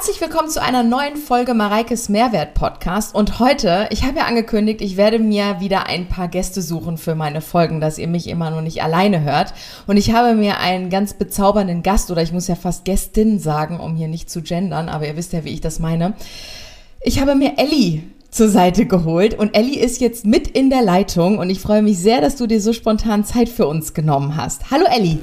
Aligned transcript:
Herzlich 0.00 0.22
willkommen 0.22 0.48
zu 0.48 0.62
einer 0.62 0.82
neuen 0.82 1.16
Folge 1.16 1.52
Mareikes 1.52 2.08
Mehrwert 2.08 2.54
Podcast. 2.54 3.14
Und 3.14 3.38
heute, 3.38 3.86
ich 3.90 4.02
habe 4.02 4.20
ja 4.20 4.24
angekündigt, 4.24 4.80
ich 4.80 4.96
werde 4.96 5.18
mir 5.18 5.60
wieder 5.60 5.88
ein 5.88 6.08
paar 6.08 6.26
Gäste 6.28 6.62
suchen 6.62 6.96
für 6.96 7.14
meine 7.14 7.42
Folgen, 7.42 7.82
dass 7.82 7.98
ihr 7.98 8.08
mich 8.08 8.26
immer 8.26 8.50
nur 8.50 8.62
nicht 8.62 8.82
alleine 8.82 9.20
hört. 9.20 9.52
Und 9.86 9.98
ich 9.98 10.14
habe 10.14 10.32
mir 10.34 10.58
einen 10.58 10.88
ganz 10.88 11.12
bezaubernden 11.12 11.82
Gast, 11.82 12.10
oder 12.10 12.22
ich 12.22 12.32
muss 12.32 12.48
ja 12.48 12.54
fast 12.54 12.86
Gästin 12.86 13.38
sagen, 13.38 13.78
um 13.78 13.94
hier 13.94 14.08
nicht 14.08 14.30
zu 14.30 14.40
gendern, 14.40 14.88
aber 14.88 15.06
ihr 15.06 15.18
wisst 15.18 15.34
ja, 15.34 15.44
wie 15.44 15.52
ich 15.52 15.60
das 15.60 15.80
meine. 15.80 16.14
Ich 17.02 17.20
habe 17.20 17.34
mir 17.34 17.58
Ellie 17.58 18.04
zur 18.30 18.48
Seite 18.48 18.86
geholt 18.86 19.38
und 19.38 19.54
Ellie 19.54 19.80
ist 19.80 20.00
jetzt 20.00 20.24
mit 20.24 20.48
in 20.48 20.70
der 20.70 20.80
Leitung 20.80 21.36
und 21.36 21.50
ich 21.50 21.60
freue 21.60 21.82
mich 21.82 21.98
sehr, 21.98 22.22
dass 22.22 22.36
du 22.36 22.46
dir 22.46 22.62
so 22.62 22.72
spontan 22.72 23.26
Zeit 23.26 23.50
für 23.50 23.66
uns 23.66 23.92
genommen 23.92 24.34
hast. 24.34 24.70
Hallo 24.70 24.86
Ellie. 24.90 25.18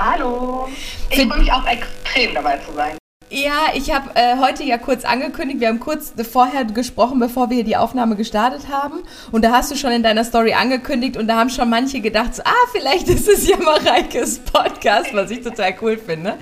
Hallo. 0.00 0.66
Ich 1.10 1.28
freue 1.28 1.38
mich 1.38 1.52
auch 1.52 1.64
extrem 1.64 2.34
dabei 2.34 2.56
zu 2.56 2.74
sein. 2.74 2.99
Ja, 3.32 3.68
ich 3.74 3.94
habe 3.94 4.10
äh, 4.16 4.38
heute 4.38 4.64
ja 4.64 4.76
kurz 4.76 5.04
angekündigt, 5.04 5.60
wir 5.60 5.68
haben 5.68 5.78
kurz 5.78 6.12
vorher 6.28 6.64
gesprochen, 6.64 7.20
bevor 7.20 7.48
wir 7.48 7.62
die 7.62 7.76
Aufnahme 7.76 8.16
gestartet 8.16 8.68
haben. 8.68 9.04
Und 9.30 9.44
da 9.44 9.52
hast 9.52 9.70
du 9.70 9.76
schon 9.76 9.92
in 9.92 10.02
deiner 10.02 10.24
Story 10.24 10.52
angekündigt 10.54 11.16
und 11.16 11.28
da 11.28 11.36
haben 11.36 11.48
schon 11.48 11.70
manche 11.70 12.00
gedacht, 12.00 12.34
so, 12.34 12.42
ah, 12.44 12.66
vielleicht 12.72 13.08
ist 13.08 13.28
es 13.28 13.48
ja 13.48 13.56
Mareikes 13.56 14.40
Podcast, 14.40 15.14
was 15.14 15.30
ich 15.30 15.42
total 15.42 15.76
cool 15.80 15.96
finde. 15.96 16.38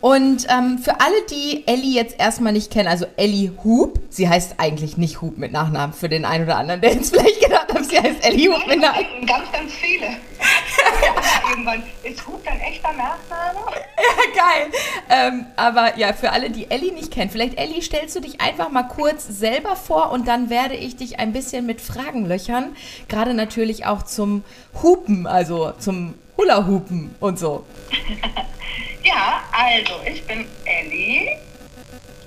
Und 0.00 0.46
ähm, 0.48 0.78
für 0.78 1.00
alle, 1.00 1.14
die 1.30 1.66
Ellie 1.66 1.94
jetzt 1.94 2.18
erstmal 2.18 2.52
nicht 2.52 2.70
kennen, 2.70 2.88
also 2.88 3.06
Ellie 3.16 3.52
Hub, 3.64 3.98
sie 4.08 4.28
heißt 4.28 4.54
eigentlich 4.58 4.96
nicht 4.96 5.20
Hub 5.20 5.38
mit 5.38 5.52
Nachnamen, 5.52 5.94
für 5.94 6.08
den 6.08 6.24
einen 6.24 6.44
oder 6.44 6.56
anderen, 6.56 6.80
der 6.80 6.94
jetzt 6.94 7.10
vielleicht 7.14 7.40
gedacht 7.40 7.72
hat, 7.72 7.84
sie 7.84 7.98
heißt 7.98 8.24
Ellie 8.24 8.52
Hub 8.52 8.66
mit 8.66 8.80
Nachnamen. 8.80 9.26
Ganz, 9.26 9.52
ganz 9.52 9.72
viele. 9.72 10.06
irgendwann 11.50 11.82
ist 12.02 12.26
Hub 12.26 12.42
dein 12.44 12.60
echter 12.60 12.92
Nachname? 12.92 13.60
Ja, 13.96 14.42
geil. 14.42 14.72
Ähm, 15.08 15.46
aber 15.56 15.98
ja, 15.98 16.12
für 16.12 16.32
alle, 16.32 16.50
die 16.50 16.70
Ellie 16.70 16.92
nicht 16.92 17.10
kennen, 17.10 17.30
vielleicht 17.30 17.58
Ellie, 17.58 17.82
stellst 17.82 18.16
du 18.16 18.20
dich 18.20 18.40
einfach 18.40 18.70
mal 18.70 18.84
kurz 18.84 19.26
selber 19.26 19.76
vor 19.76 20.10
und 20.10 20.28
dann 20.28 20.50
werde 20.50 20.74
ich 20.74 20.96
dich 20.96 21.18
ein 21.18 21.32
bisschen 21.32 21.66
mit 21.66 21.80
Fragen 21.80 22.26
löchern. 22.26 22.76
Gerade 23.08 23.34
natürlich 23.34 23.86
auch 23.86 24.02
zum 24.02 24.44
Hupen, 24.82 25.26
also 25.26 25.72
zum 25.78 26.14
Hula-Hupen 26.36 27.14
und 27.20 27.38
so. 27.38 27.64
Ja, 29.04 29.42
also 29.52 29.94
ich 30.06 30.24
bin 30.26 30.46
Ellie. 30.64 31.36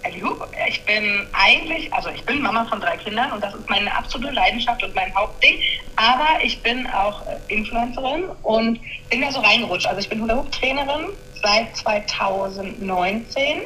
Ellie 0.04 0.24
Hub. 0.24 0.48
Ich 0.68 0.84
bin 0.86 1.26
eigentlich, 1.34 1.92
also 1.94 2.10
ich 2.10 2.24
bin 2.26 2.42
Mama 2.42 2.66
von 2.66 2.80
drei 2.80 2.98
Kindern 2.98 3.32
und 3.32 3.44
das 3.44 3.56
ist 3.56 3.70
meine 3.70 3.96
absolute 3.96 4.34
Leidenschaft 4.34 4.84
und 4.84 4.94
mein 4.94 5.14
Hauptding. 5.16 5.60
Aber 5.96 6.44
ich 6.44 6.62
bin 6.62 6.86
auch 6.88 7.22
Influencerin 7.48 8.26
und 8.44 8.80
bin 9.10 9.22
da 9.22 9.32
so 9.32 9.40
reingerutscht. 9.40 9.88
Also 9.88 10.02
ich 10.02 10.10
bin 10.10 10.22
Hula 10.22 10.36
Hoop 10.36 10.52
Trainerin 10.52 11.08
seit 11.42 11.76
2019 11.78 13.62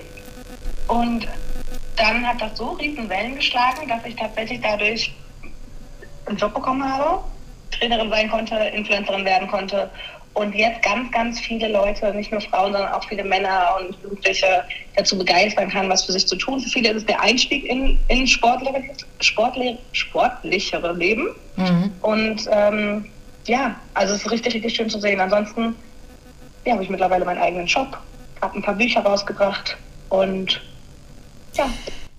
und 0.88 1.28
dann 1.96 2.28
hat 2.28 2.42
das 2.42 2.58
so 2.58 2.72
riesen 2.72 3.10
Wellen 3.10 3.36
geschlagen, 3.36 3.88
dass 3.88 4.06
ich 4.06 4.16
tatsächlich 4.16 4.62
dadurch 4.62 5.12
einen 6.26 6.38
Job 6.38 6.54
bekommen 6.54 6.84
habe, 6.84 7.24
Trainerin 7.72 8.10
sein 8.10 8.30
konnte, 8.30 8.56
Influencerin 8.56 9.26
werden 9.26 9.48
konnte 9.48 9.90
und 10.40 10.56
jetzt 10.56 10.82
ganz, 10.82 11.12
ganz 11.12 11.40
viele 11.40 11.68
Leute, 11.68 12.14
nicht 12.14 12.32
nur 12.32 12.40
Frauen, 12.40 12.72
sondern 12.72 12.94
auch 12.94 13.04
viele 13.04 13.26
Männer 13.26 13.76
und 13.78 14.02
Jugendliche 14.02 14.64
dazu 14.96 15.18
begeistern 15.18 15.70
kann, 15.70 15.90
was 15.90 16.06
für 16.06 16.14
sich 16.14 16.26
zu 16.26 16.38
tun. 16.38 16.62
Für 16.62 16.70
viele 16.70 16.92
ist 16.92 16.98
es 16.98 17.06
der 17.06 17.22
Einstieg 17.22 17.66
in, 17.66 18.00
in 18.08 18.26
sportlichere, 18.26 18.84
sportliche, 19.20 19.78
sportlichere 19.92 20.94
Leben. 20.94 21.28
Mhm. 21.58 21.92
Und 22.02 22.48
ähm, 22.52 23.06
ja, 23.48 23.76
also 23.94 24.14
es 24.14 24.22
ist 24.22 24.32
richtig, 24.32 24.54
richtig 24.56 24.76
schön 24.76 24.90
zu 24.90 25.00
sehen. 25.02 25.20
Ansonsten 25.20 25.76
ja, 26.66 26.74
habe 26.74 26.84
ich 26.84 26.90
mittlerweile 26.90 27.26
meinen 27.26 27.42
eigenen 27.42 27.68
Shop, 27.68 27.98
habe 28.42 28.58
ein 28.58 28.62
paar 28.62 28.76
Bücher 28.76 29.02
rausgebracht 29.02 29.76
und 30.08 30.62
ja, 31.54 31.70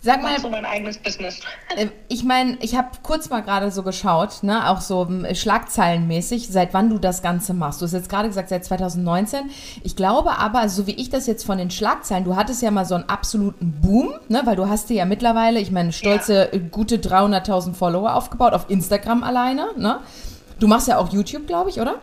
Sag 0.02 0.22
mal, 0.22 0.40
so 0.40 0.48
mein 0.48 0.64
eigenes 0.64 0.98
Business. 0.98 1.40
Äh, 1.76 1.86
ich 2.08 2.24
meine, 2.24 2.58
ich 2.62 2.74
habe 2.74 2.88
kurz 3.04 3.30
mal 3.30 3.42
gerade 3.42 3.70
so 3.70 3.84
geschaut, 3.84 4.42
ne, 4.42 4.68
auch 4.68 4.80
so 4.80 5.06
ähm, 5.08 5.24
schlagzeilenmäßig, 5.32 6.48
seit 6.48 6.74
wann 6.74 6.90
du 6.90 6.98
das 6.98 7.22
Ganze 7.22 7.54
machst. 7.54 7.80
Du 7.80 7.84
hast 7.84 7.92
jetzt 7.92 8.08
gerade 8.08 8.26
gesagt, 8.26 8.48
seit 8.48 8.64
2019. 8.64 9.50
Ich 9.84 9.94
glaube 9.94 10.36
aber, 10.36 10.68
so 10.68 10.88
wie 10.88 10.96
ich 10.96 11.10
das 11.10 11.28
jetzt 11.28 11.44
von 11.44 11.58
den 11.58 11.70
Schlagzeilen, 11.70 12.24
du 12.24 12.34
hattest 12.34 12.60
ja 12.60 12.72
mal 12.72 12.84
so 12.84 12.96
einen 12.96 13.08
absoluten 13.08 13.80
Boom, 13.80 14.14
ne, 14.28 14.42
weil 14.44 14.56
du 14.56 14.68
hast 14.68 14.90
dir 14.90 14.96
ja 14.96 15.04
mittlerweile, 15.04 15.60
ich 15.60 15.70
meine, 15.70 15.92
stolze, 15.92 16.34
ja. 16.34 16.44
Äh, 16.46 16.58
gute 16.58 16.96
300.000 16.96 17.74
Follower 17.74 18.14
aufgebaut 18.14 18.52
auf 18.52 18.68
Instagram 18.68 19.22
alleine, 19.22 19.68
ne? 19.76 20.00
Du 20.58 20.66
machst 20.66 20.88
ja 20.88 20.98
auch 20.98 21.10
YouTube, 21.10 21.46
glaube 21.46 21.70
ich, 21.70 21.80
oder? 21.80 22.00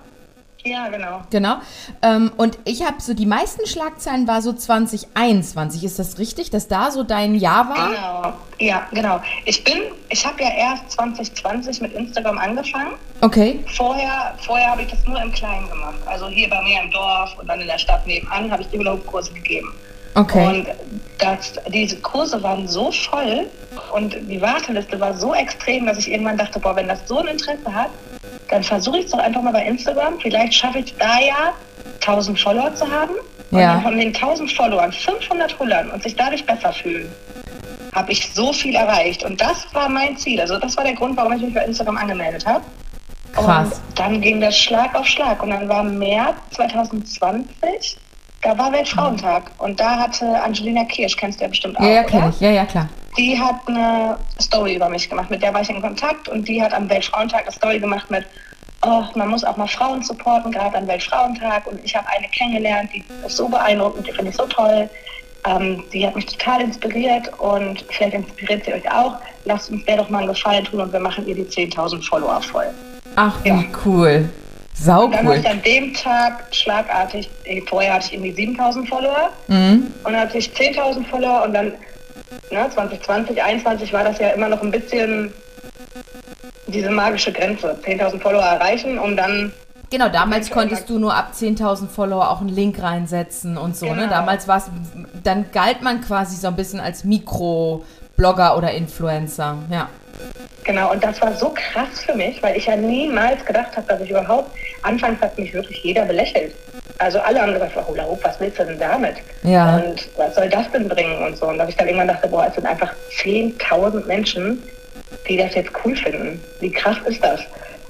Ja, 0.69 0.89
genau. 0.89 1.21
Genau. 1.29 1.55
Ähm, 2.01 2.31
und 2.37 2.57
ich 2.65 2.85
habe 2.85 2.99
so, 2.99 3.13
die 3.13 3.25
meisten 3.25 3.65
Schlagzeilen 3.65 4.27
war 4.27 4.41
so 4.41 4.53
2021. 4.53 5.83
Ist 5.83 5.99
das 5.99 6.19
richtig, 6.19 6.49
dass 6.49 6.67
da 6.67 6.91
so 6.91 7.03
dein 7.03 7.35
Jahr 7.35 7.69
war? 7.69 7.89
Genau. 7.89 8.33
Ja, 8.59 8.87
genau. 8.91 9.21
Ich 9.45 9.63
bin, 9.63 9.83
ich 10.09 10.25
habe 10.25 10.41
ja 10.41 10.49
erst 10.49 10.91
2020 10.91 11.81
mit 11.81 11.93
Instagram 11.93 12.37
angefangen. 12.37 12.93
Okay. 13.21 13.63
Vorher, 13.75 14.35
vorher 14.45 14.71
habe 14.71 14.81
ich 14.81 14.89
das 14.89 15.05
nur 15.05 15.21
im 15.21 15.31
Kleinen 15.31 15.69
gemacht. 15.69 15.99
Also 16.05 16.27
hier 16.27 16.49
bei 16.49 16.61
mir 16.63 16.81
im 16.81 16.91
Dorf 16.91 17.35
und 17.39 17.47
dann 17.47 17.61
in 17.61 17.67
der 17.67 17.77
Stadt 17.77 18.05
nebenan 18.07 18.51
habe 18.51 18.63
ich 18.63 18.69
Develop-Kurse 18.69 19.31
gegeben. 19.33 19.73
Okay. 20.17 20.47
Und 20.47 20.67
das, 21.19 21.53
diese 21.71 21.97
Kurse 21.97 22.41
waren 22.41 22.67
so 22.67 22.91
voll 22.91 23.45
und 23.93 24.15
die 24.27 24.41
Warteliste 24.41 24.99
war 24.99 25.13
so 25.13 25.35
extrem, 25.35 25.85
dass 25.85 25.99
ich 25.99 26.11
irgendwann 26.11 26.37
dachte, 26.37 26.59
boah, 26.59 26.75
wenn 26.75 26.87
das 26.87 27.07
so 27.07 27.19
ein 27.19 27.27
Interesse 27.27 27.71
hat, 27.71 27.91
dann 28.49 28.63
versuche 28.63 28.99
ich 28.99 29.05
es 29.05 29.11
doch 29.11 29.19
einfach 29.19 29.41
mal 29.41 29.53
bei 29.53 29.65
Instagram. 29.65 30.19
Vielleicht 30.19 30.53
schaffe 30.53 30.79
ich 30.79 30.95
da 30.97 31.19
ja 31.19 31.53
1000 32.01 32.39
Follower 32.39 32.73
zu 32.73 32.89
haben. 32.89 33.13
Und 33.51 33.59
ja. 33.59 33.79
von 33.79 33.97
den 33.97 34.13
1000 34.13 34.51
Followern 34.51 34.91
500 34.91 35.57
hullern 35.57 35.89
und 35.91 36.03
sich 36.03 36.15
dadurch 36.15 36.45
besser 36.45 36.73
fühlen, 36.73 37.09
habe 37.93 38.11
ich 38.11 38.33
so 38.33 38.51
viel 38.51 38.75
erreicht. 38.75 39.23
Und 39.23 39.39
das 39.39 39.73
war 39.73 39.87
mein 39.87 40.17
Ziel. 40.17 40.41
Also 40.41 40.59
das 40.59 40.75
war 40.75 40.83
der 40.83 40.93
Grund, 40.93 41.15
warum 41.15 41.33
ich 41.33 41.41
mich 41.41 41.53
bei 41.53 41.63
Instagram 41.63 41.97
angemeldet 41.97 42.45
habe. 42.45 42.63
Krass. 43.33 43.81
Und 43.87 43.99
dann 43.99 44.21
ging 44.21 44.41
das 44.41 44.57
Schlag 44.57 44.93
auf 44.95 45.05
Schlag. 45.05 45.41
Und 45.41 45.51
dann 45.51 45.69
war 45.69 45.83
März 45.83 46.35
2020 46.51 47.97
da 48.41 48.57
war 48.57 48.71
Weltfrauentag 48.71 49.51
und 49.57 49.79
da 49.79 49.97
hatte 49.97 50.41
Angelina 50.41 50.85
Kirsch, 50.85 51.15
kennst 51.17 51.39
du 51.39 51.45
ja 51.45 51.49
bestimmt 51.49 51.77
auch. 51.79 51.83
Ja, 51.83 51.89
ja, 51.89 52.29
ich. 52.29 52.39
Ja, 52.39 52.51
ja, 52.51 52.65
klar. 52.65 52.89
Die 53.17 53.37
hat 53.37 53.55
eine 53.67 54.17
Story 54.39 54.75
über 54.75 54.89
mich 54.89 55.09
gemacht, 55.09 55.29
mit 55.29 55.41
der 55.41 55.53
war 55.53 55.61
ich 55.61 55.69
in 55.69 55.81
Kontakt 55.81 56.29
und 56.29 56.47
die 56.47 56.61
hat 56.61 56.73
am 56.73 56.89
Weltfrauentag 56.89 57.41
eine 57.41 57.51
Story 57.51 57.79
gemacht 57.79 58.09
mit, 58.11 58.25
oh, 58.83 59.03
man 59.15 59.29
muss 59.29 59.43
auch 59.43 59.57
mal 59.57 59.67
Frauen 59.67 60.03
supporten, 60.03 60.51
gerade 60.51 60.77
am 60.77 60.87
Weltfrauentag. 60.87 61.65
Und 61.67 61.83
ich 61.83 61.95
habe 61.95 62.07
eine 62.15 62.27
kennengelernt, 62.29 62.91
die 62.93 63.03
ist 63.25 63.37
so 63.37 63.47
beeindruckend, 63.47 64.07
die 64.07 64.11
finde 64.11 64.31
ich 64.31 64.37
so 64.37 64.45
toll. 64.45 64.89
Ähm, 65.45 65.83
die 65.93 66.05
hat 66.05 66.15
mich 66.15 66.25
total 66.25 66.61
inspiriert 66.61 67.31
und 67.39 67.85
vielleicht 67.89 68.13
inspiriert 68.13 68.65
sie 68.65 68.73
euch 68.73 68.91
auch. 68.91 69.17
Lasst 69.45 69.71
uns 69.71 69.83
der 69.85 69.97
doch 69.97 70.09
mal 70.09 70.19
einen 70.19 70.27
Gefallen 70.27 70.65
tun 70.65 70.81
und 70.81 70.91
wir 70.91 70.99
machen 70.99 71.25
ihr 71.27 71.35
die 71.35 71.45
10.000 71.45 72.07
Follower 72.07 72.41
voll. 72.41 72.67
Ach, 73.15 73.33
wie 73.43 73.49
ja. 73.49 73.63
cool. 73.85 74.29
Sau 74.79 75.05
und 75.05 75.11
dann 75.13 75.25
cool. 75.25 75.37
hatte 75.37 75.41
ich 75.41 75.49
an 75.49 75.61
dem 75.63 75.93
Tag 75.93 76.45
schlagartig, 76.51 77.29
vorher 77.67 77.93
hatte 77.95 78.07
ich 78.07 78.13
irgendwie 78.13 78.33
7000 78.33 78.87
Follower 78.87 79.29
mhm. 79.47 79.91
und 80.03 80.13
dann 80.13 80.21
hatte 80.21 80.37
ich 80.37 80.49
10.000 80.49 81.05
Follower 81.05 81.43
und 81.43 81.53
dann 81.53 81.73
ne, 82.51 82.69
2020, 82.69 83.35
2021 83.35 83.93
war 83.93 84.03
das 84.03 84.19
ja 84.19 84.29
immer 84.29 84.49
noch 84.49 84.61
ein 84.61 84.71
bisschen 84.71 85.33
diese 86.67 86.89
magische 86.89 87.31
Grenze, 87.31 87.75
10.000 87.83 88.19
Follower 88.19 88.43
erreichen, 88.43 88.99
um 88.99 89.15
dann 89.15 89.51
Genau, 89.89 90.09
damals 90.09 90.51
konntest 90.51 90.89
du 90.89 90.99
nur 90.99 91.15
ab 91.15 91.31
10.000 91.33 91.87
Follower 91.87 92.29
auch 92.29 92.41
einen 92.41 92.49
Link 92.49 92.81
reinsetzen 92.81 93.57
und 93.57 93.77
so, 93.77 93.85
ne? 93.85 93.91
genau. 93.93 94.03
ne? 94.03 94.09
Damals 94.09 94.47
war 94.47 94.57
es, 94.57 94.65
dann 95.23 95.45
galt 95.53 95.81
man 95.81 96.01
quasi 96.01 96.35
so 96.35 96.47
ein 96.47 96.57
bisschen 96.57 96.81
als 96.81 97.05
Mikro-Blogger 97.05 98.57
oder 98.57 98.71
Influencer, 98.71 99.57
ja. 99.71 99.87
Genau, 100.67 100.91
und 100.91 101.01
das 101.01 101.21
war 101.21 101.33
so 101.33 101.53
krass 101.55 102.01
für 102.05 102.13
mich, 102.13 102.43
weil 102.43 102.57
ich 102.57 102.65
ja 102.65 102.75
niemals 102.75 103.43
gedacht 103.45 103.77
habe, 103.77 103.87
dass 103.87 104.01
ich 104.01 104.09
überhaupt, 104.09 104.51
anfangs 104.81 105.21
hat 105.21 105.37
mich 105.37 105.53
wirklich 105.53 105.81
jeder 105.81 106.03
belächelt. 106.03 106.53
Also 106.97 107.19
alle 107.19 107.41
haben 107.41 107.53
gesagt, 107.53 107.71
oh, 107.77 107.87
Hula 107.87 108.03
Hoop, 108.03 108.21
was 108.21 108.37
willst 108.41 108.59
du 108.59 108.65
denn 108.65 108.77
damit? 108.77 109.15
Ja. 109.43 109.77
Und 109.77 110.09
was 110.17 110.35
soll 110.35 110.49
das 110.49 110.69
denn 110.71 110.89
bringen 110.89 111.23
und 111.23 111.37
so. 111.37 111.47
Und 111.47 111.57
dass 111.57 111.69
ich 111.69 111.77
dann 111.77 111.87
irgendwann 111.87 112.09
dachte, 112.09 112.27
boah, 112.27 112.47
es 112.47 112.55
sind 112.55 112.65
einfach 112.65 112.93
10.000 113.17 114.05
Menschen, 114.07 114.61
die 115.29 115.37
das 115.37 115.55
jetzt 115.55 115.71
cool 115.85 115.95
finden. 115.95 116.43
Wie 116.59 116.71
krass 116.71 116.97
ist 117.05 117.23
das? 117.23 117.39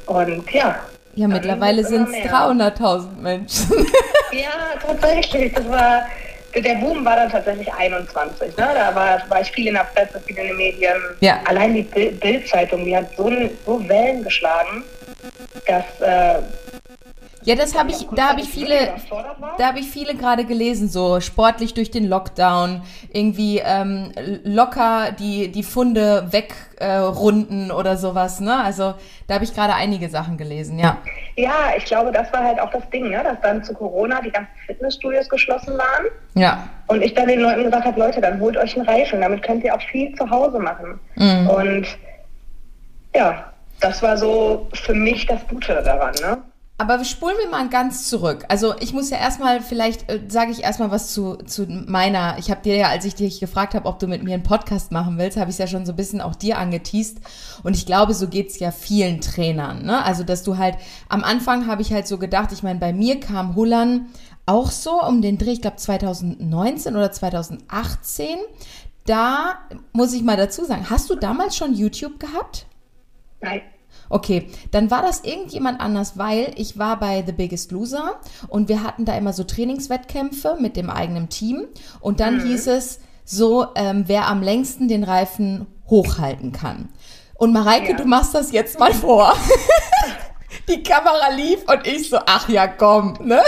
Und 0.06 0.48
ja. 0.52 0.76
Ja, 1.16 1.28
mittlerweile 1.28 1.84
sind 1.84 2.10
es 2.10 2.16
300.000 2.32 3.18
Menschen. 3.20 3.72
ja, 4.32 4.80
tatsächlich. 4.86 5.52
Das 5.52 5.68
war, 5.68 6.06
der 6.56 6.76
Boom 6.76 7.06
war 7.06 7.16
dann 7.16 7.30
tatsächlich 7.30 7.72
21. 7.72 8.56
Ne? 8.58 8.70
Da 8.74 8.96
war, 8.96 9.22
war 9.30 9.42
ich 9.42 9.52
viel 9.52 9.68
in 9.68 9.74
der 9.76 9.88
Presse, 9.96 10.20
viel 10.22 10.38
in 10.38 10.48
den 10.48 10.58
Medien. 10.58 10.98
Ja. 11.20 11.40
Allein 11.46 11.74
die 11.74 11.84
Bildzeitung, 11.84 12.86
die 12.86 12.96
hat 12.96 13.10
so, 13.16 13.32
so 13.66 13.88
Wellen 13.88 14.24
geschlagen, 14.24 14.84
dass 15.66 15.86
äh, 16.02 16.42
Ja, 17.48 17.56
das 17.56 17.78
habe 17.80 17.92
ich, 17.92 18.06
da 18.14 18.32
habe 18.32 18.42
ich 18.42 18.50
viele, 18.50 18.76
da 19.58 19.68
habe 19.68 19.80
ich 19.80 19.88
viele 19.88 20.16
gerade 20.16 20.44
gelesen, 20.44 20.90
so 20.90 21.22
sportlich 21.22 21.74
durch 21.74 21.90
den 21.90 22.10
Lockdown, 22.10 22.82
irgendwie 23.14 23.62
ähm, 23.64 24.12
locker 24.44 25.14
die, 25.18 25.50
die 25.50 25.64
Funde 25.64 26.28
wegrunden 26.30 27.70
äh, 27.70 27.74
oder 27.74 27.96
sowas, 27.96 28.42
ne? 28.42 28.62
Also 28.62 28.96
da 29.28 29.36
habe 29.36 29.46
ich 29.46 29.54
gerade 29.54 29.76
einige 29.76 30.10
Sachen 30.10 30.38
gelesen, 30.38 30.78
ja. 30.78 30.98
Ja, 31.38 31.70
ich 31.78 31.86
glaube, 31.86 32.12
das 32.12 32.34
war 32.34 32.44
halt 32.44 32.60
auch 32.60 32.70
das 32.70 32.90
Ding, 32.90 33.12
ne? 33.12 33.24
dass 33.24 33.40
dann 33.40 33.64
zu 33.64 33.74
Corona 33.74 34.20
die 34.22 34.32
ganzen 34.32 34.52
Fitnessstudios 34.66 35.30
geschlossen 35.30 35.78
waren. 35.78 36.08
Ja. 36.34 36.68
Und 36.88 37.02
ich 37.02 37.14
dann 37.14 37.30
den 37.30 37.40
Leuten 37.40 37.64
gesagt 37.64 37.86
habe, 37.86 37.98
Leute, 37.98 38.20
dann 38.20 38.42
holt 38.42 38.58
euch 38.58 38.76
einen 38.76 38.86
Reifen, 38.86 39.22
damit 39.22 39.42
könnt 39.42 39.64
ihr 39.64 39.74
auch 39.74 39.82
viel 39.84 40.14
zu 40.16 40.30
Hause 40.30 40.60
machen. 40.60 41.00
Mhm. 41.16 41.50
Und 41.50 41.88
ja, 43.16 43.54
das 43.80 44.04
war 44.04 44.18
so 44.18 44.68
für 44.74 44.94
mich 44.94 45.26
das 45.28 45.48
Gute 45.48 45.82
daran, 45.82 46.14
ne? 46.16 46.40
Aber 46.80 47.04
spulen 47.04 47.36
wir 47.42 47.50
mal 47.50 47.70
ganz 47.70 48.08
zurück. 48.08 48.46
Also 48.50 48.76
ich 48.80 48.94
muss 48.94 49.10
ja 49.10 49.18
erstmal, 49.18 49.62
vielleicht 49.62 50.12
äh, 50.12 50.22
sage 50.28 50.52
ich 50.52 50.62
erstmal 50.64 50.92
was 50.92 51.12
zu, 51.12 51.38
zu 51.38 51.66
meiner, 51.66 52.38
ich 52.38 52.52
habe 52.52 52.62
dir 52.62 52.76
ja, 52.76 52.90
als 52.90 53.04
ich 53.04 53.16
dich 53.16 53.40
gefragt 53.40 53.74
habe, 53.74 53.88
ob 53.88 53.98
du 53.98 54.06
mit 54.06 54.24
mir 54.24 54.36
einen 54.36 54.44
Podcast 54.44 54.92
machen 54.92 55.18
willst, 55.18 55.38
habe 55.38 55.50
ich 55.50 55.58
ja 55.58 55.66
schon 55.66 55.88
so 55.88 55.94
ein 55.94 55.96
bisschen 55.96 56.22
auch 56.22 56.36
dir 56.36 56.60
angeteased. 56.60 57.18
Und 57.64 57.76
ich 57.76 57.88
glaube, 57.88 58.14
so 58.14 58.28
geht's 58.28 58.60
ja 58.60 58.70
vielen 58.70 59.22
Trainern. 59.22 59.86
Ne? 59.86 60.06
Also 60.06 60.24
dass 60.24 60.44
du 60.44 60.58
halt, 60.58 60.78
am 61.10 61.24
Anfang 61.24 61.66
habe 61.66 61.82
ich 61.82 61.92
halt 61.92 62.08
so 62.08 62.20
gedacht, 62.20 62.52
ich 62.52 62.62
meine, 62.62 62.80
bei 62.80 62.94
mir 62.94 63.20
kam 63.20 63.56
Hullern 63.56 64.10
auch 64.46 64.70
so 64.70 65.02
um 65.02 65.24
den 65.24 65.40
Dreh, 65.40 65.54
ich 65.54 65.62
glaube 65.62 65.78
2019 65.78 66.96
oder 66.96 67.12
2018. 67.12 68.38
Da 69.08 69.58
muss 69.94 70.14
ich 70.14 70.22
mal 70.22 70.38
dazu 70.38 70.64
sagen, 70.64 70.92
hast 70.92 71.10
du 71.10 71.16
damals 71.16 71.56
schon 71.56 71.74
YouTube 71.74 72.20
gehabt? 72.20 72.68
Nein. 73.42 73.62
Okay, 74.10 74.50
dann 74.72 74.90
war 74.92 75.02
das 75.02 75.22
irgendjemand 75.24 75.80
anders, 75.80 76.18
weil 76.18 76.54
ich 76.56 76.78
war 76.78 77.00
bei 77.00 77.24
The 77.26 77.32
Biggest 77.34 77.72
Loser 77.72 78.20
und 78.48 78.70
wir 78.70 78.84
hatten 78.84 79.06
da 79.06 79.16
immer 79.18 79.34
so 79.34 79.44
Trainingswettkämpfe 79.44 80.58
mit 80.60 80.78
dem 80.78 80.90
eigenen 80.90 81.30
Team 81.30 81.66
und 82.00 82.20
dann 82.20 82.38
mhm. 82.38 82.48
hieß 82.48 82.68
es 82.68 83.00
so, 83.26 83.68
ähm, 83.76 84.06
wer 84.08 84.28
am 84.28 84.42
längsten 84.42 84.88
den 84.88 85.04
Reifen 85.04 85.68
hochhalten 85.90 86.52
kann. 86.52 86.90
Und 87.36 87.54
Mareike, 87.54 87.92
ja. 87.92 87.98
du 87.98 88.06
machst 88.06 88.34
das 88.34 88.52
jetzt 88.52 88.80
mal 88.80 88.94
vor. 88.94 89.34
Die 90.68 90.82
Kamera 90.82 91.30
lief 91.36 91.60
und 91.68 91.86
ich 91.86 92.10
so, 92.10 92.18
ach 92.26 92.50
ja, 92.50 92.68
komm, 92.68 93.14
ne? 93.22 93.42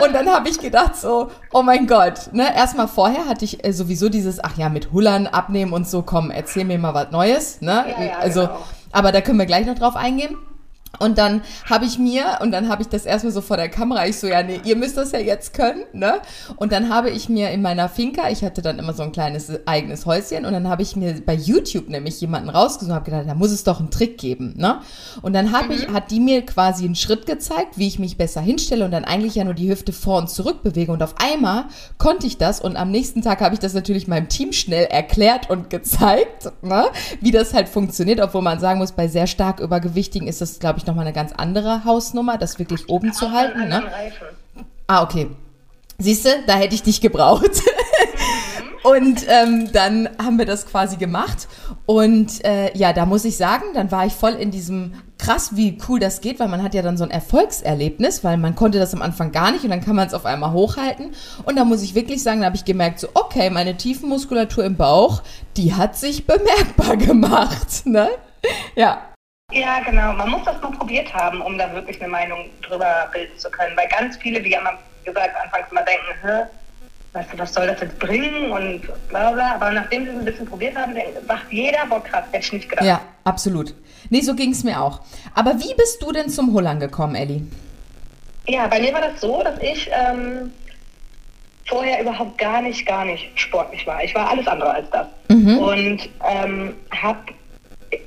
Und 0.00 0.12
dann 0.12 0.28
habe 0.28 0.48
ich 0.48 0.60
gedacht 0.60 0.94
so, 0.96 1.30
oh 1.52 1.62
mein 1.62 1.86
Gott, 1.86 2.32
ne? 2.32 2.54
Erstmal 2.54 2.86
vorher 2.86 3.26
hatte 3.26 3.44
ich 3.44 3.64
äh, 3.64 3.72
sowieso 3.72 4.08
dieses, 4.08 4.42
ach 4.42 4.56
ja, 4.56 4.68
mit 4.68 4.92
Hullern 4.92 5.26
abnehmen 5.26 5.72
und 5.72 5.88
so, 5.88 6.02
komm, 6.02 6.30
erzähl 6.30 6.64
mir 6.64 6.78
mal 6.78 6.94
was 6.94 7.10
Neues, 7.10 7.60
ne? 7.60 7.84
Ja, 7.88 8.04
ja, 8.04 8.18
also 8.18 8.42
genau. 8.42 8.58
Aber 8.92 9.12
da 9.12 9.20
können 9.20 9.38
wir 9.38 9.46
gleich 9.46 9.66
noch 9.66 9.78
drauf 9.78 9.96
eingehen. 9.96 10.36
Und 10.98 11.18
dann 11.18 11.42
habe 11.68 11.84
ich 11.84 11.98
mir, 11.98 12.38
und 12.40 12.50
dann 12.50 12.68
habe 12.68 12.82
ich 12.82 12.88
das 12.88 13.04
erstmal 13.06 13.32
so 13.32 13.40
vor 13.40 13.56
der 13.56 13.68
Kamera, 13.68 14.06
ich 14.06 14.18
so, 14.18 14.26
ja, 14.26 14.42
nee, 14.42 14.60
ihr 14.64 14.74
müsst 14.74 14.96
das 14.96 15.12
ja 15.12 15.18
jetzt 15.18 15.54
können, 15.54 15.82
ne? 15.92 16.20
Und 16.56 16.72
dann 16.72 16.88
habe 16.88 17.10
ich 17.10 17.28
mir 17.28 17.50
in 17.50 17.62
meiner 17.62 17.88
Finca, 17.88 18.30
ich 18.30 18.42
hatte 18.42 18.62
dann 18.62 18.78
immer 18.78 18.94
so 18.94 19.02
ein 19.02 19.12
kleines 19.12 19.52
eigenes 19.66 20.06
Häuschen, 20.06 20.46
und 20.46 20.52
dann 20.52 20.68
habe 20.68 20.82
ich 20.82 20.96
mir 20.96 21.20
bei 21.24 21.34
YouTube 21.34 21.88
nämlich 21.88 22.20
jemanden 22.20 22.48
rausgesucht 22.48 22.90
und 22.90 22.94
habe 22.94 23.04
gedacht, 23.04 23.24
da 23.28 23.34
muss 23.34 23.50
es 23.50 23.64
doch 23.64 23.80
einen 23.80 23.90
Trick 23.90 24.18
geben, 24.18 24.54
ne? 24.56 24.80
Und 25.22 25.34
dann 25.34 25.52
habe 25.52 25.74
ich, 25.74 25.88
mhm. 25.88 25.92
hat 25.92 26.10
die 26.10 26.20
mir 26.20 26.44
quasi 26.44 26.84
einen 26.84 26.94
Schritt 26.94 27.26
gezeigt, 27.26 27.76
wie 27.76 27.86
ich 27.86 27.98
mich 27.98 28.16
besser 28.16 28.40
hinstelle 28.40 28.84
und 28.84 28.90
dann 28.90 29.04
eigentlich 29.04 29.34
ja 29.34 29.44
nur 29.44 29.54
die 29.54 29.70
Hüfte 29.70 29.92
vor 29.92 30.18
und 30.18 30.30
zurück 30.30 30.62
bewege. 30.62 30.90
Und 30.90 31.02
auf 31.02 31.14
einmal 31.22 31.66
konnte 31.98 32.26
ich 32.26 32.38
das 32.38 32.60
und 32.60 32.76
am 32.76 32.90
nächsten 32.90 33.22
Tag 33.22 33.40
habe 33.40 33.54
ich 33.54 33.60
das 33.60 33.74
natürlich 33.74 34.08
meinem 34.08 34.28
Team 34.28 34.52
schnell 34.52 34.86
erklärt 34.86 35.50
und 35.50 35.70
gezeigt, 35.70 36.50
ne? 36.62 36.86
Wie 37.20 37.30
das 37.30 37.54
halt 37.54 37.68
funktioniert, 37.68 38.20
obwohl 38.20 38.42
man 38.42 38.58
sagen 38.58 38.78
muss, 38.78 38.92
bei 38.92 39.06
sehr 39.06 39.26
stark 39.26 39.60
Übergewichtigen 39.60 40.26
ist 40.26 40.40
das, 40.40 40.58
glaube 40.58 40.77
ich, 40.78 40.86
nochmal 40.86 41.04
eine 41.04 41.14
ganz 41.14 41.32
andere 41.32 41.84
Hausnummer, 41.84 42.38
das 42.38 42.58
wirklich 42.58 42.88
oben 42.88 43.12
zu 43.12 43.32
halten. 43.32 43.68
Ne? 43.68 43.82
Ah, 44.86 45.02
okay. 45.02 45.28
Siehst 45.98 46.24
du, 46.24 46.30
da 46.46 46.54
hätte 46.54 46.74
ich 46.74 46.82
dich 46.82 47.00
gebraucht. 47.00 47.50
Und 48.84 49.26
ähm, 49.28 49.70
dann 49.72 50.08
haben 50.22 50.38
wir 50.38 50.46
das 50.46 50.66
quasi 50.66 50.96
gemacht. 50.96 51.48
Und 51.84 52.44
äh, 52.44 52.76
ja, 52.76 52.92
da 52.92 53.06
muss 53.06 53.24
ich 53.24 53.36
sagen, 53.36 53.64
dann 53.74 53.90
war 53.90 54.06
ich 54.06 54.14
voll 54.14 54.32
in 54.32 54.50
diesem 54.50 54.94
krass, 55.18 55.56
wie 55.56 55.78
cool 55.88 55.98
das 55.98 56.20
geht, 56.20 56.38
weil 56.38 56.48
man 56.48 56.62
hat 56.62 56.74
ja 56.74 56.82
dann 56.82 56.96
so 56.96 57.04
ein 57.04 57.10
Erfolgserlebnis, 57.10 58.22
weil 58.22 58.36
man 58.36 58.54
konnte 58.54 58.78
das 58.78 58.94
am 58.94 59.02
Anfang 59.02 59.32
gar 59.32 59.50
nicht 59.50 59.64
und 59.64 59.70
dann 59.70 59.84
kann 59.84 59.96
man 59.96 60.06
es 60.06 60.14
auf 60.14 60.24
einmal 60.24 60.52
hochhalten. 60.52 61.12
Und 61.44 61.56
da 61.56 61.64
muss 61.64 61.82
ich 61.82 61.94
wirklich 61.94 62.22
sagen, 62.22 62.40
da 62.40 62.46
habe 62.46 62.56
ich 62.56 62.64
gemerkt, 62.64 63.00
so, 63.00 63.08
okay, 63.14 63.50
meine 63.50 63.76
Tiefenmuskulatur 63.76 64.64
im 64.64 64.76
Bauch, 64.76 65.22
die 65.56 65.74
hat 65.74 65.96
sich 65.96 66.26
bemerkbar 66.26 66.96
gemacht. 66.96 67.84
Ne? 67.84 68.08
Ja. 68.76 69.02
Ja, 69.52 69.80
genau. 69.80 70.12
Man 70.12 70.28
muss 70.30 70.44
das 70.44 70.60
nur 70.60 70.72
probiert 70.72 71.12
haben, 71.14 71.40
um 71.40 71.56
da 71.56 71.72
wirklich 71.72 72.00
eine 72.00 72.10
Meinung 72.10 72.50
drüber 72.60 73.08
bilden 73.12 73.36
zu 73.38 73.50
können. 73.50 73.74
Weil 73.76 73.88
ganz 73.88 74.16
viele, 74.18 74.44
wie 74.44 74.52
immer 74.52 74.74
gesagt, 75.04 75.34
anfangs 75.42 75.72
mal 75.72 75.84
denken, 75.84 76.04
Hä, 76.22 76.42
weißt 77.14 77.32
du, 77.32 77.38
was 77.38 77.54
soll 77.54 77.66
das 77.66 77.80
jetzt 77.80 77.98
bringen 77.98 78.50
und 78.50 78.82
bla 79.08 79.30
bla. 79.32 79.54
Aber 79.54 79.70
nachdem 79.70 80.04
sie 80.04 80.10
es 80.10 80.18
ein 80.18 80.24
bisschen 80.26 80.46
probiert 80.46 80.76
haben, 80.76 80.94
sagt 81.26 81.50
jeder, 81.50 81.86
boah 81.88 82.02
krass, 82.04 82.24
hätte 82.30 82.44
ich 82.44 82.52
nicht 82.52 82.68
gedacht. 82.68 82.86
Ja, 82.86 83.00
absolut. 83.24 83.74
Nee, 84.10 84.20
so 84.20 84.34
ging 84.34 84.50
es 84.50 84.64
mir 84.64 84.82
auch. 84.82 85.00
Aber 85.34 85.58
wie 85.58 85.74
bist 85.74 86.02
du 86.02 86.12
denn 86.12 86.28
zum 86.28 86.52
Hullern 86.52 86.78
gekommen, 86.78 87.14
Elli? 87.14 87.42
Ja, 88.46 88.66
bei 88.66 88.80
mir 88.80 88.92
war 88.92 89.00
das 89.00 89.18
so, 89.20 89.42
dass 89.42 89.58
ich 89.62 89.90
ähm, 89.92 90.52
vorher 91.66 92.02
überhaupt 92.02 92.36
gar 92.36 92.60
nicht, 92.60 92.84
gar 92.84 93.06
nicht 93.06 93.30
sportlich 93.34 93.86
war. 93.86 94.04
Ich 94.04 94.14
war 94.14 94.28
alles 94.28 94.46
andere 94.46 94.74
als 94.74 94.90
das. 94.90 95.06
Mhm. 95.28 95.58
Und 95.58 96.08
ähm, 96.30 96.74
habe 96.90 97.18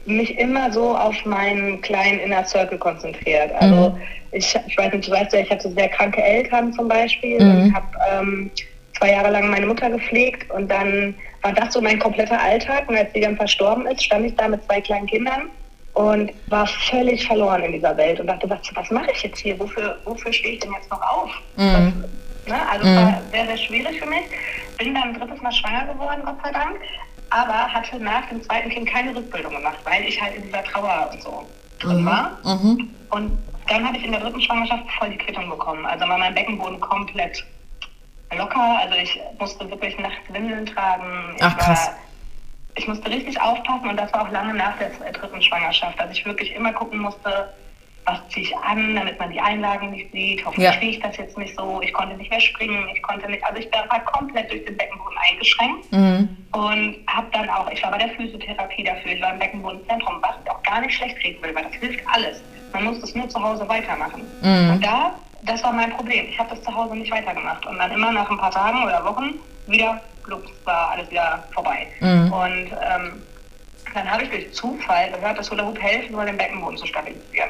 mich 0.06 0.38
immer 0.38 0.72
so 0.72 0.96
auf 0.96 1.26
meinen 1.26 1.82
kleinen 1.82 2.20
Inner 2.20 2.46
Circle 2.46 2.78
konzentriert. 2.78 3.52
Also 3.60 3.92
mhm. 3.92 4.02
ich, 4.32 4.56
ich 4.68 4.78
weiß 4.78 4.94
nicht, 4.94 5.08
du 5.08 5.12
weißt 5.12 5.34
ja, 5.34 5.40
ich 5.40 5.50
hatte 5.50 5.72
sehr 5.72 5.90
kranke 5.90 6.22
Eltern 6.22 6.74
zum 6.74 6.88
Beispiel 6.88 7.42
mhm. 7.42 7.64
und 7.64 7.76
habe 7.76 7.88
ähm, 8.12 8.52
zwei 8.98 9.12
Jahre 9.12 9.32
lang 9.32 9.50
meine 9.50 9.66
Mutter 9.66 9.90
gepflegt 9.90 10.50
und 10.52 10.70
dann 10.70 11.16
war 11.42 11.54
das 11.54 11.74
so 11.74 11.82
mein 11.82 11.98
kompletter 11.98 12.40
Alltag 12.40 12.88
und 12.88 12.96
als 12.96 13.12
sie 13.14 13.22
dann 13.22 13.36
verstorben 13.36 13.88
ist, 13.88 14.04
stand 14.04 14.26
ich 14.26 14.36
da 14.36 14.48
mit 14.48 14.64
zwei 14.66 14.80
kleinen 14.82 15.08
Kindern 15.08 15.50
und 15.94 16.32
war 16.48 16.68
völlig 16.68 17.26
verloren 17.26 17.64
in 17.64 17.74
dieser 17.74 17.98
Welt 17.98 18.20
und 18.20 18.28
dachte, 18.28 18.50
was, 18.50 18.60
was 18.76 18.90
mache 18.92 19.12
ich 19.14 19.24
jetzt 19.24 19.40
hier? 19.40 19.60
Wofür, 19.60 19.98
wofür 20.06 20.32
stehe 20.32 20.54
ich 20.54 20.60
denn 20.60 20.72
jetzt 20.74 20.90
noch 20.90 21.02
auf? 21.02 21.32
Mhm. 21.58 22.04
Was, 22.46 22.54
ne? 22.54 22.70
Also 22.70 22.88
es 22.88 22.96
war 22.96 23.22
sehr, 23.32 23.46
sehr 23.48 23.58
schwierig 23.58 24.00
für 24.00 24.08
mich. 24.08 24.24
Bin 24.78 24.94
dann 24.94 25.14
ein 25.14 25.20
drittes 25.20 25.42
Mal 25.42 25.52
schwanger 25.52 25.94
geworden, 25.94 26.22
Gott 26.24 26.38
sei 26.44 26.52
Dank 26.52 26.78
aber 27.32 27.74
hatte 27.74 27.98
nach 28.00 28.28
dem 28.28 28.44
zweiten 28.44 28.70
Kind 28.70 28.88
keine 28.88 29.16
Rückbildung 29.16 29.54
gemacht, 29.54 29.80
weil 29.84 30.04
ich 30.04 30.22
halt 30.22 30.36
in 30.36 30.44
dieser 30.44 30.64
Trauer 30.64 31.10
und 31.12 31.22
so 31.24 31.46
drin 31.80 32.02
mhm. 32.02 32.06
war. 32.06 32.38
Mhm. 32.44 32.90
Und 33.10 33.38
dann 33.68 33.88
habe 33.88 33.98
ich 33.98 34.04
in 34.04 34.12
der 34.12 34.22
dritten 34.22 34.42
Schwangerschaft 34.42 34.84
voll 35.00 35.10
die 35.10 35.18
Quittung 35.18 35.50
bekommen. 35.50 35.86
Also 35.86 36.08
war 36.08 36.18
mein 36.18 36.36
Beckenboden 36.36 36.80
komplett 36.80 37.44
locker. 38.36 38.80
Also 38.80 38.96
ich 38.96 39.20
musste 39.40 39.70
wirklich 39.70 39.98
nachts 39.98 40.32
Windeln 40.32 40.66
tragen. 40.66 41.36
Ach 41.40 41.58
krass. 41.58 41.88
War, 41.88 41.96
ich 42.76 42.88
musste 42.88 43.10
richtig 43.10 43.40
aufpassen 43.42 43.90
und 43.90 43.98
das 43.98 44.12
war 44.14 44.24
auch 44.24 44.32
lange 44.32 44.54
nach 44.54 44.78
der 44.78 44.90
dritten 45.12 45.42
Schwangerschaft, 45.42 46.00
dass 46.00 46.12
ich 46.12 46.26
wirklich 46.26 46.54
immer 46.54 46.72
gucken 46.74 47.00
musste, 47.00 47.54
was 48.12 48.28
ziehe 48.30 48.46
ich 48.46 48.58
an, 48.58 48.96
damit 48.96 49.18
man 49.20 49.32
die 49.32 49.40
Einlagen 49.40 49.92
nicht 49.92 50.12
sieht. 50.12 50.46
Hoffentlich 50.46 50.82
ja. 50.82 50.90
ich 50.90 51.00
das 51.00 51.18
jetzt 51.18 51.38
nicht 51.38 51.56
so. 51.56 51.82
Ich 51.82 51.94
konnte 51.94 52.16
nicht 52.16 52.30
mehr 52.30 52.40
springen, 52.40 52.88
ich 52.94 53.02
konnte 53.02 53.30
nicht, 53.30 53.44
also 53.44 53.60
ich 53.60 53.70
war 53.72 54.00
komplett 54.06 54.52
durch 54.52 54.66
den 54.66 54.78
Beckenboden 54.78 55.18
eingeschränkt 55.30 55.92
mhm. 55.92 56.38
und 56.52 56.98
habe 57.08 57.28
dann 57.32 57.50
auch, 57.50 57.70
ich 57.72 57.82
war 57.84 57.92
bei 57.92 58.00
der 58.00 58.10
Physiotherapie 58.10 58.84
dafür, 58.84 59.12
ich 59.14 59.22
war 59.22 59.34
im 59.34 59.40
Beckenbodenzentrum, 59.40 60.16
was 60.22 60.36
ich 60.44 60.52
auch 60.52 60.62
gar 60.64 60.82
nicht 60.82 60.94
schlecht 60.94 61.20
kriegen 61.20 61.42
will, 61.42 61.56
weil 61.56 61.64
das 61.64 61.74
hilft 61.74 62.02
alles. 62.08 62.42
Man 62.74 62.86
muss 62.86 63.00
das 63.00 63.16
nur 63.16 63.28
zu 63.30 63.42
Hause 63.42 63.68
weitermachen. 63.68 64.24
Mhm. 64.42 64.72
Und 64.72 64.86
da, 64.86 65.16
das 65.44 65.64
war 65.64 65.74
mein 65.74 65.92
Problem. 65.92 66.28
Ich 66.30 66.38
habe 66.38 66.50
das 66.50 66.62
zu 66.64 66.74
Hause 66.74 66.96
nicht 66.96 67.12
weitergemacht 67.12 67.66
und 67.66 67.78
dann 67.78 67.92
immer 67.92 68.12
nach 68.12 68.30
ein 68.30 68.38
paar 68.38 68.52
Tagen 68.52 68.84
oder 68.84 69.04
Wochen 69.06 69.36
wieder, 69.68 70.02
plups, 70.24 70.52
war 70.66 70.92
alles 70.92 71.10
wieder 71.10 71.44
vorbei. 71.54 71.88
Mhm. 72.00 72.32
Und 72.34 72.72
ähm, 72.72 73.22
dann 73.94 74.10
habe 74.10 74.24
ich 74.24 74.30
durch 74.30 74.54
Zufall 74.54 75.12
gehört, 75.12 75.38
dass 75.38 75.52
Hula 75.52 75.66
Hoop 75.66 75.82
helfen 75.82 76.14
soll, 76.14 76.26
den 76.26 76.38
Beckenboden 76.38 76.78
zu 76.78 76.86
stabilisieren. 76.86 77.50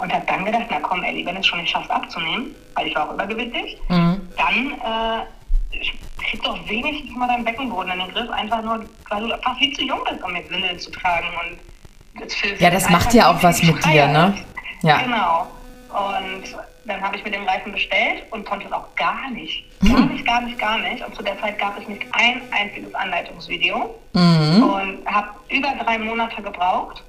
Und 0.00 0.12
habe 0.12 0.24
dann 0.26 0.44
gedacht, 0.44 0.66
na 0.70 0.80
komm, 0.80 1.04
Elli, 1.04 1.26
wenn 1.26 1.34
du 1.34 1.40
es 1.40 1.46
schon 1.46 1.60
nicht 1.60 1.70
schaffst 1.70 1.90
abzunehmen, 1.90 2.54
weil 2.74 2.86
ich 2.86 2.94
war 2.94 3.08
auch 3.08 3.14
übergewichtig, 3.14 3.78
mhm. 3.88 4.28
dann 4.36 4.72
äh, 4.72 5.78
kriegst 6.22 6.46
du 6.46 6.50
auch 6.50 6.68
wenigstens 6.68 7.14
mal 7.16 7.28
deinen 7.28 7.44
Beckenboden 7.44 7.92
in 7.92 7.98
den 7.98 8.08
Griff, 8.08 8.30
einfach 8.30 8.62
nur, 8.62 8.84
weil 9.10 9.28
du 9.28 9.34
einfach 9.34 9.58
viel 9.58 9.72
zu 9.74 9.82
jung 9.82 10.00
bist, 10.08 10.22
um 10.22 10.32
mit 10.32 10.50
Windeln 10.50 10.78
zu 10.78 10.90
tragen. 10.90 11.28
Und 11.42 12.22
das 12.22 12.34
ja, 12.58 12.70
das 12.70 12.88
macht 12.88 13.12
ja 13.12 13.30
auch 13.30 13.42
was 13.42 13.62
mit 13.62 13.84
dir, 13.84 14.08
ne? 14.08 14.34
Ja. 14.82 15.02
Genau. 15.02 15.46
Und 15.90 16.56
dann 16.86 17.00
habe 17.02 17.16
ich 17.16 17.24
mir 17.24 17.30
den 17.30 17.46
Reifen 17.46 17.72
bestellt 17.72 18.22
und 18.30 18.44
konnte 18.46 18.66
es 18.66 18.72
auch 18.72 18.86
gar 18.96 19.30
nicht. 19.30 19.64
Gar 19.82 20.06
nicht, 20.06 20.26
gar 20.26 20.40
nicht, 20.42 20.58
gar 20.58 20.78
nicht. 20.78 21.02
Und 21.04 21.14
zu 21.14 21.22
der 21.22 21.40
Zeit 21.40 21.58
gab 21.58 21.78
es 21.80 21.88
nicht 21.88 22.02
ein 22.12 22.42
einziges 22.50 22.94
Anleitungsvideo. 22.94 23.98
Mhm. 24.12 24.62
Und 24.62 25.06
habe 25.06 25.28
über 25.48 25.68
drei 25.82 25.98
Monate 25.98 26.42
gebraucht 26.42 27.02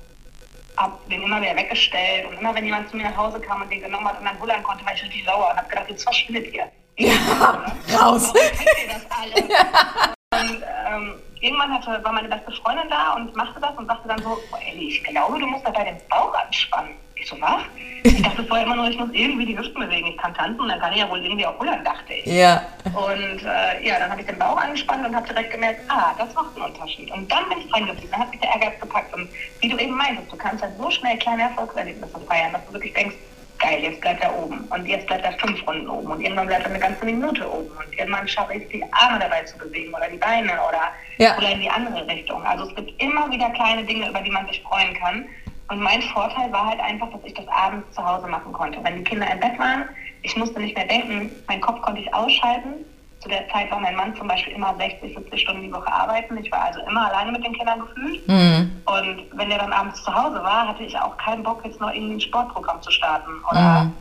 habe 0.82 0.98
den 1.10 1.22
immer 1.22 1.42
wieder 1.42 1.56
weggestellt 1.56 2.26
und 2.26 2.38
immer 2.40 2.54
wenn 2.56 2.66
jemand 2.66 2.90
zu 2.90 2.98
mir 2.98 3.04
nach 3.04 3.18
Hause 3.18 3.40
kam 3.40 3.62
und 3.62 3.72
den 3.72 3.82
genommen 3.82 4.08
hat 4.08 4.20
und 4.20 4.26
dann 4.26 4.40
hullern 4.40 4.64
konnte, 4.64 4.86
war 4.86 4.94
ich 4.94 5.04
richtig 5.04 5.24
sauer 5.26 5.52
und 5.52 5.58
habe 5.58 5.70
gedacht, 5.70 5.90
jetzt 5.90 6.04
verschwindet 6.04 6.54
ihr. 6.54 6.72
Ja, 6.98 7.14
raus. 8.00 8.34
Warum 8.34 8.68
ihr 8.82 8.94
das 8.94 9.06
alle? 9.10 9.50
Ja. 10.34 10.40
Und 10.40 10.64
ähm, 10.88 11.22
irgendwann 11.42 11.74
hatte, 11.74 12.04
war 12.04 12.14
meine 12.14 12.30
beste 12.30 12.52
Freundin 12.52 12.88
da 12.90 13.16
und 13.16 13.36
machte 13.36 13.60
das 13.60 13.76
und 13.78 13.88
sagte 13.88 14.08
dann 14.08 14.22
so, 14.22 14.38
oh, 14.52 14.58
Elli, 14.70 14.88
ich 14.90 15.04
glaube, 15.04 15.40
du 15.40 15.48
musst 15.48 15.66
dabei 15.66 15.84
den 15.84 15.98
Bauch 16.10 16.34
anspannen. 16.34 16.94
Ich 17.16 17.28
so, 17.28 17.40
was? 17.40 17.62
Ich 18.04 18.22
dachte 18.24 18.44
vorher 18.46 18.66
immer 18.66 18.78
nur, 18.78 18.88
ich 18.88 18.98
muss 18.98 19.10
irgendwie 19.12 19.46
die 19.46 19.58
Hüften 19.58 19.80
bewegen. 19.80 20.08
Ich 20.08 20.18
kann 20.18 20.34
tanzen 20.34 20.60
und 20.60 20.70
dann 20.70 20.80
kann 20.80 20.92
ich 20.92 21.00
ja 21.00 21.10
wohl 21.10 21.24
irgendwie 21.24 21.46
auch 21.46 21.60
rudern, 21.60 21.84
dachte 21.84 22.14
ich. 22.14 22.26
Ja. 22.26 22.64
Und 22.86 23.44
äh, 23.44 23.86
ja, 23.86 24.00
dann 24.00 24.10
habe 24.10 24.22
ich 24.22 24.28
den 24.28 24.40
Bauch 24.40 24.58
angespannt 24.58 25.06
und 25.06 25.16
habe 25.16 25.28
direkt 25.28 25.52
gemerkt, 25.52 25.82
ah, 25.88 26.14
das 26.18 26.34
macht 26.34 26.56
einen 26.56 26.66
Unterschied. 26.66 27.12
Und 27.12 27.32
dann 27.32 27.48
bin 27.50 27.60
ich 27.60 27.70
dran 27.70 27.86
geblieben, 27.86 28.10
dann 28.12 28.22
hat 28.22 28.32
mich 28.32 28.40
der 28.40 28.50
Ehrgeiz 28.50 28.80
gepackt. 28.80 29.14
Und 29.14 29.30
wie 29.60 29.70
du 29.70 29.78
eben 29.78 29.96
meintest, 29.96 30.32
du 30.32 30.38
kannst 30.38 30.64
halt 30.64 30.76
so 30.80 30.90
schnell 30.90 31.18
kleine 31.20 31.44
Erfolgserlebnisse 31.44 32.20
feiern, 32.28 32.54
dass 32.54 32.66
du 32.66 32.74
wirklich 32.74 32.94
denkst, 32.94 33.16
geil, 33.62 33.80
jetzt 33.84 34.02
bleibt 34.02 34.24
er 34.24 34.36
oben. 34.38 34.60
Und 34.70 34.86
jetzt 34.86 35.08
bleibt 35.08 35.24
er 35.26 35.34
fünf 35.34 35.66
Runden 35.68 35.88
oben. 35.88 36.12
Und 36.12 36.22
irgendwann 36.22 36.48
bleibt 36.48 36.64
er 36.64 36.70
eine 36.72 36.80
ganze 36.80 37.06
Minute 37.06 37.50
oben. 37.50 37.70
Und 37.78 37.98
irgendwann 37.98 38.28
schaffe 38.28 38.56
ich 38.56 38.68
die 38.70 38.84
Arme 38.92 39.20
dabei 39.20 39.44
zu 39.44 39.58
bewegen 39.58 39.94
oder 39.94 40.08
die 40.10 40.18
Beine 40.18 40.52
oder, 40.68 40.82
Ja. 41.18 41.38
oder 41.38 41.52
in 41.52 41.62
die 41.62 41.70
andere 41.70 42.06
Richtung. 42.08 42.44
Also 42.46 42.68
es 42.70 42.76
gibt 42.76 43.02
immer 43.02 43.30
wieder 43.32 43.50
kleine 43.52 43.84
Dinge, 43.84 44.10
über 44.10 44.22
die 44.22 44.32
man 44.32 44.46
sich 44.48 44.62
freuen 44.64 44.94
kann. 44.96 45.26
Und 45.70 45.80
mein 45.82 46.02
Vorteil 46.02 46.52
war 46.52 46.68
halt 46.68 46.80
einfach, 46.82 47.10
dass 47.12 47.22
ich 47.24 47.34
das 47.34 47.48
abends 47.48 47.90
zu 47.96 48.06
Hause 48.06 48.28
machen 48.28 48.52
konnte. 48.52 48.84
Wenn 48.84 48.98
die 48.98 49.04
Kinder 49.04 49.32
im 49.32 49.40
Bett 49.40 49.58
waren, 49.58 49.88
ich 50.24 50.36
musste 50.36 50.60
nicht 50.60 50.76
mehr 50.76 50.86
denken, 50.88 51.32
mein 51.48 51.62
Kopf 51.62 51.82
konnte 51.82 52.02
ich 52.02 52.14
ausschalten. 52.14 52.86
Zu 53.22 53.30
der 53.30 53.48
Zeit 53.50 53.70
war 53.72 53.80
mein 53.80 53.96
Mann 53.96 54.16
zum 54.16 54.28
Beispiel 54.28 54.54
immer 54.54 54.76
60, 54.78 55.16
70 55.16 55.42
Stunden 55.42 55.62
die 55.62 55.72
Woche 55.72 55.92
arbeiten. 55.92 56.38
Ich 56.38 56.52
war 56.52 56.64
also 56.64 56.80
immer 56.82 57.08
alleine 57.08 57.32
mit 57.32 57.46
den 57.46 57.54
Kindern 57.54 57.80
gefühlt. 57.82 58.28
Mhm. 58.28 58.82
Und 58.86 59.26
wenn 59.34 59.50
der 59.50 59.60
dann 59.60 59.72
abends 59.74 60.04
zu 60.04 60.14
Hause 60.14 60.44
war, 60.44 60.68
hatte 60.68 60.84
ich 60.84 60.98
auch 60.98 61.16
keinen 61.18 61.44
Bock, 61.44 61.64
jetzt 61.64 61.80
noch 61.80 61.94
irgendwie 61.94 62.16
ein 62.16 62.22
Sportprogramm 62.22 62.82
zu 62.82 62.90
starten. 62.90 63.30
Oder 63.52 63.84
Mhm. 63.84 63.94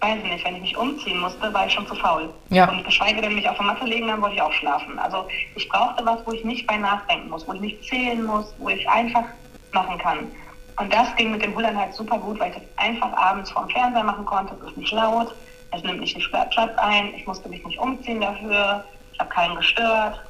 weiß 0.00 0.16
ich 0.16 0.30
nicht, 0.30 0.44
wenn 0.46 0.54
ich 0.56 0.62
mich 0.62 0.76
umziehen 0.78 1.20
musste, 1.20 1.52
war 1.52 1.66
ich 1.66 1.72
schon 1.74 1.86
zu 1.86 1.94
faul. 1.94 2.32
Ja. 2.48 2.66
Und 2.70 2.84
geschweige 2.84 3.20
denn 3.20 3.34
mich 3.34 3.48
auf 3.48 3.56
der 3.56 3.66
Matte 3.66 3.84
legen, 3.84 4.08
dann 4.08 4.22
wollte 4.22 4.36
ich 4.36 4.42
auch 4.42 4.52
schlafen. 4.52 4.98
Also 4.98 5.28
ich 5.56 5.68
brauchte 5.68 6.04
was, 6.06 6.26
wo 6.26 6.32
ich 6.32 6.42
nicht 6.44 6.66
bei 6.66 6.78
nachdenken 6.78 7.28
muss, 7.28 7.46
wo 7.46 7.52
ich 7.52 7.60
nicht 7.60 7.84
zählen 7.84 8.24
muss, 8.24 8.54
wo 8.58 8.70
ich 8.70 8.88
einfach 8.88 9.24
machen 9.72 9.98
kann. 9.98 10.30
Und 10.80 10.92
das 10.92 11.14
ging 11.16 11.30
mit 11.30 11.42
dem 11.42 11.54
Hullern 11.54 11.78
halt 11.78 11.92
super 11.92 12.18
gut, 12.18 12.40
weil 12.40 12.48
ich 12.50 12.56
das 12.56 12.64
einfach 12.76 13.12
abends 13.16 13.50
vorm 13.50 13.68
Fernseher 13.68 14.04
machen 14.04 14.24
konnte. 14.24 14.54
Es 14.62 14.70
ist 14.70 14.76
nicht 14.76 14.92
laut, 14.92 15.34
es 15.76 15.82
nimmt 15.82 16.00
nicht 16.00 16.14
viel 16.16 16.28
Platz 16.28 16.54
ein, 16.76 17.14
ich 17.16 17.26
musste 17.26 17.48
mich 17.48 17.64
nicht 17.64 17.78
umziehen 17.78 18.20
dafür, 18.20 18.84
ich 19.12 19.20
habe 19.20 19.30
keinen 19.30 19.56
gestört, 19.56 20.20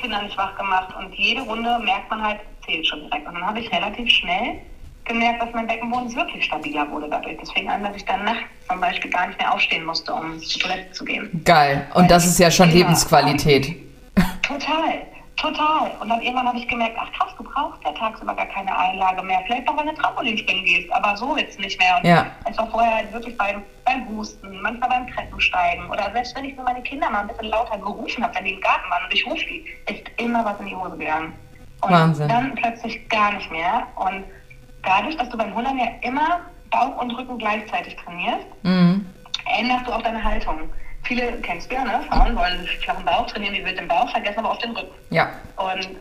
Kinder 0.00 0.22
nicht 0.22 0.36
wach 0.36 0.56
gemacht 0.56 0.94
und 0.98 1.14
jede 1.14 1.42
Runde 1.42 1.78
merkt 1.84 2.10
man 2.10 2.22
halt, 2.22 2.40
zählt 2.66 2.86
schon 2.86 3.00
direkt. 3.00 3.26
Und 3.26 3.34
dann 3.34 3.46
habe 3.46 3.60
ich 3.60 3.70
relativ 3.72 4.08
schnell 4.08 4.60
gemerkt, 5.04 5.42
dass 5.42 5.52
mein 5.52 5.66
Beckenboden 5.66 6.14
wirklich 6.14 6.44
stabiler 6.44 6.88
wurde 6.90 7.08
dadurch. 7.08 7.36
Das 7.38 7.50
fing 7.52 7.68
an, 7.68 7.82
dass 7.82 7.96
ich 7.96 8.04
dann 8.04 8.24
nachts 8.24 8.42
zum 8.68 8.80
Beispiel 8.80 9.10
gar 9.10 9.26
nicht 9.26 9.38
mehr 9.38 9.52
aufstehen 9.52 9.84
musste, 9.84 10.12
um 10.14 10.38
zur 10.40 10.62
Toilette 10.62 10.92
zu 10.92 11.04
gehen. 11.04 11.42
Geil. 11.44 11.86
Und 11.94 12.10
das 12.10 12.26
ist 12.26 12.38
ja 12.38 12.50
schon 12.50 12.68
Ja. 12.68 12.76
Lebensqualität. 12.76 13.76
Total, 14.42 15.02
total. 15.42 15.90
Und 16.00 16.08
dann 16.08 16.20
irgendwann 16.22 16.46
habe 16.48 16.58
ich 16.58 16.68
gemerkt, 16.68 16.96
ach 16.98 17.10
krass, 17.12 17.34
du 17.36 17.42
brauchst 17.44 17.82
ja 17.84 17.92
tagsüber 17.92 18.34
gar 18.34 18.46
keine 18.46 18.76
Einlage 18.76 19.22
mehr. 19.22 19.40
Vielleicht 19.46 19.66
noch, 19.66 19.76
wenn 19.76 19.86
du 19.86 19.94
Trampolinspringen 19.94 20.64
gehst, 20.64 20.90
aber 20.92 21.16
so 21.16 21.36
jetzt 21.36 21.58
nicht 21.58 21.78
mehr. 21.78 21.96
Und 21.96 22.04
Ja. 22.06 22.26
es 22.44 22.56
war 22.56 22.70
vorher 22.70 22.96
halt 22.96 23.12
wirklich 23.12 23.36
beim, 23.36 23.62
beim 23.84 24.08
Husten, 24.08 24.60
manchmal 24.62 24.88
beim 24.88 25.06
Treppensteigen 25.08 25.90
oder 25.90 26.10
selbst 26.12 26.36
wenn 26.36 26.44
ich 26.44 26.54
nur 26.56 26.64
meine 26.64 26.82
Kinder 26.82 27.10
mal 27.10 27.20
ein 27.22 27.26
bisschen 27.28 27.48
lauter 27.48 27.76
gerufen 27.78 28.22
habe, 28.22 28.34
wenn 28.36 28.44
die 28.44 28.52
im 28.54 28.60
Garten 28.60 28.88
waren 28.90 29.04
und 29.04 29.12
ich 29.14 29.26
rufe 29.26 29.44
die, 29.44 29.64
ist 29.88 30.02
immer 30.18 30.44
was 30.44 30.58
in 30.60 30.66
die 30.66 30.76
Hose 30.76 30.96
gegangen. 30.96 31.34
Und 31.82 31.90
Wahnsinn. 31.90 32.28
dann 32.28 32.54
plötzlich 32.54 33.08
gar 33.08 33.32
nicht 33.32 33.50
mehr. 33.50 33.86
Und 33.96 34.24
dadurch, 34.84 35.16
dass 35.16 35.28
du 35.28 35.36
beim 35.36 35.52
Hundern 35.52 35.76
ja 35.78 35.86
immer 36.02 36.40
Bauch 36.70 36.96
und 37.02 37.10
Rücken 37.10 37.38
gleichzeitig 37.38 37.96
trainierst, 37.96 38.46
Mhm. 38.62 39.04
änderst 39.58 39.86
du 39.88 39.92
auch 39.92 40.02
deine 40.02 40.22
Haltung. 40.22 40.58
Viele 41.04 41.32
kennst 41.40 41.70
du 41.70 41.74
ja, 41.74 41.84
ne? 41.84 42.04
Frauen 42.08 42.36
wollen 42.36 42.58
einen 42.58 42.66
flachen 42.66 43.04
Bauch 43.04 43.26
trainieren, 43.26 43.54
die 43.54 43.64
wird 43.64 43.78
den 43.78 43.88
Bauch, 43.88 44.08
vergessen 44.10 44.38
aber 44.38 44.52
auf 44.52 44.58
den 44.58 44.70
Rücken. 44.70 44.94
Ja. 45.10 45.30
Und 45.56 45.96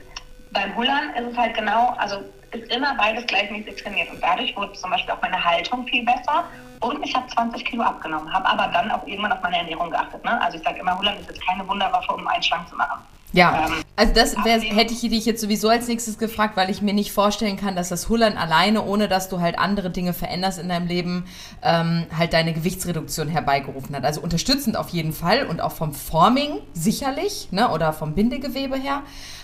beim 0.51 0.75
Hullern 0.75 1.09
ist 1.15 1.31
es 1.31 1.37
halt 1.37 1.55
genau, 1.55 1.93
also 1.97 2.23
ist 2.51 2.71
immer 2.71 2.95
beides 2.95 3.25
gleichmäßig 3.27 3.81
trainiert. 3.81 4.09
Und 4.11 4.21
dadurch 4.21 4.55
wurde 4.55 4.73
zum 4.73 4.91
Beispiel 4.91 5.13
auch 5.13 5.21
meine 5.21 5.43
Haltung 5.43 5.85
viel 5.87 6.03
besser. 6.05 6.43
Und 6.81 7.03
ich 7.05 7.15
habe 7.15 7.27
20 7.27 7.63
Kilo 7.63 7.83
abgenommen, 7.83 8.31
habe 8.33 8.45
aber 8.45 8.67
dann 8.67 8.91
auch 8.91 9.05
irgendwann 9.05 9.31
auf 9.31 9.41
meine 9.41 9.57
Ernährung 9.57 9.89
geachtet. 9.91 10.23
Ne? 10.23 10.41
Also 10.41 10.57
ich 10.57 10.63
sage 10.63 10.79
immer, 10.79 10.97
Hullern 10.97 11.19
ist 11.19 11.29
jetzt 11.29 11.45
keine 11.45 11.67
Wunderwaffe, 11.67 12.13
um 12.13 12.27
einen 12.27 12.43
schlank 12.43 12.67
zu 12.67 12.75
machen. 12.75 13.01
Ja, 13.33 13.67
Ähm, 13.67 13.73
also 13.95 14.13
das 14.13 14.35
wär, 14.43 14.59
hätte 14.59 14.93
ich 14.93 15.01
dich 15.01 15.25
jetzt 15.25 15.41
sowieso 15.41 15.69
als 15.69 15.87
nächstes 15.87 16.17
gefragt, 16.17 16.57
weil 16.57 16.69
ich 16.69 16.81
mir 16.81 16.93
nicht 16.93 17.11
vorstellen 17.11 17.55
kann, 17.55 17.75
dass 17.75 17.89
das 17.89 18.09
Hullern 18.09 18.37
alleine, 18.37 18.83
ohne 18.83 19.07
dass 19.07 19.29
du 19.29 19.39
halt 19.39 19.59
andere 19.59 19.89
Dinge 19.89 20.13
veränderst 20.13 20.59
in 20.59 20.69
deinem 20.69 20.87
Leben, 20.87 21.25
ähm, 21.61 22.05
halt 22.17 22.33
deine 22.33 22.53
Gewichtsreduktion 22.53 23.27
herbeigerufen 23.27 23.95
hat. 23.95 24.03
Also 24.03 24.21
unterstützend 24.21 24.75
auf 24.75 24.89
jeden 24.89 25.13
Fall 25.13 25.45
und 25.45 25.61
auch 25.61 25.71
vom 25.71 25.93
Forming 25.93 26.59
sicherlich, 26.73 27.49
ne, 27.51 27.69
oder 27.69 27.93
vom 27.93 28.15
Bindegewebe 28.15 28.75
her. 28.75 29.03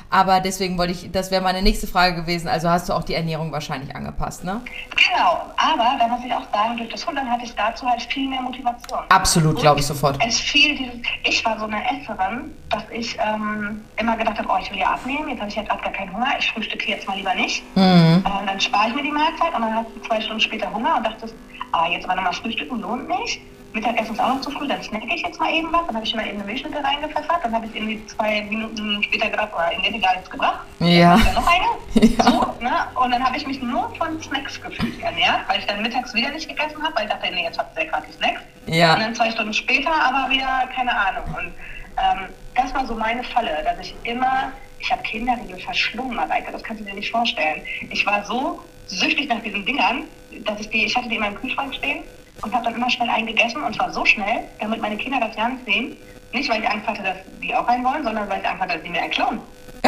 Aber 0.09 0.39
deswegen 0.39 0.77
wollte 0.77 0.93
ich, 0.93 1.11
das 1.11 1.31
wäre 1.31 1.43
meine 1.43 1.61
nächste 1.61 1.85
Frage 1.85 2.15
gewesen. 2.15 2.47
Also 2.47 2.69
hast 2.69 2.87
du 2.87 2.93
auch 2.93 3.03
die 3.03 3.13
Ernährung 3.13 3.51
wahrscheinlich 3.51 3.93
angepasst, 3.93 4.43
ne? 4.45 4.61
Genau, 4.95 5.41
aber 5.57 5.97
da 5.99 6.07
muss 6.07 6.21
ich 6.25 6.33
auch 6.33 6.45
sagen, 6.53 6.77
durch 6.77 6.89
das 6.89 7.05
Hullern 7.05 7.29
hatte 7.29 7.43
ich 7.43 7.53
dazu 7.55 7.85
halt 7.85 8.01
viel 8.03 8.29
mehr 8.29 8.41
Motivation. 8.41 8.99
Absolut, 9.09 9.59
glaube 9.59 9.81
ich 9.81 9.85
sofort. 9.85 10.17
Es 10.25 10.39
fiel 10.39 10.77
dieses, 10.77 10.95
ich 11.25 11.43
war 11.43 11.59
so 11.59 11.65
eine 11.65 11.83
Esserin, 11.83 12.55
dass 12.69 12.83
ich 12.89 13.17
ähm, 13.19 13.76
immer 13.97 14.15
gedacht 14.17 14.37
habe, 14.37 14.47
oh, 14.51 14.57
ich 14.61 14.69
will 14.71 14.79
ja 14.79 14.87
abnehmen, 14.93 15.29
jetzt 15.29 15.39
habe 15.39 15.49
ich 15.49 15.55
jetzt 15.55 15.69
gerade 15.69 15.81
gar 15.83 15.91
keinen 15.93 16.13
Hunger, 16.13 16.27
ich 16.39 16.51
frühstücke 16.51 16.89
jetzt 16.89 17.07
mal 17.07 17.17
lieber 17.17 17.33
nicht. 17.35 17.63
Mhm. 17.75 18.23
Äh, 18.25 18.45
dann 18.45 18.59
spare 18.59 18.89
ich 18.89 18.95
mir 18.95 19.03
die 19.03 19.11
Mahlzeit 19.11 19.53
und 19.55 19.61
dann 19.61 19.75
hast 19.75 19.87
du 19.95 20.01
zwei 20.01 20.21
Stunden 20.21 20.41
später 20.41 20.71
Hunger 20.73 20.97
und 20.97 21.05
dachtest, 21.05 21.35
ah, 21.71 21.87
jetzt 21.89 22.05
aber 22.05 22.15
nochmal 22.15 22.33
frühstücken 22.33 22.79
lohnt 22.81 23.07
nicht. 23.07 23.41
Mittagessen 23.73 24.13
ist 24.13 24.19
auch 24.21 24.29
noch 24.29 24.41
zu 24.41 24.49
früh, 24.49 24.65
dann 24.67 24.81
snacke 24.81 25.05
ich 25.13 25.21
jetzt 25.21 25.39
mal 25.39 25.51
eben 25.53 25.71
was. 25.71 25.85
Dann 25.87 25.95
habe 25.97 26.05
ich 26.05 26.15
mal 26.15 26.25
eben 26.25 26.37
eine 26.37 26.45
Milchschnitte 26.45 26.81
reingepfeffert. 26.83 27.43
Dann 27.43 27.53
habe 27.53 27.65
ich 27.67 27.75
irgendwie 27.75 28.03
zwei 28.07 28.41
Minuten 28.43 29.03
später 29.03 29.29
gedacht, 29.29 29.49
oh, 29.53 29.59
irgendwie 29.69 29.87
hat 29.89 29.95
die 29.95 29.99
gar 29.99 30.13
nichts 30.15 30.29
gebracht. 30.31 30.59
Ja. 30.79 31.17
Dann 31.17 31.33
noch 31.35 31.47
eine. 31.47 31.65
Ja. 32.17 32.23
So, 32.23 32.39
ne? 32.61 32.71
Und 32.95 33.11
dann 33.11 33.23
habe 33.23 33.35
ich 33.37 33.45
mich 33.45 33.61
nur 33.61 33.93
von 33.95 34.21
Snacks 34.21 34.61
gefühlt 34.61 35.01
ernährt, 35.01 35.41
weil 35.47 35.59
ich 35.59 35.65
dann 35.65 35.81
mittags 35.81 36.13
wieder 36.13 36.29
nicht 36.29 36.47
gegessen 36.47 36.81
habe, 36.81 36.95
weil 36.95 37.05
ich 37.05 37.11
dachte, 37.11 37.27
nee, 37.33 37.43
jetzt 37.43 37.57
habt 37.59 37.75
ihr 37.77 37.85
ja 37.85 37.89
gerade 37.91 38.05
die 38.07 38.13
Snacks. 38.13 38.41
Und 38.67 38.73
Ja. 38.73 38.95
dann 38.95 39.13
zwei 39.15 39.29
Stunden 39.31 39.53
später 39.53 39.89
aber 39.91 40.29
wieder, 40.31 40.69
keine 40.75 40.91
Ahnung. 40.95 41.23
Und 41.37 41.53
ähm, 41.97 42.29
das 42.55 42.73
war 42.73 42.85
so 42.85 42.95
meine 42.95 43.23
Falle, 43.23 43.63
dass 43.63 43.79
ich 43.87 43.95
immer, 44.03 44.51
ich 44.79 44.91
habe 44.91 45.01
Kinderriegel 45.03 45.59
verschlungen, 45.59 46.15
Mareike, 46.15 46.51
das 46.51 46.63
kannst 46.63 46.81
du 46.81 46.85
dir 46.85 46.93
nicht 46.93 47.11
vorstellen. 47.11 47.61
Ich 47.89 48.05
war 48.05 48.23
so 48.25 48.61
süchtig 48.87 49.27
nach 49.29 49.41
diesen 49.41 49.65
Dingern, 49.65 50.03
dass 50.45 50.59
ich 50.59 50.69
die, 50.69 50.85
ich 50.85 50.95
hatte 50.95 51.09
die 51.09 51.15
in 51.15 51.21
meinem 51.21 51.35
Kühlschrank 51.35 51.73
stehen 51.75 52.03
und 52.41 52.53
habe 52.53 52.63
dann 52.65 52.75
immer 52.75 52.89
schnell 52.89 53.09
eingegessen 53.09 53.63
und 53.63 53.75
zwar 53.75 53.91
so 53.91 54.05
schnell, 54.05 54.43
damit 54.59 54.81
meine 54.81 54.97
Kinder 54.97 55.19
das 55.19 55.35
ja 55.35 55.49
nicht 55.49 55.65
sehen. 55.65 55.97
Nicht, 56.33 56.49
weil 56.49 56.61
ich 56.61 56.69
Angst 56.69 56.85
hatte, 56.87 57.03
dass 57.03 57.17
die 57.41 57.55
auch 57.55 57.67
rein 57.67 57.83
wollen, 57.83 58.03
sondern 58.03 58.29
weil 58.29 58.41
ich 58.41 58.47
Angst 58.47 58.61
hatte, 58.61 58.73
dass 58.73 58.83
die 58.83 58.89
mir 58.89 59.01
einen 59.01 59.11
klauen. 59.11 59.39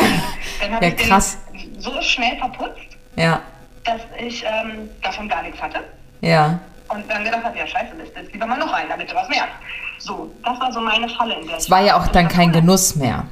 Dann 0.61 0.73
habe 0.73 0.85
Ja, 0.85 0.91
ich 0.91 0.95
den 0.97 1.09
krass. 1.09 1.37
so 1.77 2.01
schnell 2.01 2.37
verputzt, 2.37 2.97
Ja. 3.17 3.41
dass 3.83 4.01
ich 4.17 4.43
ähm, 4.45 4.89
davon 5.01 5.27
gar 5.27 5.43
nichts 5.43 5.61
hatte. 5.61 5.83
Ja. 6.21 6.59
Und 6.87 7.09
dann 7.09 7.23
gedacht 7.23 7.43
habe, 7.43 7.57
ja 7.57 7.67
scheiße, 7.67 7.93
lässt 7.97 8.15
jetzt 8.15 8.31
lieber 8.33 8.47
mal 8.47 8.57
noch 8.57 8.73
rein, 8.73 8.85
damit 8.89 9.11
du 9.11 9.15
was 9.15 9.27
merkst. 9.29 9.53
So, 9.99 10.33
das 10.43 10.59
war 10.59 10.71
so 10.71 10.79
meine 10.79 11.07
Falle, 11.09 11.39
in 11.39 11.47
der 11.47 11.57
Es 11.57 11.69
war 11.69 11.81
ja 11.81 11.97
auch 11.97 12.07
dann 12.07 12.27
kein 12.27 12.51
Genuss 12.51 12.95
mehr. 12.95 13.25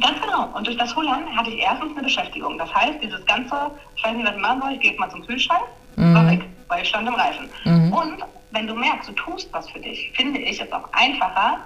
Ganz 0.00 0.20
genau. 0.20 0.48
Und 0.54 0.66
durch 0.66 0.76
das 0.78 0.94
Hullern 0.96 1.24
hatte 1.36 1.50
ich 1.50 1.58
erstens 1.60 1.92
eine 1.92 2.02
Beschäftigung. 2.02 2.56
Das 2.58 2.72
heißt, 2.74 3.02
dieses 3.02 3.24
ganze, 3.26 3.54
ich 3.96 4.04
weiß 4.04 4.14
nicht, 4.14 4.26
was 4.26 4.34
ich 4.34 4.40
machen 4.40 4.60
soll, 4.62 4.72
ich 4.72 4.80
gehe 4.80 4.90
jetzt 4.92 5.00
mal 5.00 5.10
zum 5.10 5.26
Kühlschrank, 5.26 5.62
war 5.96 6.30
weg, 6.30 6.44
weil 6.68 6.82
ich 6.82 6.88
stand 6.88 7.06
im 7.06 7.14
Reifen. 7.14 7.48
Und 7.92 8.24
wenn 8.52 8.66
du 8.66 8.74
merkst, 8.74 9.08
du 9.08 9.12
tust 9.12 9.48
was 9.52 9.68
für 9.70 9.80
dich, 9.80 10.12
finde 10.14 10.40
ich 10.40 10.60
es 10.60 10.72
auch 10.72 10.88
einfacher, 10.92 11.58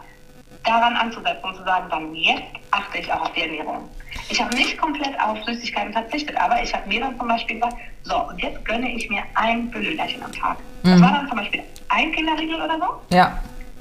daran 0.65 0.97
anzusetzen 0.97 1.45
und 1.45 1.57
zu 1.57 1.65
sagen, 1.65 1.87
dann 1.91 2.15
jetzt 2.15 2.43
achte 2.73 2.99
ich 2.99 3.13
auch 3.13 3.21
auf 3.23 3.33
die 3.33 3.43
Ernährung. 3.43 3.89
Ich 4.29 4.43
habe 4.43 4.55
nicht 4.57 4.77
komplett 4.79 5.19
auf 5.21 5.39
Süßigkeiten 5.45 5.93
verzichtet, 5.93 6.37
aber 6.41 6.61
ich 6.63 6.75
habe 6.75 6.89
mir 6.89 7.01
dann 7.01 7.17
zum 7.19 7.29
Beispiel 7.29 7.57
gesagt, 7.57 7.77
so, 8.03 8.17
und 8.29 8.43
jetzt 8.43 8.65
gönne 8.65 8.91
ich 8.91 9.09
mir 9.09 9.23
ein 9.35 9.71
Büllerchen 9.71 10.23
am 10.23 10.33
Tag. 10.33 10.57
Das 10.83 11.01
war 11.01 11.13
dann 11.13 11.29
zum 11.29 11.39
Beispiel 11.39 11.63
ein 11.89 12.13
Kinderriegel 12.13 12.57
oder 12.57 12.79
so. 12.79 13.15
Ja. 13.15 13.39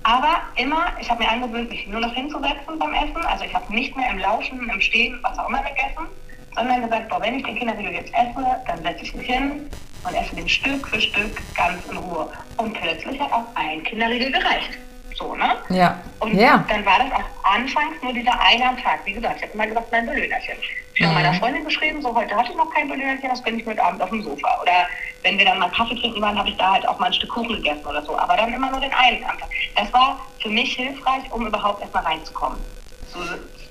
Aber 0.07 0.43
immer, 0.55 0.85
ich 1.01 1.09
habe 1.09 1.23
mir 1.23 1.29
angewöhnt, 1.31 1.67
mich 1.67 1.87
nur 1.87 1.99
noch 1.99 2.13
hinzusetzen 2.13 2.77
beim 2.77 2.93
Essen. 2.93 3.25
Also 3.25 3.43
ich 3.43 3.55
habe 3.55 3.73
nicht 3.73 3.97
mehr 3.97 4.11
im 4.11 4.19
Laufen, 4.19 4.69
im 4.69 4.79
Stehen, 4.79 5.17
was 5.23 5.39
auch 5.39 5.49
immer 5.49 5.63
gegessen, 5.63 6.05
sondern 6.55 6.83
gesagt, 6.83 7.09
boah, 7.09 7.19
wenn 7.21 7.39
ich 7.39 7.43
den 7.43 7.55
Kinderriegel 7.55 7.91
jetzt 7.91 8.13
esse, 8.13 8.45
dann 8.67 8.83
setze 8.83 9.03
ich 9.03 9.15
mich 9.15 9.25
hin 9.25 9.67
und 10.03 10.13
esse 10.13 10.35
den 10.35 10.47
Stück 10.47 10.87
für 10.87 11.01
Stück 11.01 11.41
ganz 11.55 11.83
in 11.87 11.97
Ruhe. 11.97 12.29
Und 12.57 12.73
plötzlich 12.79 13.19
hat 13.19 13.31
auch 13.31 13.45
ein 13.55 13.81
Kinderriegel 13.81 14.31
gereicht. 14.31 14.77
So, 15.15 15.33
ne? 15.35 15.55
Ja. 15.69 15.97
Und 16.19 16.33
Ja. 16.35 16.63
dann 16.67 16.85
war 16.85 16.99
das 16.99 17.11
auch 17.13 17.45
anfangs 17.53 18.01
nur 18.01 18.11
dieser 18.13 18.37
eine 18.39 18.67
am 18.69 18.77
Tag. 18.81 18.99
Wie 19.05 19.13
gesagt, 19.13 19.37
ich 19.37 19.43
habe 19.43 19.53
immer 19.53 19.67
gesagt, 19.67 19.91
mein 19.91 20.05
Belönerchen. 20.05 20.57
Ich 20.93 21.01
habe 21.01 21.13
Mhm. 21.13 21.21
meiner 21.21 21.33
Freundin 21.35 21.63
geschrieben, 21.65 22.01
so 22.01 22.13
heute 22.13 22.35
hatte 22.35 22.51
ich 22.51 22.57
noch 22.57 22.69
kein 22.73 22.89
Belönerchen, 22.89 23.29
das 23.29 23.41
bin 23.41 23.59
ich 23.59 23.65
mit 23.65 23.79
Abend 23.79 24.01
auf 24.01 24.09
dem 24.09 24.21
Sofa. 24.23 24.61
Oder 24.61 24.87
wenn 25.23 25.37
wir 25.37 25.45
dann 25.45 25.59
mal 25.59 25.69
Kaffee 25.71 25.95
trinken 25.95 26.21
waren, 26.21 26.37
habe 26.37 26.49
ich 26.49 26.57
da 26.57 26.73
halt 26.73 26.87
auch 26.87 26.99
mal 26.99 27.07
ein 27.07 27.13
Stück 27.13 27.29
Kuchen 27.29 27.55
gegessen 27.55 27.85
oder 27.85 28.01
so. 28.03 28.17
Aber 28.17 28.35
dann 28.35 28.53
immer 28.53 28.69
nur 28.71 28.79
den 28.81 28.93
einen 28.93 29.23
am 29.23 29.37
Tag. 29.39 29.49
Das 29.75 29.91
war 29.93 30.19
für 30.41 30.49
mich 30.49 30.73
hilfreich, 30.75 31.23
um 31.31 31.47
überhaupt 31.47 31.81
erstmal 31.81 32.03
reinzukommen. 32.03 32.57
So 33.07 33.19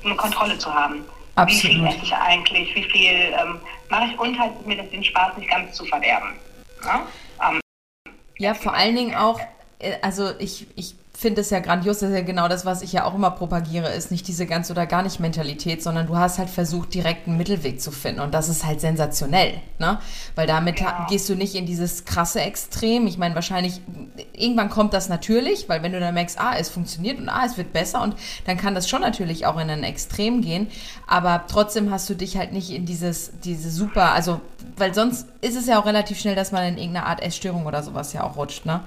eine 0.04 0.16
Kontrolle 0.16 0.56
zu 0.58 0.72
haben. 0.72 1.04
Wie 1.46 1.52
viel 1.52 1.70
Absolut. 1.72 1.88
esse 1.88 2.04
ich 2.04 2.14
eigentlich, 2.14 2.74
wie 2.76 2.84
viel 2.84 3.34
ähm, 3.38 3.60
mache 3.90 4.04
ich 4.06 4.18
und 4.18 4.38
halt 4.38 4.64
mir 4.66 4.76
das 4.76 4.88
den 4.90 5.02
Spaß 5.02 5.36
nicht 5.36 5.50
ganz 5.50 5.74
zu 5.76 5.84
verderben. 5.84 6.38
Ja? 6.84 7.02
Ähm, 7.50 7.60
Ja, 8.38 8.54
vor 8.54 8.72
allen 8.72 8.94
Dingen 8.94 9.14
auch, 9.16 9.40
äh, 9.80 9.94
also 10.00 10.30
ich, 10.38 10.66
ich 10.76 10.94
finde 11.24 11.40
es 11.40 11.48
ja 11.48 11.60
grandios, 11.60 12.00
das 12.00 12.10
ist 12.10 12.16
ja 12.16 12.22
genau 12.22 12.48
das, 12.48 12.66
was 12.66 12.82
ich 12.82 12.92
ja 12.92 13.06
auch 13.06 13.14
immer 13.14 13.30
propagiere, 13.30 13.88
ist 13.94 14.10
nicht 14.10 14.28
diese 14.28 14.44
ganz 14.44 14.70
oder 14.70 14.84
gar 14.84 15.02
nicht 15.02 15.20
Mentalität, 15.20 15.82
sondern 15.82 16.06
du 16.06 16.18
hast 16.18 16.36
halt 16.38 16.50
versucht, 16.50 16.92
direkt 16.92 17.26
einen 17.26 17.38
Mittelweg 17.38 17.80
zu 17.80 17.92
finden 17.92 18.20
und 18.20 18.34
das 18.34 18.50
ist 18.50 18.66
halt 18.66 18.82
sensationell, 18.82 19.54
ne? 19.78 19.98
Weil 20.34 20.46
damit 20.46 20.80
Ja. 20.80 21.06
gehst 21.08 21.26
du 21.30 21.34
nicht 21.34 21.54
in 21.54 21.64
dieses 21.64 22.04
krasse 22.04 22.42
Extrem. 22.42 23.06
Ich 23.06 23.16
meine, 23.16 23.34
wahrscheinlich, 23.34 23.80
irgendwann 24.34 24.68
kommt 24.68 24.92
das 24.92 25.08
natürlich, 25.08 25.66
weil 25.70 25.82
wenn 25.82 25.92
du 25.92 26.00
dann 26.00 26.12
merkst, 26.12 26.38
ah, 26.38 26.56
es 26.58 26.68
funktioniert 26.68 27.18
und 27.18 27.30
ah, 27.30 27.44
es 27.46 27.56
wird 27.56 27.72
besser 27.72 28.02
und 28.02 28.14
dann 28.44 28.58
kann 28.58 28.74
das 28.74 28.86
schon 28.86 29.00
natürlich 29.00 29.46
auch 29.46 29.58
in 29.58 29.70
ein 29.70 29.82
Extrem 29.82 30.42
gehen, 30.42 30.66
aber 31.06 31.44
trotzdem 31.48 31.90
hast 31.90 32.06
du 32.10 32.14
dich 32.14 32.36
halt 32.36 32.52
nicht 32.52 32.68
in 32.68 32.84
dieses, 32.84 33.32
diese 33.42 33.70
super, 33.70 34.12
also, 34.12 34.42
weil 34.76 34.92
sonst 34.92 35.26
ist 35.40 35.56
es 35.56 35.66
ja 35.66 35.80
auch 35.80 35.86
relativ 35.86 36.20
schnell, 36.20 36.34
dass 36.34 36.52
man 36.52 36.64
in 36.64 36.76
irgendeine 36.76 37.06
Art 37.06 37.22
Essstörung 37.22 37.64
oder 37.64 37.82
sowas 37.82 38.12
ja 38.12 38.24
auch 38.24 38.36
rutscht, 38.36 38.66
ne? 38.66 38.80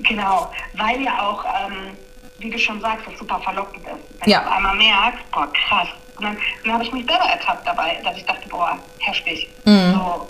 Genau, 0.00 0.50
weil 0.74 1.00
ja 1.02 1.20
auch, 1.26 1.44
ähm, 1.44 1.96
wie 2.38 2.50
du 2.50 2.58
schon 2.58 2.80
sagst, 2.80 3.06
das 3.06 3.18
super 3.18 3.40
verlockend 3.40 3.82
ist. 3.86 4.20
Wenn 4.20 4.30
Ja. 4.30 4.40
du 4.40 4.50
einmal 4.52 4.76
merkst, 4.76 5.30
boah, 5.32 5.50
krass. 5.52 5.88
Und 6.16 6.24
dann, 6.24 6.36
dann 6.64 6.72
habe 6.74 6.84
ich 6.84 6.92
mich 6.92 7.06
selber 7.06 7.24
ertappt 7.24 7.66
dabei, 7.66 7.98
dass 8.04 8.16
ich 8.16 8.24
dachte, 8.24 8.48
boah, 8.48 8.78
heftig. 8.98 9.48
Mhm. 9.64 9.92
So, 9.94 10.28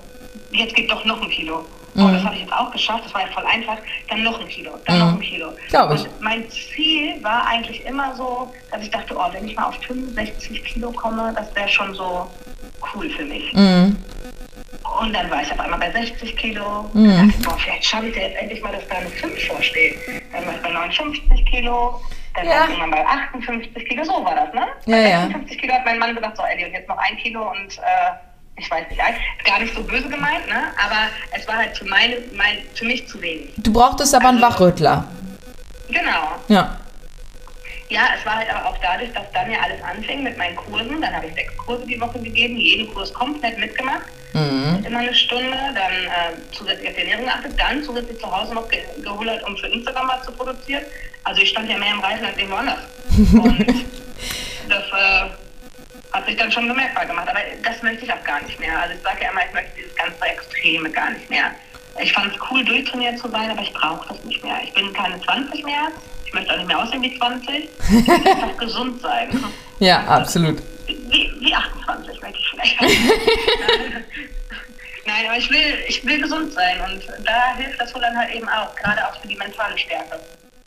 jetzt 0.50 0.74
geht 0.74 0.90
doch 0.90 1.04
noch 1.04 1.20
ein 1.20 1.30
Kilo. 1.30 1.64
Oh, 1.98 2.08
das 2.08 2.22
habe 2.24 2.34
ich 2.34 2.42
jetzt 2.42 2.52
auch 2.52 2.70
geschafft, 2.70 3.06
das 3.06 3.14
war 3.14 3.22
ja 3.22 3.28
voll 3.28 3.46
einfach. 3.46 3.78
Dann 4.10 4.22
noch 4.22 4.38
ein 4.38 4.46
Kilo, 4.48 4.72
dann 4.84 4.96
Mhm. 4.98 5.00
noch 5.06 5.12
ein 5.14 5.20
Kilo. 5.20 5.52
Glaub 5.70 5.94
ich. 5.94 6.02
Und 6.02 6.20
mein 6.20 6.50
Ziel 6.50 7.22
war 7.24 7.46
eigentlich 7.46 7.84
immer 7.86 8.14
so, 8.14 8.52
dass 8.70 8.82
ich 8.82 8.90
dachte, 8.90 9.16
oh, 9.16 9.24
wenn 9.32 9.46
ich 9.48 9.56
mal 9.56 9.64
auf 9.64 9.76
65 9.86 10.62
Kilo 10.64 10.92
komme, 10.92 11.32
das 11.34 11.54
wäre 11.56 11.68
schon 11.68 11.94
so 11.94 12.30
cool 12.94 13.08
für 13.10 13.24
mich. 13.24 13.50
Mhm. 13.54 13.96
Und 15.00 15.12
dann 15.12 15.30
war 15.30 15.42
ich 15.42 15.52
auf 15.52 15.60
einmal 15.60 15.78
bei 15.78 15.90
60 15.90 16.36
Kilo. 16.36 16.88
Mhm. 16.94 17.08
Dann 17.08 17.28
dachte 17.28 17.38
ich, 17.40 17.46
boah, 17.46 17.58
vielleicht 17.58 17.84
schaffe 17.84 18.06
ich 18.08 18.16
ja 18.16 18.22
jetzt 18.22 18.36
endlich 18.40 18.62
mal, 18.62 18.72
dass 18.72 18.86
da 18.88 18.96
eine 18.96 19.10
5 19.10 19.46
vorsteht. 19.46 19.98
Dann 20.32 20.46
war 20.46 20.54
ich 20.54 20.62
bei 20.62 20.70
59 20.70 21.44
Kilo. 21.46 22.00
Dann 22.34 22.46
Ja. 22.46 22.50
war 22.52 22.64
ich 22.64 22.70
irgendwann 22.78 22.90
bei 22.90 23.06
58 23.06 23.88
Kilo. 23.88 24.04
So 24.04 24.24
war 24.24 24.34
das, 24.34 24.52
ne? 24.54 24.66
Ja, 24.86 24.96
bei 24.96 25.08
ja. 25.10 25.20
56 25.22 25.58
Kilo 25.60 25.74
hat 25.74 25.84
mein 25.84 25.98
Mann 25.98 26.14
gesagt, 26.14 26.36
so, 26.36 26.42
Ellie, 26.44 26.66
und 26.66 26.72
jetzt 26.72 26.88
noch 26.88 26.98
ein 26.98 27.16
Kilo 27.18 27.50
und 27.50 27.78
äh, 27.78 28.12
ich 28.58 28.70
weiß 28.70 28.84
nicht, 28.88 29.00
gar 29.44 29.58
nicht 29.60 29.74
so 29.74 29.82
böse 29.82 30.08
gemeint, 30.08 30.46
ne? 30.48 30.64
Aber 30.82 31.08
es 31.32 31.46
war 31.46 31.56
halt 31.56 31.76
für, 31.76 31.84
meine, 31.84 32.16
mein, 32.34 32.58
für 32.74 32.86
mich 32.86 33.06
zu 33.08 33.20
wenig. 33.20 33.52
Du 33.58 33.72
brauchtest 33.72 34.14
aber 34.14 34.28
einen 34.28 34.42
Also- 34.42 34.54
Wachrüttler. 34.60 35.04
Genau. 35.88 36.32
Ja. 36.48 36.76
Ja, 37.88 38.08
es 38.18 38.26
war 38.26 38.36
halt 38.36 38.50
aber 38.52 38.68
auch 38.68 38.78
dadurch, 38.78 39.12
dass 39.12 39.30
dann 39.32 39.50
ja 39.50 39.58
alles 39.60 39.80
anfing 39.82 40.24
mit 40.24 40.36
meinen 40.36 40.56
Kursen. 40.56 41.00
Dann 41.00 41.14
habe 41.14 41.26
ich 41.26 41.34
sechs 41.34 41.56
Kurse 41.56 41.86
die 41.86 42.00
Woche 42.00 42.20
gegeben, 42.20 42.56
jeden 42.56 42.92
Kurs 42.92 43.12
komplett 43.14 43.58
mitgemacht. 43.58 44.06
Mhm. 44.32 44.84
Immer 44.84 44.98
eine 44.98 45.14
Stunde, 45.14 45.56
dann 45.74 45.92
äh, 45.92 46.36
zusätzlich 46.50 46.88
auf 46.88 46.94
die 46.96 47.02
Ernährung 47.02 47.24
geachtet, 47.26 47.52
dann 47.58 47.82
zusätzlich 47.84 48.18
zu 48.18 48.30
Hause 48.30 48.54
noch 48.54 48.68
ge 48.68 48.82
geholt, 49.02 49.42
um 49.44 49.56
für 49.56 49.68
Instagram 49.68 50.08
was 50.08 50.26
zu 50.26 50.32
produzieren. 50.32 50.84
Also 51.24 51.42
ich 51.42 51.50
stand 51.50 51.70
ja 51.70 51.78
mehr 51.78 51.92
im 51.92 52.00
Reisen 52.00 52.24
als 52.24 52.36
irgendwo 52.36 52.56
anders. 52.56 52.80
Und 53.32 53.84
das 54.68 54.84
äh, 54.92 55.30
hat 56.12 56.26
sich 56.26 56.36
dann 56.36 56.50
schon 56.50 56.66
bemerkbar 56.66 57.06
gemacht. 57.06 57.28
Aber 57.28 57.40
das 57.62 57.82
möchte 57.82 58.04
ich 58.04 58.12
auch 58.12 58.24
gar 58.24 58.42
nicht 58.42 58.58
mehr. 58.58 58.80
Also 58.80 58.94
ich 58.96 59.02
sage 59.02 59.22
ja 59.22 59.30
immer, 59.30 59.46
ich 59.46 59.52
möchte 59.52 59.70
dieses 59.76 59.94
ganze 59.94 60.24
Extreme 60.24 60.90
gar 60.90 61.10
nicht 61.10 61.30
mehr. 61.30 61.52
Ich 62.02 62.12
fand 62.12 62.34
es 62.34 62.38
cool, 62.50 62.64
durchtrainiert 62.64 63.18
zu 63.18 63.30
sein, 63.30 63.50
aber 63.50 63.62
ich 63.62 63.72
brauche 63.72 64.08
das 64.08 64.22
nicht 64.24 64.42
mehr. 64.42 64.58
Ich 64.64 64.72
bin 64.74 64.92
keine 64.92 65.20
20 65.20 65.64
mehr. 65.64 65.92
Ich 66.26 66.32
möchte 66.34 66.52
auch 66.52 66.56
nicht 66.58 66.66
mehr 66.66 66.78
aussehen 66.78 67.02
wie 67.02 67.16
20. 67.16 67.68
Ich 67.78 68.06
möchte 68.06 68.30
einfach 68.30 68.56
gesund 68.58 69.00
sein. 69.00 69.44
Ja, 69.78 70.04
absolut. 70.06 70.62
Wie, 70.86 71.30
wie 71.38 71.54
28 71.54 72.22
möchte 72.22 72.38
ich 72.38 72.48
vielleicht. 72.48 72.80
Nein, 75.04 75.26
aber 75.26 75.36
ich 75.36 75.50
will, 75.50 75.74
ich 75.86 76.02
will 76.02 76.18
gesund 76.18 76.50
sein 76.54 76.80
und 76.80 77.02
da 77.26 77.54
hilft 77.56 77.78
das 77.78 77.94
wohl 77.94 78.00
dann 78.00 78.16
halt 78.16 78.34
eben 78.34 78.48
auch, 78.48 78.74
gerade 78.74 79.06
auch 79.06 79.20
für 79.20 79.28
die 79.28 79.36
mentale 79.36 79.76
Stärke. 79.76 80.18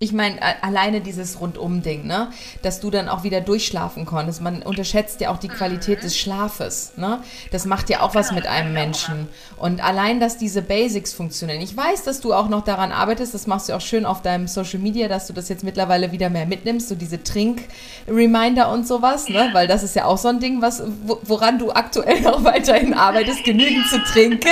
Ich 0.01 0.13
meine, 0.13 0.39
alleine 0.63 1.01
dieses 1.01 1.41
Rundum-Ding, 1.41 2.07
ne? 2.07 2.29
Dass 2.61 2.79
du 2.79 2.89
dann 2.89 3.09
auch 3.09 3.23
wieder 3.25 3.41
durchschlafen 3.41 4.05
konntest. 4.05 4.39
Man 4.41 4.61
unterschätzt 4.61 5.19
ja 5.19 5.29
auch 5.29 5.39
die 5.39 5.49
Qualität 5.49 6.03
des 6.03 6.17
Schlafes, 6.17 6.93
ne? 6.95 7.19
Das 7.51 7.65
macht 7.65 7.89
ja 7.89 7.99
auch 7.99 8.15
was 8.15 8.31
mit 8.31 8.47
einem 8.47 8.71
Menschen. 8.71 9.27
Und 9.57 9.83
allein, 9.83 10.21
dass 10.21 10.37
diese 10.37 10.61
Basics 10.61 11.11
funktionieren. 11.11 11.59
Ich 11.59 11.75
weiß, 11.75 12.03
dass 12.03 12.21
du 12.21 12.33
auch 12.33 12.47
noch 12.47 12.63
daran 12.63 12.93
arbeitest, 12.93 13.33
das 13.33 13.45
machst 13.45 13.67
du 13.67 13.73
auch 13.73 13.81
schön 13.81 14.05
auf 14.05 14.21
deinem 14.21 14.47
Social 14.47 14.79
Media, 14.79 15.09
dass 15.09 15.27
du 15.27 15.33
das 15.33 15.49
jetzt 15.49 15.65
mittlerweile 15.65 16.13
wieder 16.13 16.29
mehr 16.29 16.45
mitnimmst, 16.45 16.87
so 16.87 16.95
diese 16.95 17.21
Trink-Reminder 17.21 18.71
und 18.71 18.87
sowas, 18.87 19.27
ne? 19.27 19.49
Weil 19.51 19.67
das 19.67 19.83
ist 19.83 19.97
ja 19.97 20.05
auch 20.05 20.17
so 20.17 20.29
ein 20.29 20.39
Ding, 20.39 20.61
was, 20.61 20.81
wo- 21.05 21.19
woran 21.23 21.59
du 21.59 21.71
aktuell 21.73 22.21
noch 22.21 22.45
weiterhin 22.45 22.93
arbeitest, 22.93 23.43
genügend 23.43 23.85
zu 23.89 24.01
trinken. 24.05 24.47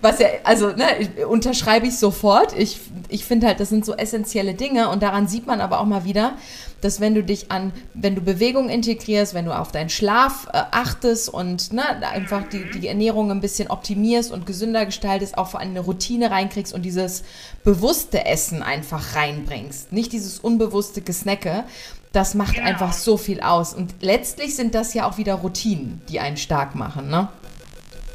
Was 0.00 0.18
ja, 0.18 0.26
also, 0.42 0.70
ne, 0.70 0.86
unterschreibe 1.28 1.86
ich 1.86 1.96
sofort. 1.96 2.58
Ich, 2.58 2.80
ich 3.08 3.24
finde 3.24 3.46
halt, 3.46 3.60
das 3.60 3.68
sind 3.68 3.84
so 3.86 3.94
essentielle 3.94 4.54
Dinge 4.54 4.71
und 4.76 5.02
daran 5.02 5.28
sieht 5.28 5.46
man 5.46 5.60
aber 5.60 5.80
auch 5.80 5.84
mal 5.86 6.04
wieder, 6.04 6.34
dass 6.80 7.00
wenn 7.00 7.14
du 7.14 7.22
dich 7.22 7.50
an, 7.52 7.72
wenn 7.94 8.14
du 8.16 8.20
Bewegung 8.22 8.68
integrierst, 8.68 9.34
wenn 9.34 9.44
du 9.44 9.56
auf 9.56 9.70
deinen 9.72 9.88
Schlaf 9.88 10.48
äh, 10.52 10.62
achtest 10.72 11.28
und 11.28 11.72
ne, 11.72 11.82
einfach 12.06 12.48
die, 12.48 12.70
die 12.70 12.88
Ernährung 12.88 13.30
ein 13.30 13.40
bisschen 13.40 13.70
optimierst 13.70 14.32
und 14.32 14.46
gesünder 14.46 14.84
gestaltest, 14.84 15.38
auch 15.38 15.48
vor 15.48 15.60
allem 15.60 15.70
eine 15.70 15.80
Routine 15.80 16.30
reinkriegst 16.30 16.74
und 16.74 16.82
dieses 16.82 17.22
bewusste 17.64 18.26
Essen 18.26 18.62
einfach 18.62 19.14
reinbringst. 19.14 19.92
Nicht 19.92 20.12
dieses 20.12 20.38
unbewusste 20.40 21.02
Gesnacke. 21.02 21.64
Das 22.12 22.34
macht 22.34 22.56
Genau. 22.56 22.66
einfach 22.68 22.92
so 22.92 23.16
viel 23.16 23.40
aus. 23.40 23.72
Und 23.72 23.94
letztlich 24.00 24.54
sind 24.54 24.74
das 24.74 24.92
ja 24.92 25.08
auch 25.08 25.16
wieder 25.18 25.34
Routinen, 25.34 26.02
die 26.08 26.20
einen 26.20 26.36
stark 26.36 26.74
machen, 26.74 27.08
ne? 27.08 27.28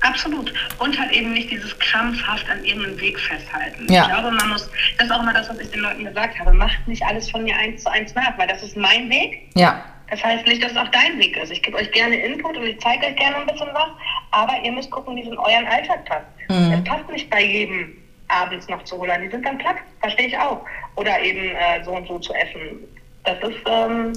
Absolut. 0.02 0.54
Und 0.80 1.00
halt 1.00 1.12
eben 1.12 1.34
nicht 1.34 1.50
dieses 1.50 1.78
krampfhaft 1.80 2.50
an 2.50 2.64
irgendeinem 2.64 3.00
Weg 3.00 3.20
festhalten. 3.20 3.92
Ja. 3.92 4.04
Ich 4.04 4.08
glaube, 4.10 4.32
man 4.32 4.50
muss, 4.50 4.70
das 4.98 5.08
ist 5.08 5.12
auch 5.12 5.22
immer 5.22 5.34
das, 5.34 5.50
was 5.50 5.60
ich 5.60 5.72
den 5.72 5.82
Leuten 5.82 6.06
gesagt 6.06 6.40
habe, 6.40 6.54
macht 6.54 6.88
nicht 6.88 7.04
alles 7.04 7.30
von 7.30 7.44
mir 7.44 7.56
eins 7.56 7.84
zu 7.84 7.92
eins 7.92 8.14
nach, 8.16 8.38
weil 8.38 8.48
das 8.48 8.64
ist 8.64 8.78
mein 8.78 9.10
Weg. 9.10 9.50
Ja. 9.56 9.84
Das 10.10 10.24
heißt 10.24 10.48
nicht, 10.48 10.64
dass 10.64 10.72
es 10.72 10.78
auch 10.78 10.88
dein 10.90 11.20
Weg 11.20 11.36
ist. 11.36 11.52
Ich 11.52 11.62
gebe 11.62 11.78
euch 11.78 11.92
gerne 11.92 12.16
Input 12.16 12.56
und 12.56 12.66
ich 12.66 12.80
zeige 12.80 13.08
euch 13.08 13.16
gerne 13.18 13.38
ein 13.38 13.46
bisschen 13.46 13.68
was, 13.74 13.90
aber 14.32 14.54
ihr 14.64 14.72
müsst 14.72 14.90
gucken, 14.90 15.16
wie 15.16 15.22
es 15.22 15.28
in 15.28 15.38
euren 15.38 15.66
Alltag 15.68 16.06
passt. 16.06 16.28
Mhm. 16.48 16.74
Es 16.74 16.84
passt 16.86 17.10
nicht 17.10 17.30
bei 17.30 17.44
jedem 17.44 17.98
abends 18.30 18.68
noch 18.70 18.84
zu 18.84 18.98
holen. 18.98 19.22
Die 19.22 19.30
sind 19.30 19.46
dann 19.46 19.58
platt, 19.58 19.78
verstehe 20.00 20.28
ich 20.28 20.38
auch. 20.38 20.66
Oder 20.96 21.20
eben 21.22 21.56
äh, 21.56 21.84
so 21.84 21.92
und 21.92 22.08
so 22.08 22.20
zu 22.20 22.34
essen. 22.34 22.80
Das 23.24 23.38
ist, 23.40 23.60
ähm, 23.66 24.14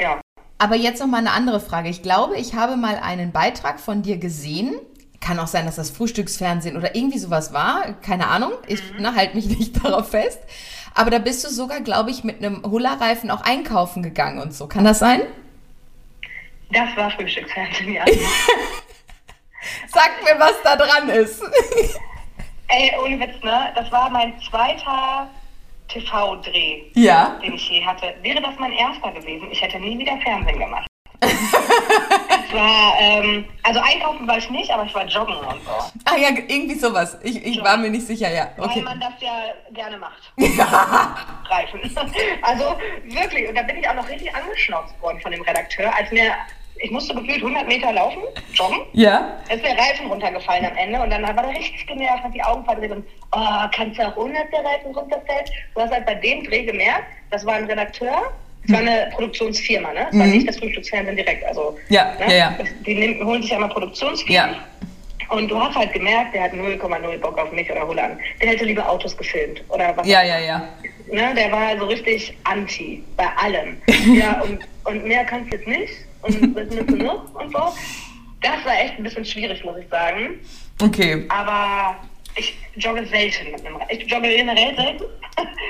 ja. 0.00 0.20
Aber 0.58 0.74
jetzt 0.74 1.00
noch 1.00 1.06
mal 1.06 1.18
eine 1.18 1.30
andere 1.30 1.60
Frage. 1.60 1.88
Ich 1.88 2.02
glaube, 2.02 2.36
ich 2.36 2.54
habe 2.54 2.76
mal 2.76 2.96
einen 2.96 3.30
Beitrag 3.30 3.78
von 3.78 4.02
dir 4.02 4.18
gesehen. 4.18 4.74
Kann 5.20 5.38
auch 5.38 5.46
sein, 5.46 5.66
dass 5.66 5.76
das 5.76 5.90
Frühstücksfernsehen 5.90 6.76
oder 6.76 6.96
irgendwie 6.96 7.18
sowas 7.18 7.52
war. 7.52 7.94
Keine 8.02 8.26
Ahnung. 8.26 8.52
Ich 8.66 8.82
ne, 8.98 9.14
halte 9.14 9.36
mich 9.36 9.46
nicht 9.58 9.84
darauf 9.84 10.10
fest. 10.10 10.40
Aber 10.94 11.10
da 11.10 11.18
bist 11.20 11.44
du 11.44 11.48
sogar, 11.48 11.80
glaube 11.80 12.10
ich, 12.10 12.24
mit 12.24 12.38
einem 12.38 12.62
Hula-Reifen 12.64 13.30
auch 13.30 13.42
einkaufen 13.42 14.02
gegangen 14.02 14.40
und 14.40 14.52
so. 14.52 14.66
Kann 14.66 14.84
das 14.84 14.98
sein? 14.98 15.22
Das 16.72 16.96
war 16.96 17.10
Frühstücksfernsehen, 17.12 17.94
ja. 17.94 18.04
Sag 19.88 20.10
mir, 20.24 20.38
was 20.40 20.54
da 20.64 20.76
dran 20.76 21.08
ist. 21.08 21.42
Ey, 22.68 22.92
ohne 23.02 23.18
Witz, 23.20 23.42
ne? 23.42 23.72
Das 23.74 23.90
war 23.92 24.10
mein 24.10 24.34
zweiter 24.40 25.30
TV-Dreh, 25.88 26.82
ja. 26.94 27.38
den 27.42 27.54
ich 27.54 27.68
je 27.68 27.84
hatte. 27.84 28.14
Wäre 28.22 28.40
das 28.40 28.54
mein 28.58 28.72
erster 28.72 29.10
gewesen, 29.12 29.48
ich 29.50 29.60
hätte 29.60 29.78
nie 29.78 29.98
wieder 29.98 30.16
Fernsehen 30.18 30.58
gemacht. 30.58 30.86
es 31.20 32.52
war, 32.54 32.94
ähm, 33.00 33.44
also 33.64 33.80
einkaufen 33.80 34.28
war 34.28 34.38
ich 34.38 34.48
nicht, 34.50 34.70
aber 34.70 34.84
ich 34.84 34.94
war 34.94 35.04
joggen 35.06 35.34
und 35.36 35.64
so. 35.64 35.70
Ah 36.04 36.16
ja, 36.16 36.28
irgendwie 36.30 36.76
sowas. 36.78 37.18
Ich, 37.24 37.44
ich 37.44 37.62
war 37.62 37.76
mir 37.76 37.90
nicht 37.90 38.06
sicher, 38.06 38.30
ja. 38.32 38.52
Weil 38.56 38.66
Okay. 38.68 38.82
man 38.82 39.00
das 39.00 39.12
ja 39.20 39.32
gerne 39.72 39.98
macht. 39.98 40.32
Reifen. 41.50 41.80
Also 42.42 42.76
wirklich, 43.04 43.48
und 43.48 43.56
da 43.56 43.62
bin 43.62 43.78
ich 43.78 43.88
auch 43.88 43.94
noch 43.94 44.08
richtig 44.08 44.32
angeschnauzt 44.34 44.94
worden 45.02 45.20
von 45.20 45.32
dem 45.32 45.42
Redakteur, 45.42 45.92
als 45.94 46.10
mir, 46.12 46.32
ich 46.80 46.90
musste 46.90 47.14
gefühlt 47.14 47.38
100 47.42 47.66
Meter 47.68 47.92
laufen, 47.92 48.22
joggen. 48.54 48.80
Ja. 48.92 49.36
Ist 49.52 49.64
der 49.64 49.76
Reifen 49.76 50.06
runtergefallen 50.08 50.64
am 50.66 50.76
Ende 50.76 51.00
und 51.00 51.10
dann 51.10 51.22
war 51.22 51.44
er 51.44 51.50
richtig 51.58 51.86
genervt, 51.86 52.22
hat 52.24 52.34
die 52.34 52.42
Augen 52.42 52.64
verdreht 52.64 52.90
und, 52.90 53.04
oh, 53.32 53.66
kannst 53.74 53.98
du 53.98 54.06
auch 54.06 54.16
ohne, 54.16 54.34
dass 54.34 54.50
der 54.50 54.64
Reifen 54.64 54.94
runterfällt? 54.94 55.50
Du 55.74 55.80
hast 55.80 55.92
halt 55.92 56.06
bei 56.06 56.14
dem 56.14 56.44
Dreh 56.44 56.64
gemerkt, 56.64 57.04
das 57.30 57.44
war 57.44 57.54
ein 57.54 57.64
Redakteur, 57.64 58.32
es 58.64 58.72
war 58.72 58.80
eine 58.80 59.08
Produktionsfirma, 59.14 59.92
ne? 59.92 60.06
Es 60.10 60.18
war 60.18 60.26
Mhm. 60.26 60.32
nicht 60.32 60.48
das 60.48 60.58
Frühstücksfernsehen 60.58 61.16
direkt, 61.16 61.44
also, 61.44 61.76
Ja, 61.88 62.12
ne? 62.18 62.26
ja, 62.28 62.34
ja. 62.36 62.54
Das- 62.58 62.68
Die 62.86 62.94
nehmen, 62.94 63.24
holen 63.24 63.42
sich 63.42 63.50
ja 63.50 63.56
immer 63.56 63.68
Produktionsfirmen. 63.68 64.54
Ja. 64.56 64.64
Und 65.30 65.50
du 65.50 65.60
hast 65.62 65.76
halt 65.76 65.92
gemerkt, 65.92 66.34
der 66.34 66.44
hat 66.44 66.52
0,0 66.54 67.18
Bock 67.18 67.36
auf 67.38 67.52
mich 67.52 67.70
oder 67.70 67.86
Holland. 67.86 68.18
Der 68.40 68.48
hätte 68.48 68.64
lieber 68.64 68.88
Autos 68.88 69.14
gefilmt 69.14 69.62
oder 69.68 69.94
was. 69.94 70.06
Ja, 70.06 70.22
ja, 70.22 70.38
ja. 70.38 70.68
Ne? 71.12 71.34
Der 71.34 71.52
war 71.52 71.76
so 71.78 71.84
richtig 71.84 72.34
anti 72.44 73.04
bei 73.14 73.26
allem. 73.36 73.76
ja, 74.14 74.40
und, 74.40 74.58
und 74.84 75.04
mehr 75.06 75.24
kannst 75.26 75.52
du 75.52 75.56
jetzt 75.56 75.68
nicht. 75.68 75.92
Und 76.22 76.56
das 76.56 76.68
ist 76.68 76.86
genug 76.86 77.40
und 77.40 77.52
so. 77.52 77.74
Das 78.40 78.64
war 78.64 78.80
echt 78.80 78.98
ein 78.98 79.02
bisschen 79.02 79.24
schwierig, 79.24 79.64
muss 79.64 79.78
ich 79.78 79.88
sagen. 79.88 80.40
Okay. 80.80 81.24
Aber 81.28 81.96
ich 82.36 82.56
jogge 82.76 83.04
selten 83.06 83.50
mit 83.52 83.64
einem 83.66 83.76
Reifen. 83.76 83.98
Ich 83.98 84.10
jogge 84.10 84.28
generell 84.28 84.76
selten. 84.76 85.04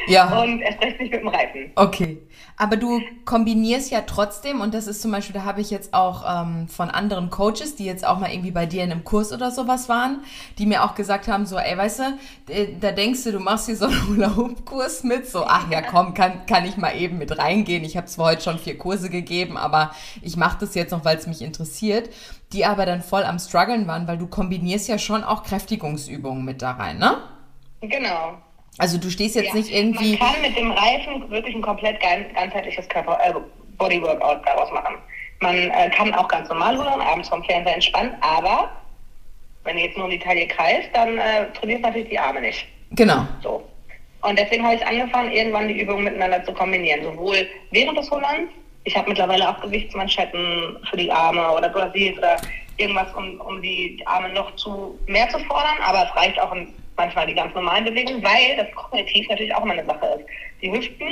Ja. 0.06 0.40
Und 0.40 0.60
erst 0.60 0.80
recht 0.82 1.00
nicht 1.00 1.12
mit 1.12 1.20
dem 1.20 1.28
Reifen. 1.28 1.70
Okay. 1.76 2.18
Aber 2.60 2.76
du 2.76 3.00
kombinierst 3.24 3.92
ja 3.92 4.00
trotzdem, 4.00 4.60
und 4.60 4.74
das 4.74 4.88
ist 4.88 5.00
zum 5.00 5.12
Beispiel, 5.12 5.32
da 5.32 5.44
habe 5.44 5.60
ich 5.60 5.70
jetzt 5.70 5.94
auch 5.94 6.24
ähm, 6.28 6.66
von 6.66 6.90
anderen 6.90 7.30
Coaches, 7.30 7.76
die 7.76 7.84
jetzt 7.84 8.04
auch 8.04 8.18
mal 8.18 8.32
irgendwie 8.32 8.50
bei 8.50 8.66
dir 8.66 8.82
in 8.82 8.90
einem 8.90 9.04
Kurs 9.04 9.32
oder 9.32 9.52
sowas 9.52 9.88
waren, 9.88 10.24
die 10.58 10.66
mir 10.66 10.82
auch 10.82 10.96
gesagt 10.96 11.28
haben, 11.28 11.46
so, 11.46 11.56
ey, 11.56 11.78
weißt 11.78 12.00
du, 12.00 12.52
äh, 12.52 12.74
da 12.80 12.90
denkst 12.90 13.22
du, 13.22 13.30
du 13.30 13.38
machst 13.38 13.66
hier 13.66 13.76
so 13.76 13.86
einen 13.86 14.08
Hula-Hoop-Kurs 14.08 15.04
mit, 15.04 15.30
so, 15.30 15.44
ach 15.46 15.70
ja, 15.70 15.82
komm, 15.82 16.14
kann, 16.14 16.46
kann 16.46 16.64
ich 16.64 16.76
mal 16.76 16.96
eben 16.96 17.18
mit 17.18 17.38
reingehen. 17.38 17.84
Ich 17.84 17.96
habe 17.96 18.08
zwar 18.08 18.32
heute 18.32 18.42
schon 18.42 18.58
vier 18.58 18.76
Kurse 18.76 19.08
gegeben, 19.08 19.56
aber 19.56 19.92
ich 20.20 20.36
mache 20.36 20.58
das 20.58 20.74
jetzt 20.74 20.90
noch, 20.90 21.04
weil 21.04 21.16
es 21.16 21.28
mich 21.28 21.42
interessiert. 21.42 22.10
Die 22.52 22.64
aber 22.64 22.86
dann 22.86 23.02
voll 23.02 23.22
am 23.22 23.38
struggeln 23.38 23.86
waren, 23.86 24.08
weil 24.08 24.18
du 24.18 24.26
kombinierst 24.26 24.88
ja 24.88 24.98
schon 24.98 25.22
auch 25.22 25.44
Kräftigungsübungen 25.44 26.44
mit 26.44 26.60
da 26.62 26.72
rein, 26.72 26.98
ne? 26.98 27.18
Genau. 27.82 28.38
Also 28.78 28.96
du 28.98 29.10
stehst 29.10 29.34
jetzt 29.34 29.48
Ja. 29.48 29.54
nicht 29.54 29.70
irgendwie. 29.72 30.16
Man 30.16 30.32
kann 30.32 30.40
mit 30.42 30.56
dem 30.56 30.70
Reifen 30.70 31.28
wirklich 31.30 31.54
ein 31.54 31.62
komplett 31.62 32.00
gan- 32.00 32.26
ganzheitliches 32.34 32.88
Körper, 32.88 33.18
äh, 33.22 33.32
Bodyworkout 33.76 34.40
daraus 34.46 34.70
machen. 34.72 34.94
Man 35.40 35.54
äh, 35.70 35.90
kann 35.90 36.12
auch 36.14 36.28
ganz 36.28 36.48
normal 36.48 36.76
rudern, 36.76 37.00
abends 37.00 37.28
vom 37.28 37.42
Fernseher 37.44 37.74
entspannt, 37.74 38.14
aber 38.20 38.70
wenn 39.64 39.76
du 39.76 39.82
jetzt 39.82 39.96
nur 39.96 40.06
um 40.06 40.10
die 40.10 40.18
Taille 40.18 40.46
kreist, 40.48 40.88
dann 40.94 41.18
äh, 41.18 41.46
trainierst 41.58 41.84
du 41.84 41.88
natürlich 41.88 42.08
die 42.08 42.18
Arme 42.18 42.40
nicht. 42.40 42.66
Genau. 42.92 43.26
So. 43.42 43.68
Und 44.22 44.36
deswegen 44.38 44.64
habe 44.64 44.74
ich 44.76 44.84
angefangen, 44.86 45.30
irgendwann 45.30 45.68
die 45.68 45.80
Übungen 45.80 46.04
miteinander 46.04 46.42
zu 46.44 46.52
kombinieren. 46.52 47.04
Sowohl 47.04 47.46
während 47.70 47.96
des 47.98 48.10
Hollands, 48.10 48.52
ich 48.84 48.96
habe 48.96 49.08
mittlerweile 49.08 49.48
auch 49.48 49.60
Gewichtsmanschetten 49.60 50.76
für 50.90 50.96
die 50.96 51.10
Arme 51.12 51.52
oder 51.52 51.68
Brasil 51.68 52.18
oder 52.18 52.36
irgendwas, 52.78 53.12
um, 53.14 53.40
um 53.40 53.60
die 53.62 54.02
Arme 54.06 54.30
noch 54.30 54.54
zu 54.56 54.98
mehr 55.06 55.28
zu 55.28 55.38
fordern, 55.40 55.76
aber 55.86 56.04
es 56.08 56.16
reicht 56.16 56.40
auch 56.40 56.52
in, 56.52 56.72
manchmal 56.98 57.26
die 57.26 57.34
ganz 57.34 57.54
normalen 57.54 57.84
Bewegungen, 57.84 58.22
weil 58.22 58.56
das 58.56 58.70
kognitiv 58.74 59.26
natürlich 59.28 59.54
auch 59.54 59.64
immer 59.64 59.72
eine 59.74 59.86
Sache 59.86 60.06
ist. 60.18 60.26
Die 60.60 60.70
Hüften, 60.70 61.06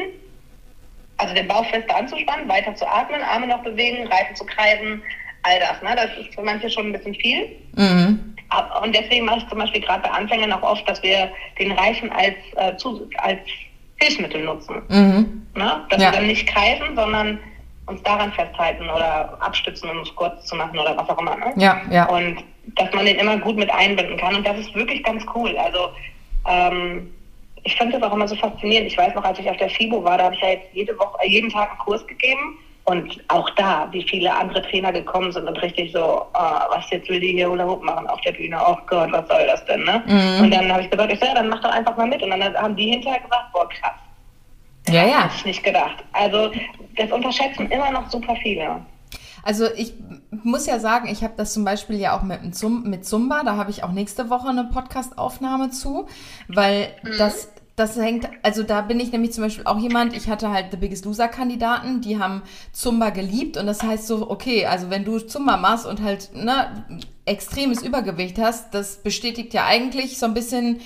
also 1.17 1.35
den 1.35 1.49
Bauch 1.49 1.65
fester 1.67 1.97
anzuspannen, 1.97 2.49
weiter 2.49 2.75
zu 2.75 2.87
atmen, 2.87 3.23
Arme 3.23 3.47
noch 3.47 3.63
bewegen, 3.63 4.07
Reifen 4.09 4.37
zu 4.37 4.45
kreisen, 4.45 5.01
all 5.45 5.59
das. 5.61 5.81
Ne? 5.81 5.95
Das 5.97 6.11
ist 6.19 6.35
für 6.35 6.43
manche 6.43 6.69
schon 6.69 6.87
ein 6.89 6.93
bisschen 6.93 7.15
viel. 7.15 7.49
Mhm. 7.77 8.35
Und 8.83 8.95
deswegen 8.95 9.25
mache 9.25 9.39
ich 9.39 9.49
zum 9.49 9.59
Beispiel 9.59 9.81
gerade 9.81 10.03
bei 10.03 10.11
Anfängern 10.11 10.53
auch 10.53 10.63
oft, 10.63 10.89
dass 10.89 11.03
wir 11.03 11.31
den 11.59 11.73
Reifen 11.73 12.11
als, 12.13 12.35
äh, 12.57 12.73
als 13.19 13.41
Hilfsmittel 13.97 14.45
nutzen. 14.45 14.83
Mhm. 14.89 15.47
Ne? 15.55 15.85
Dass 15.89 16.03
Ja. 16.03 16.11
wir 16.11 16.19
dann 16.19 16.27
nicht 16.27 16.47
kreisen, 16.47 16.95
sondern 16.95 17.39
uns 17.87 18.03
daran 18.03 18.33
festhalten 18.33 18.89
oder 18.89 19.37
abstützen, 19.41 19.89
um 19.91 19.99
es 19.99 20.15
kurz 20.15 20.45
zu 20.47 20.57
machen 20.57 20.79
oder 20.79 20.97
was 20.97 21.09
auch 21.09 21.19
immer. 21.19 21.37
Ne? 21.37 21.53
Ja, 21.57 21.81
ja. 21.91 22.09
Und 22.09 22.43
dass 22.75 22.93
man 22.93 23.07
den 23.07 23.17
immer 23.17 23.39
gut 23.39 23.57
mit 23.57 23.71
einbinden 23.71 24.17
kann. 24.17 24.35
Und 24.35 24.47
das 24.47 24.59
ist 24.59 24.75
wirklich 24.75 25.03
ganz 25.05 25.25
cool. 25.35 25.57
Also 25.57 25.91
ähm, 26.49 27.13
ich 27.63 27.77
fand 27.77 27.95
das 27.95 28.03
auch 28.03 28.13
immer 28.13 28.29
so 28.29 28.37
faszinierend. 28.37 28.89
Ich 28.89 28.99
weiß 28.99 29.15
noch, 29.15 29.25
als 29.25 29.39
ich 29.39 29.49
auf 29.49 29.57
der 29.57 29.71
FIBO 29.71 30.03
war, 30.03 30.19
da 30.19 30.25
habe 30.25 30.35
ich 30.35 30.41
ja 30.41 30.51
jetzt 30.51 30.69
jede 30.73 30.99
Woche, 30.99 31.19
äh, 31.23 31.29
jeden 31.29 31.51
Tag 31.51 31.71
einen 31.71 31.79
Kurs 31.79 32.07
gegeben. 32.07 32.59
Und 32.85 33.21
auch 33.29 33.51
da, 33.51 33.89
wie 33.91 34.05
viele 34.05 34.33
andere 34.33 34.63
Trainer 34.63 34.93
gekommen 34.93 35.33
sind 35.33 35.49
und 35.49 35.61
richtig 35.61 35.91
so, 35.91 36.25
ah, 36.35 36.69
was 36.71 36.89
jetzt 36.91 37.09
will 37.09 37.19
die 37.19 37.33
hier 37.33 37.51
Hula 37.51 37.65
Hoop 37.65 37.83
machen 37.83 38.07
auf 38.07 38.21
der 38.21 38.31
Bühne? 38.31 38.57
Oh 38.65 38.77
Gott, 38.87 39.11
was 39.11 39.27
soll 39.27 39.45
das 39.45 39.65
denn, 39.65 39.83
ne? 39.83 40.05
Mhm. 40.07 40.45
Und 40.45 40.51
dann 40.53 40.73
habe 40.73 40.83
ich 40.83 40.91
gesagt, 40.91 41.13
ich 41.13 41.21
ja, 41.21 41.35
dann 41.35 41.49
mach 41.49 41.61
doch 41.63 41.73
einfach 41.73 41.97
mal 41.97 42.07
mit. 42.07 42.23
Und 42.23 42.31
dann 42.31 42.55
haben 42.55 42.77
die 42.77 42.91
hinterher 42.91 43.19
gesagt, 43.19 43.53
boah, 43.53 43.69
krass. 43.69 43.91
Ja, 44.89 45.05
ja. 45.05 45.25
Hätte 45.25 45.35
ich 45.37 45.45
nicht 45.45 45.65
gedacht. 45.65 46.05
Also 46.13 46.51
das 46.97 47.11
unterschätzen 47.11 47.71
immer 47.71 47.91
noch 47.91 48.11
super 48.11 48.37
viele. 48.43 48.81
Also 49.43 49.67
ich 49.77 49.95
muss 50.43 50.67
ja 50.67 50.81
sagen, 50.81 51.09
ich 51.09 51.23
habe 51.23 51.35
das 51.37 51.53
zum 51.53 51.65
Beispiel 51.65 51.97
ja 51.97 52.19
auch 52.19 52.23
mit, 52.23 52.41
mit 52.85 53.07
Zumba, 53.07 53.45
da 53.45 53.57
habe 53.57 53.71
ich 53.71 53.85
auch 53.85 53.93
nächste 53.93 54.29
Woche 54.29 54.49
eine 54.49 54.65
Podcast-Aufnahme 54.65 55.71
zu, 55.71 56.09
weil 56.49 56.89
das, 57.17 57.53
das 57.77 57.97
hängt, 57.97 58.29
also 58.43 58.65
da 58.65 58.81
bin 58.81 58.99
ich 58.99 59.13
nämlich 59.13 59.33
zum 59.33 59.45
Beispiel 59.45 59.65
auch 59.65 59.79
jemand, 59.79 60.17
ich 60.17 60.29
hatte 60.29 60.51
halt 60.51 60.73
The 60.73 60.77
Biggest 60.77 61.05
Loser-Kandidaten, 61.05 62.01
die 62.01 62.19
haben 62.19 62.43
Zumba 62.73 63.11
geliebt 63.11 63.57
und 63.57 63.67
das 63.67 63.85
heißt 63.85 64.09
so, 64.09 64.29
okay, 64.29 64.67
also 64.67 64.91
wenn 64.91 65.05
du 65.05 65.21
Zumba 65.21 65.57
machst 65.57 65.87
und 65.87 66.03
halt 66.03 66.35
ne, 66.35 66.85
extremes 67.25 67.83
Übergewicht 67.83 68.41
hast, 68.41 68.75
das 68.75 68.97
bestätigt 68.97 69.55
ja 69.55 69.65
eigentlich 69.65 70.19
so 70.19 70.27
ein 70.27 70.35
bisschen 70.35 70.81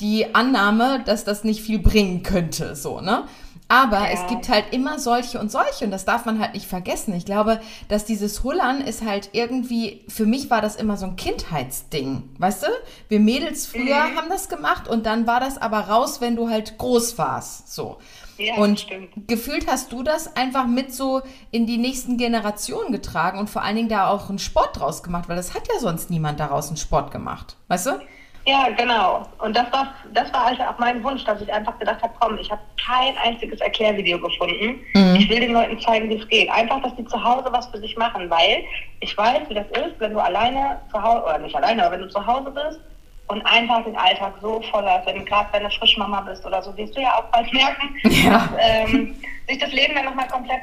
die 0.00 0.34
Annahme, 0.34 1.02
dass 1.04 1.24
das 1.24 1.44
nicht 1.44 1.62
viel 1.62 1.78
bringen 1.78 2.22
könnte, 2.22 2.74
so, 2.76 3.00
ne? 3.00 3.24
Aber 3.68 4.00
Ja. 4.00 4.08
es 4.12 4.26
gibt 4.26 4.48
halt 4.50 4.66
immer 4.72 4.98
solche 4.98 5.38
und 5.40 5.50
solche 5.50 5.86
und 5.86 5.90
das 5.92 6.04
darf 6.04 6.26
man 6.26 6.38
halt 6.40 6.52
nicht 6.52 6.66
vergessen. 6.66 7.14
Ich 7.14 7.24
glaube, 7.24 7.58
dass 7.88 8.04
dieses 8.04 8.42
Hullern 8.44 8.82
ist 8.82 9.02
halt 9.02 9.30
irgendwie, 9.32 10.04
für 10.08 10.26
mich 10.26 10.50
war 10.50 10.60
das 10.60 10.76
immer 10.76 10.98
so 10.98 11.06
ein 11.06 11.16
Kindheitsding, 11.16 12.28
weißt 12.38 12.64
du? 12.64 12.66
Wir 13.08 13.20
Mädels 13.20 13.66
früher 13.66 14.08
Mhm. 14.08 14.16
haben 14.16 14.28
das 14.28 14.48
gemacht 14.50 14.88
und 14.88 15.06
dann 15.06 15.26
war 15.26 15.40
das 15.40 15.56
aber 15.56 15.78
raus, 15.80 16.20
wenn 16.20 16.36
du 16.36 16.50
halt 16.50 16.76
groß 16.78 17.16
warst, 17.16 17.72
so. 17.72 17.98
Ja, 18.38 18.56
und 18.56 18.80
stimmt. 18.80 19.10
gefühlt 19.28 19.66
hast 19.68 19.92
du 19.92 20.02
das 20.02 20.36
einfach 20.36 20.66
mit 20.66 20.92
so 20.92 21.22
in 21.50 21.66
die 21.66 21.78
nächsten 21.78 22.16
Generationen 22.18 22.90
getragen 22.92 23.38
und 23.38 23.48
vor 23.48 23.62
allen 23.62 23.76
Dingen 23.76 23.88
da 23.88 24.08
auch 24.08 24.28
einen 24.28 24.38
Sport 24.38 24.80
draus 24.80 25.02
gemacht, 25.02 25.28
weil 25.28 25.36
das 25.36 25.54
hat 25.54 25.62
ja 25.72 25.78
sonst 25.78 26.10
niemand 26.10 26.40
daraus 26.40 26.68
einen 26.68 26.76
Sport 26.76 27.10
gemacht, 27.10 27.56
weißt 27.68 27.86
du? 27.86 28.00
Ja, 28.44 28.68
genau. 28.76 29.22
Und 29.38 29.56
das 29.56 29.72
war, 29.72 29.94
das 30.14 30.32
war 30.32 30.46
also 30.46 30.62
auch 30.64 30.78
mein 30.78 31.02
Wunsch, 31.04 31.24
dass 31.24 31.40
ich 31.40 31.52
einfach 31.52 31.78
gedacht 31.78 32.02
habe, 32.02 32.12
komm, 32.20 32.38
ich 32.38 32.50
habe 32.50 32.60
kein 32.84 33.16
einziges 33.18 33.60
Erklärvideo 33.60 34.18
gefunden. 34.18 34.80
Mhm. 34.94 35.14
Ich 35.16 35.28
will 35.28 35.38
den 35.40 35.52
Leuten 35.52 35.78
zeigen, 35.80 36.08
wie 36.08 36.16
es 36.18 36.26
geht. 36.28 36.50
Einfach, 36.50 36.82
dass 36.82 36.94
die 36.96 37.04
zu 37.04 37.22
Hause 37.22 37.46
was 37.52 37.66
für 37.68 37.78
sich 37.78 37.96
machen, 37.96 38.28
weil 38.28 38.64
ich 39.00 39.16
weiß, 39.16 39.42
wie 39.48 39.54
das 39.54 39.66
ist, 39.70 39.94
wenn 40.00 40.12
du 40.14 40.18
alleine 40.18 40.80
zu 40.90 41.00
Hause, 41.00 41.22
oder 41.24 41.38
nicht 41.38 41.54
alleine, 41.54 41.84
aber 41.86 41.94
wenn 41.94 42.02
du 42.02 42.08
zu 42.08 42.24
Hause 42.26 42.50
bist 42.50 42.80
und 43.28 43.46
einfach 43.46 43.84
den 43.84 43.96
Alltag 43.96 44.34
so 44.42 44.60
voll 44.72 44.84
hast, 44.88 45.06
wenn 45.06 45.24
gerade 45.24 45.48
wenn 45.52 45.62
du 45.62 45.70
Frischmama 45.70 46.22
bist 46.22 46.44
oder 46.44 46.60
so, 46.62 46.76
wirst 46.76 46.96
du 46.96 47.00
ja 47.00 47.14
auch 47.14 47.24
bald 47.30 47.52
merken, 47.52 47.94
Ja. 48.02 48.30
dass 48.32 48.48
ähm, 48.58 49.14
sich 49.48 49.58
das 49.58 49.70
Leben 49.72 49.94
dann 49.94 50.06
nochmal 50.06 50.26
komplett 50.26 50.62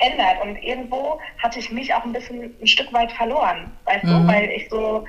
ändert. 0.00 0.42
Und 0.42 0.56
irgendwo 0.56 1.20
hatte 1.40 1.60
ich 1.60 1.70
mich 1.70 1.94
auch 1.94 2.02
ein 2.04 2.12
bisschen 2.12 2.52
ein 2.60 2.66
Stück 2.66 2.92
weit 2.92 3.12
verloren, 3.12 3.70
weißt 3.84 4.02
Mhm. 4.04 4.26
du, 4.26 4.32
weil 4.32 4.50
ich 4.50 4.68
so 4.68 5.04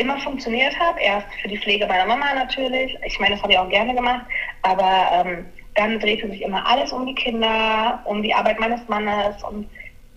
immer 0.00 0.18
funktioniert 0.20 0.78
habe. 0.78 0.98
Erst 1.00 1.26
für 1.40 1.48
die 1.48 1.58
Pflege 1.58 1.86
meiner 1.86 2.06
Mama 2.06 2.26
natürlich. 2.34 2.96
Ich 3.06 3.18
meine, 3.20 3.34
das 3.34 3.42
habe 3.42 3.52
ich 3.52 3.58
auch 3.58 3.68
gerne 3.68 3.94
gemacht. 3.94 4.24
Aber 4.62 5.08
ähm, 5.12 5.46
dann 5.76 6.00
drehte 6.00 6.28
sich 6.30 6.42
immer 6.42 6.66
alles 6.66 6.92
um 6.92 7.06
die 7.06 7.14
Kinder, 7.14 8.00
um 8.04 8.22
die 8.22 8.34
Arbeit 8.34 8.58
meines 8.58 8.80
Mannes. 8.88 9.42
Und 9.44 9.68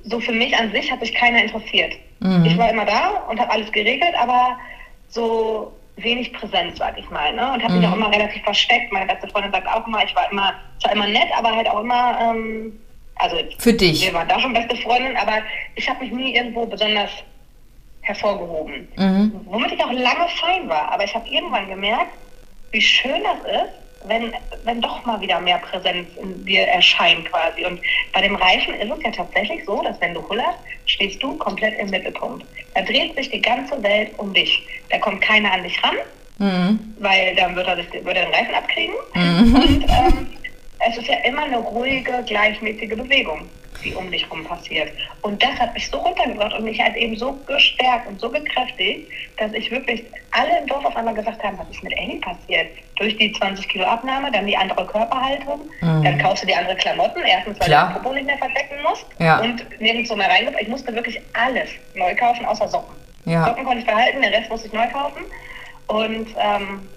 so 0.05 0.19
für 0.19 0.31
mich 0.31 0.55
an 0.57 0.71
sich 0.71 0.91
hat 0.91 0.99
sich 1.01 1.13
keiner 1.13 1.41
interessiert. 1.43 1.93
Mhm. 2.19 2.45
Ich 2.45 2.57
war 2.57 2.69
immer 2.69 2.85
da 2.85 3.23
und 3.29 3.39
habe 3.39 3.51
alles 3.51 3.71
geregelt, 3.71 4.13
aber 4.19 4.57
so 5.09 5.71
wenig 5.97 6.33
Präsenz, 6.33 6.79
sag 6.79 6.97
ich 6.97 7.09
mal. 7.09 7.33
Ne? 7.33 7.53
Und 7.53 7.63
habe 7.63 7.73
mich 7.73 7.85
Mhm. 7.85 7.93
auch 7.93 7.97
immer 7.97 8.11
relativ 8.13 8.43
versteckt. 8.43 8.91
Meine 8.91 9.05
beste 9.05 9.27
Freundin 9.27 9.51
sagt 9.51 9.67
auch 9.67 9.85
immer, 9.85 10.03
ich 10.03 10.15
war 10.15 10.31
immer, 10.31 10.53
zwar 10.81 10.93
immer 10.93 11.07
nett, 11.07 11.27
aber 11.37 11.55
halt 11.55 11.69
auch 11.69 11.81
immer, 11.81 12.17
ähm, 12.19 12.79
also 13.15 13.37
Für 13.59 13.73
dich. 13.73 14.03
wir 14.05 14.13
waren 14.13 14.27
da 14.27 14.39
schon 14.39 14.53
beste 14.53 14.75
Freundin, 14.77 15.15
aber 15.17 15.43
ich 15.75 15.87
habe 15.87 15.99
mich 16.03 16.11
nie 16.11 16.35
irgendwo 16.35 16.65
besonders 16.65 17.11
hervorgehoben. 18.03 18.87
Mhm. 18.97 19.41
Womit 19.45 19.71
ich 19.73 19.83
auch 19.83 19.91
lange 19.91 20.27
fein 20.39 20.69
war. 20.69 20.91
Aber 20.91 21.03
ich 21.03 21.13
habe 21.13 21.27
irgendwann 21.27 21.67
gemerkt, 21.67 22.11
wie 22.71 22.81
schön 22.81 23.21
das 23.23 23.51
ist, 23.51 23.73
wenn, 24.07 24.33
wenn 24.65 24.81
doch 24.81 25.05
mal 25.05 25.19
wieder 25.21 25.39
mehr 25.39 25.57
Präsenz 25.59 26.07
in 26.21 26.45
dir 26.45 26.63
erscheint 26.67 27.25
quasi. 27.29 27.65
Und 27.65 27.79
bei 28.13 28.21
dem 28.21 28.35
Reifen 28.35 28.73
ist 28.75 28.91
es 28.91 29.03
ja 29.03 29.11
tatsächlich 29.11 29.63
so, 29.65 29.81
dass 29.81 29.99
wenn 30.01 30.13
du 30.13 30.27
hullerst, 30.27 30.59
stehst 30.85 31.23
du 31.23 31.37
komplett 31.37 31.79
im 31.79 31.89
Mittelpunkt. 31.89 32.45
Da 32.75 32.81
dreht 32.81 33.15
sich 33.15 33.29
die 33.29 33.41
ganze 33.41 33.81
Welt 33.81 34.11
um 34.17 34.33
dich. 34.33 34.61
Da 34.89 34.97
kommt 34.99 35.21
keiner 35.21 35.51
an 35.53 35.63
dich 35.63 35.81
ran, 35.83 35.95
Mhm. 36.39 36.79
weil 36.99 37.35
dann 37.35 37.55
wird 37.55 37.67
er, 37.67 37.75
sich, 37.77 37.93
wird 37.93 38.17
er 38.17 38.25
den 38.25 38.33
Reifen 38.33 38.55
abkriegen. 38.55 38.95
Mhm. 39.13 39.55
Und 39.55 39.83
ähm, 39.83 40.27
es 40.79 40.97
ist 40.97 41.07
ja 41.07 41.17
immer 41.19 41.43
eine 41.43 41.57
ruhige, 41.57 42.23
gleichmäßige 42.25 42.89
Bewegung, 42.89 43.47
die 43.83 43.93
um 43.93 44.09
dich 44.11 44.29
rum 44.31 44.43
passiert. 44.43 44.91
Und 45.21 45.41
das 45.41 45.51
hat 45.59 45.73
mich 45.73 45.89
so 45.89 45.97
runtergebracht 45.97 46.53
und 46.53 46.63
mich 46.63 46.79
halt 46.79 46.95
eben 46.95 47.15
so 47.17 47.33
gestärkt 47.45 48.07
und 48.07 48.19
so 48.19 48.29
gekräftigt, 48.29 49.09
dass 49.37 49.53
ich 49.53 49.69
wirklich 49.71 50.03
alle 50.31 50.59
im 50.59 50.67
Dorf 50.67 50.85
auf 50.85 50.95
einmal 50.95 51.13
gesagt 51.13 51.43
haben, 51.43 51.57
was 51.57 51.69
ist 51.69 51.83
mit 51.83 51.93
Ellie 51.97 52.19
passiert? 52.19 52.67
Durch 52.97 53.15
die 53.17 53.31
20 53.33 53.67
Kilo 53.67 53.85
Abnahme, 53.85 54.31
dann 54.31 54.47
die 54.47 54.55
andere 54.57 54.85
Körperhaltung, 54.85 55.61
Mhm. 55.81 56.03
dann 56.03 56.17
kaufst 56.19 56.43
du 56.43 56.47
die 56.47 56.55
andere 56.55 56.75
Klamotten, 56.75 57.21
erstens, 57.25 57.59
weil 57.59 57.67
Klar. 57.67 57.87
du 57.89 57.93
den 57.95 58.01
Popo 58.03 58.15
nicht 58.15 58.25
mehr 58.25 58.37
verstecken 58.37 58.75
musst 58.83 59.05
Ja. 59.19 59.39
und 59.41 59.65
nirgendwo 59.81 60.15
mehr 60.15 60.29
rein. 60.29 60.47
Ich 60.59 60.67
musste 60.67 60.93
wirklich 60.93 61.19
alles 61.33 61.69
neu 61.95 62.15
kaufen, 62.15 62.45
außer 62.45 62.67
Socken. 62.67 62.95
Ja. 63.25 63.45
Socken 63.45 63.63
konnte 63.63 63.79
ich 63.79 63.85
behalten, 63.85 64.21
den 64.21 64.33
Rest 64.33 64.49
musste 64.49 64.67
ich 64.67 64.73
neu 64.73 64.87
kaufen. 64.87 65.23
Und 65.87 66.27
ähm, 66.39 66.87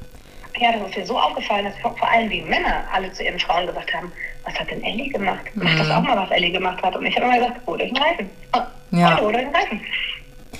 ja, 0.59 0.72
das 0.72 0.88
ist 0.90 0.96
mir 0.96 1.07
so 1.07 1.18
aufgefallen, 1.18 1.66
dass 1.66 1.75
vor 1.99 2.09
allem 2.11 2.31
die 2.31 2.40
Männer 2.42 2.85
alle 2.92 3.12
zu 3.12 3.22
ihren 3.22 3.38
Frauen 3.38 3.66
gesagt 3.66 3.92
haben, 3.92 4.11
was 4.46 4.54
hat 4.59 4.70
denn 4.70 4.82
Ellie 4.82 5.09
gemacht? 5.11 5.44
Mach 5.54 5.76
das 5.76 5.87
Mhm. 5.88 5.92
auch 5.92 6.02
mal, 6.02 6.16
was 6.16 6.30
Ellie 6.30 6.52
gemacht 6.52 6.82
hat. 6.82 6.96
Und 6.96 7.04
ich 7.06 7.14
habe 7.16 7.26
immer 7.26 7.38
gesagt, 7.38 7.61
hol 7.66 7.80
euch 7.80 7.88
einen 7.88 7.96
Reifen. 7.96 8.30
Oh, 8.54 8.61
Ja. 8.92 9.20
Hol 9.20 9.35
euch 9.35 9.44
einen 9.44 9.54
Reifen. 9.54 9.80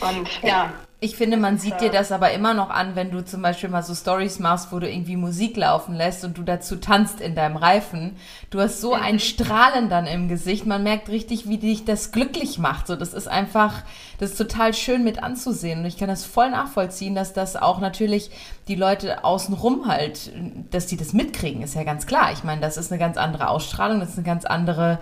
Und 0.01 0.43
ja, 0.43 0.73
Ich 0.99 1.15
finde, 1.15 1.37
man 1.37 1.59
sieht 1.59 1.83
dir 1.83 1.91
das 1.91 2.11
aber 2.11 2.33
immer 2.33 2.55
noch 2.55 2.71
an, 2.71 2.97
wenn 2.97 3.11
du 3.11 3.23
zum 3.23 3.43
Beispiel 3.43 3.69
mal 3.69 3.83
so 3.83 3.95
Stories 3.95 4.39
machst, 4.39 4.73
wo 4.73 4.79
du 4.79 4.91
irgendwie 4.91 5.17
Musik 5.17 5.55
laufen 5.59 5.95
lässt 5.95 6.25
und 6.25 6.39
du 6.39 6.43
dazu 6.43 6.77
tanzt 6.77 7.21
in 7.21 7.35
deinem 7.35 7.59
Reifen. 7.59 8.17
Du 8.49 8.61
hast 8.61 8.81
so 8.81 8.95
ein 8.95 9.19
Strahlen 9.19 9.91
dann 9.91 10.07
im 10.07 10.27
Gesicht. 10.29 10.65
Man 10.65 10.83
merkt 10.83 11.11
richtig, 11.11 11.47
wie 11.47 11.59
dich 11.59 11.85
das 11.85 12.13
glücklich 12.13 12.59
macht. 12.59 12.87
So, 12.87 12.97
das 12.97 13.13
ist 13.13 13.29
einfach, 13.29 13.83
das 14.19 14.31
ist 14.31 14.39
total 14.39 14.73
schön 14.73 15.05
mit 15.05 15.23
anzusehen. 15.23 15.81
Und 15.81 15.85
ich 15.85 15.99
kann 15.99 16.09
das 16.09 16.25
voll 16.25 16.49
nachvollziehen, 16.49 17.15
dass 17.15 17.35
das 17.35 17.57
auch 17.57 17.79
natürlich 17.79 18.31
die 18.67 18.75
Leute 18.75 19.23
außenrum 19.23 19.89
halt, 19.89 20.33
dass 20.71 20.87
die 20.87 20.97
das 20.97 21.13
mitkriegen, 21.13 21.61
ist 21.61 21.75
ja 21.75 21.85
ganz 21.85 22.07
klar. 22.07 22.33
Ich 22.33 22.43
meine, 22.43 22.63
das 22.63 22.79
ist 22.79 22.91
eine 22.91 22.99
ganz 22.99 23.19
andere 23.19 23.49
Ausstrahlung, 23.49 24.01
das 24.01 24.11
ist 24.11 24.17
eine 24.17 24.27
ganz 24.27 24.47
andere 24.47 24.99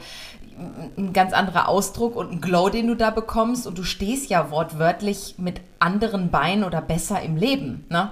ein 0.97 1.13
ganz 1.13 1.33
anderer 1.33 1.69
Ausdruck 1.69 2.17
und 2.17 2.33
ein 2.33 2.41
Glow, 2.41 2.69
den 2.69 2.87
du 2.87 2.95
da 2.95 3.11
bekommst. 3.11 3.67
Und 3.67 3.79
du 3.79 3.83
stehst 3.83 4.31
ja 4.31 4.51
wortwörtlich 4.51 5.35
mit 5.39 5.61
anderen 5.79 6.31
Beinen 6.31 6.65
oder 6.65 6.81
besser 6.81 7.21
im 7.23 7.37
Leben, 7.37 7.87
ne? 7.89 8.11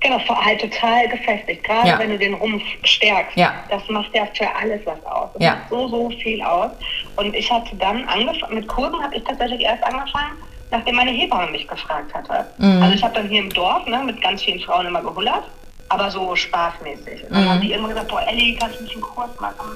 Genau, 0.00 0.18
halt 0.28 0.60
total 0.60 1.08
gefestigt. 1.08 1.64
Gerade 1.64 1.88
ja. 1.88 1.98
wenn 1.98 2.10
du 2.10 2.18
den 2.18 2.34
Rumpf 2.34 2.62
stärkst. 2.84 3.36
Ja. 3.36 3.54
Das 3.68 3.82
macht 3.88 4.14
ja 4.14 4.26
für 4.32 4.46
alles 4.54 4.80
was 4.84 5.04
aus. 5.06 5.30
Das 5.34 5.42
ja. 5.42 5.50
macht 5.56 5.70
so, 5.70 5.88
so 5.88 6.10
viel 6.10 6.40
aus. 6.40 6.70
Und 7.16 7.34
ich 7.34 7.50
hatte 7.50 7.74
dann 7.76 8.04
angefangen, 8.04 8.54
mit 8.54 8.68
Kursen 8.68 9.02
habe 9.02 9.16
ich 9.16 9.24
tatsächlich 9.24 9.62
erst 9.62 9.82
angefangen, 9.82 10.36
nachdem 10.70 10.94
meine 10.94 11.10
Hebamme 11.10 11.50
mich 11.50 11.66
gefragt 11.66 12.14
hatte. 12.14 12.46
Mhm. 12.58 12.82
Also 12.82 12.94
ich 12.94 13.02
habe 13.02 13.14
dann 13.14 13.28
hier 13.28 13.42
im 13.42 13.50
Dorf 13.50 13.86
ne, 13.86 14.00
mit 14.04 14.20
ganz 14.22 14.42
vielen 14.42 14.60
Frauen 14.60 14.86
immer 14.86 15.02
gehullert, 15.02 15.44
aber 15.88 16.10
so 16.10 16.36
spaßmäßig. 16.36 17.24
Und 17.24 17.32
dann 17.32 17.44
mhm. 17.44 17.48
haben 17.48 17.60
die 17.60 17.72
irgendwann 17.72 17.94
gesagt, 17.94 18.08
boah 18.08 18.22
Elli, 18.22 18.56
kannst 18.60 18.78
du 18.78 18.84
nicht 18.84 18.94
einen 18.94 19.02
Kurs 19.02 19.30
machen? 19.40 19.66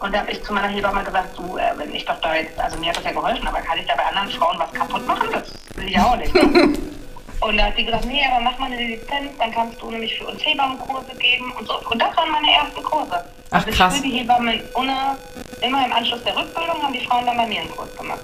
Und 0.00 0.14
da 0.14 0.20
habe 0.20 0.32
ich 0.32 0.42
zu 0.42 0.52
meiner 0.54 0.68
Hebamme 0.68 1.04
gesagt, 1.04 1.36
du, 1.36 1.58
äh, 1.58 1.72
wenn 1.76 1.94
ich 1.94 2.04
doch 2.06 2.18
da 2.20 2.34
jetzt, 2.34 2.58
also 2.58 2.78
mir 2.78 2.88
hat 2.88 2.96
das 2.96 3.04
ja 3.04 3.12
geholfen, 3.12 3.46
aber 3.46 3.60
kann 3.60 3.78
ich 3.78 3.86
da 3.86 3.94
bei 3.94 4.06
anderen 4.06 4.30
Frauen 4.30 4.58
was 4.58 4.72
kaputt 4.72 5.06
machen? 5.06 5.28
Das 5.30 5.52
will 5.76 5.88
ich 5.88 5.98
auch 5.98 6.16
nicht. 6.16 6.34
und 7.40 7.56
da 7.58 7.64
hat 7.64 7.76
sie 7.76 7.84
gesagt, 7.84 8.06
nee, 8.06 8.24
aber 8.26 8.40
mach 8.42 8.58
mal 8.58 8.72
eine 8.72 8.82
Lizenz, 8.82 9.32
dann 9.38 9.52
kannst 9.52 9.80
du 9.80 9.90
nämlich 9.90 10.16
für 10.18 10.26
uns 10.26 10.44
Hebammenkurse 10.44 11.14
geben 11.18 11.52
und 11.58 11.66
so. 11.66 11.74
Und 11.90 12.00
das 12.00 12.16
waren 12.16 12.30
meine 12.30 12.50
ersten 12.50 12.82
Kurse. 12.82 13.24
Ach, 13.50 13.66
also 13.66 13.70
krass. 13.70 13.96
für 13.96 14.02
die 14.02 14.20
Hebammen 14.20 14.62
ohne, 14.74 15.18
immer 15.60 15.84
im 15.84 15.92
Anschluss 15.92 16.24
der 16.24 16.34
Rückbildung 16.34 16.82
haben 16.82 16.94
die 16.94 17.04
Frauen 17.04 17.26
dann 17.26 17.36
bei 17.36 17.46
mir 17.46 17.60
einen 17.60 17.70
Kurs 17.70 17.94
gemacht. 17.94 18.20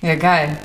Ja, 0.00 0.16
geil. 0.16 0.58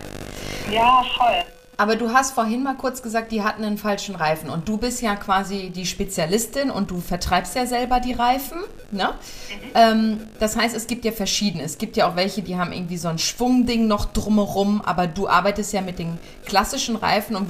Ja, 0.71 1.03
voll. 1.15 1.43
Aber 1.79 1.95
du 1.95 2.11
hast 2.11 2.33
vorhin 2.33 2.61
mal 2.61 2.75
kurz 2.75 3.01
gesagt, 3.01 3.31
die 3.31 3.41
hatten 3.41 3.63
einen 3.63 3.77
falschen 3.77 4.13
Reifen. 4.13 4.49
Und 4.49 4.67
du 4.67 4.75
bist 4.75 5.01
ja 5.01 5.15
quasi 5.15 5.69
die 5.69 5.85
Spezialistin 5.85 6.71
und 6.71 6.91
du 6.91 6.99
vertreibst 6.99 7.55
ja 7.55 7.65
selber 7.65 8.01
die 8.01 8.11
Reifen. 8.11 8.57
Ne? 8.91 9.13
Mhm. 9.13 9.69
Ähm, 9.75 10.27
das 10.41 10.57
heißt, 10.57 10.75
es 10.75 10.87
gibt 10.87 11.05
ja 11.05 11.13
verschiedene. 11.13 11.63
Es 11.63 11.77
gibt 11.77 11.95
ja 11.95 12.09
auch 12.09 12.17
welche, 12.17 12.41
die 12.41 12.57
haben 12.57 12.73
irgendwie 12.73 12.97
so 12.97 13.07
ein 13.07 13.17
Schwungding 13.17 13.87
noch 13.87 14.11
drumherum. 14.11 14.81
Aber 14.81 15.07
du 15.07 15.29
arbeitest 15.29 15.71
ja 15.71 15.79
mit 15.79 15.99
den 15.99 16.19
klassischen 16.45 16.97
Reifen. 16.97 17.37
Und, 17.37 17.49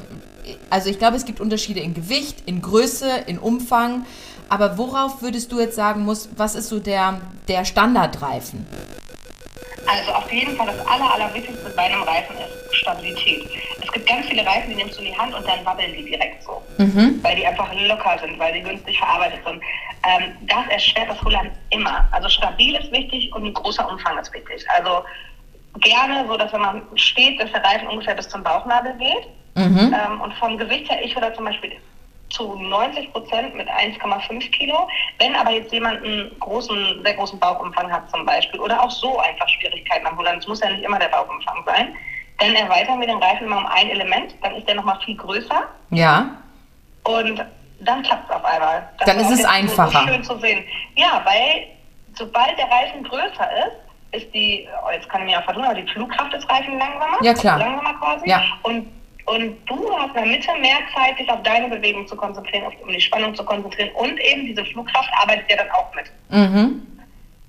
also 0.69 0.91
ich 0.91 0.99
glaube, 0.99 1.17
es 1.17 1.25
gibt 1.25 1.39
Unterschiede 1.39 1.79
in 1.79 1.95
Gewicht, 1.95 2.43
in 2.45 2.61
Größe, 2.61 3.09
in 3.25 3.39
Umfang. 3.39 4.05
Aber 4.47 4.77
worauf 4.77 5.23
würdest 5.23 5.51
du 5.51 5.59
jetzt 5.59 5.75
sagen, 5.75 6.05
muss, 6.05 6.29
was 6.37 6.53
ist 6.53 6.69
so 6.69 6.79
der, 6.79 7.19
der 7.47 7.65
Standardreifen? 7.65 8.67
Also 9.87 10.11
auf 10.11 10.31
jeden 10.31 10.55
Fall 10.55 10.67
das 10.67 10.85
aller, 10.85 11.15
allerwichtigste 11.15 11.67
bei 11.75 11.81
einem 11.81 12.03
Reifen 12.03 12.35
ist 12.35 12.75
Stabilität. 12.75 13.49
Es 13.89 13.93
gibt 13.93 14.07
ganz 14.07 14.27
viele 14.27 14.45
Reifen, 14.45 14.69
die 14.69 14.75
nimmst 14.75 14.97
du 14.97 15.01
in 15.01 15.11
die 15.11 15.17
Hand 15.17 15.33
und 15.33 15.47
dann 15.47 15.65
wabbeln 15.65 15.91
die 15.93 16.03
direkt 16.03 16.43
so. 16.43 16.61
Mhm. 16.77 17.19
Weil 17.23 17.35
die 17.35 17.47
einfach 17.47 17.73
locker 17.73 18.19
sind, 18.19 18.37
weil 18.37 18.53
die 18.53 18.61
günstig 18.61 18.99
verarbeitet 18.99 19.39
sind. 19.43 19.63
Ähm, 20.05 20.35
das 20.41 20.67
erschwert 20.69 21.09
das 21.09 21.25
Rudern 21.25 21.49
immer. 21.71 22.07
Also 22.11 22.29
stabil 22.29 22.75
ist 22.75 22.91
wichtig 22.91 23.33
und 23.33 23.45
ein 23.45 23.53
großer 23.53 23.89
Umfang 23.89 24.19
ist 24.19 24.31
wichtig. 24.31 24.63
Also 24.77 25.03
gerne 25.79 26.27
so, 26.27 26.37
dass 26.37 26.53
wenn 26.53 26.61
man 26.61 26.83
steht, 26.95 27.41
dass 27.41 27.51
der 27.51 27.63
Reifen 27.63 27.87
ungefähr 27.87 28.13
bis 28.13 28.29
zum 28.29 28.43
Bauchnabel 28.43 28.93
geht. 28.93 29.27
Mhm. 29.55 29.93
Ähm, 29.93 30.21
und 30.21 30.33
vom 30.35 30.57
Gewicht 30.59 30.87
her, 30.89 31.03
ich 31.03 31.15
würde 31.15 31.33
zum 31.33 31.45
Beispiel 31.45 31.71
zu 32.29 32.55
90 32.55 33.11
Prozent 33.11 33.55
mit 33.55 33.67
1,5 33.67 34.51
Kilo. 34.51 34.87
Wenn 35.17 35.35
aber 35.35 35.49
jetzt 35.49 35.73
jemand 35.73 36.03
einen 36.03 36.29
großen, 36.39 37.01
sehr 37.03 37.13
großen 37.15 37.39
Bauchumfang 37.39 37.91
hat 37.91 38.07
zum 38.11 38.23
Beispiel 38.23 38.59
oder 38.59 38.83
auch 38.83 38.91
so 38.91 39.17
einfach 39.17 39.49
Schwierigkeiten 39.49 40.05
am 40.05 40.15
Rudern, 40.15 40.37
es 40.37 40.47
muss 40.47 40.61
ja 40.61 40.69
nicht 40.69 40.83
immer 40.83 40.99
der 40.99 41.07
Bauchumfang 41.07 41.63
sein, 41.65 41.95
dann 42.39 42.55
erweitern 42.55 42.99
wir 42.99 43.07
den 43.07 43.17
Reifen 43.17 43.47
immer 43.47 43.57
um 43.57 43.65
ein 43.65 43.89
Element, 43.89 44.35
dann 44.41 44.55
ist 44.55 44.67
der 44.67 44.75
nochmal 44.75 44.99
viel 45.05 45.17
größer. 45.17 45.63
Ja. 45.91 46.29
Und 47.03 47.45
dann 47.81 48.03
klappt 48.03 48.29
es 48.29 48.35
auf 48.35 48.45
einmal. 48.45 48.87
Das 48.97 49.07
dann 49.07 49.19
ist 49.19 49.31
es 49.31 49.45
einfacher. 49.45 50.01
So 50.01 50.07
schön 50.07 50.23
zu 50.23 50.39
sehen. 50.39 50.63
Ja, 50.95 51.21
weil 51.25 51.67
sobald 52.17 52.57
der 52.57 52.69
Reifen 52.69 53.03
größer 53.03 53.49
ist, 53.65 54.23
ist 54.23 54.33
die, 54.33 54.67
oh, 54.85 54.91
jetzt 54.91 55.07
kann 55.09 55.21
ich 55.21 55.27
mir 55.27 55.39
auch 55.39 55.43
vertun, 55.43 55.63
aber 55.63 55.75
die 55.75 55.87
Flugkraft 55.91 56.33
des 56.33 56.47
Reifens 56.49 56.79
langsamer. 56.79 57.17
Ja, 57.21 57.33
klar. 57.33 57.59
Langsamer 57.59 57.93
quasi. 57.99 58.29
Ja. 58.29 58.43
Und 58.63 58.87
und 59.25 59.57
du 59.67 59.97
hast 59.99 60.07
in 60.07 60.13
der 60.15 60.25
Mitte 60.25 60.49
mehr 60.59 60.77
Zeit, 60.95 61.19
dich 61.19 61.29
auf 61.29 61.43
deine 61.43 61.67
Bewegung 61.67 62.07
zu 62.07 62.15
konzentrieren, 62.15 62.65
auf, 62.65 62.73
um 62.81 62.89
die 62.89 62.99
Spannung 62.99 63.35
zu 63.35 63.43
konzentrieren. 63.45 63.91
Und 63.93 64.19
eben 64.19 64.47
diese 64.47 64.65
Flugkraft 64.65 65.09
arbeitet 65.21 65.45
ja 65.51 65.57
dann 65.57 65.69
auch 65.69 65.93
mit. 65.93 66.11
Mhm. 66.29 66.81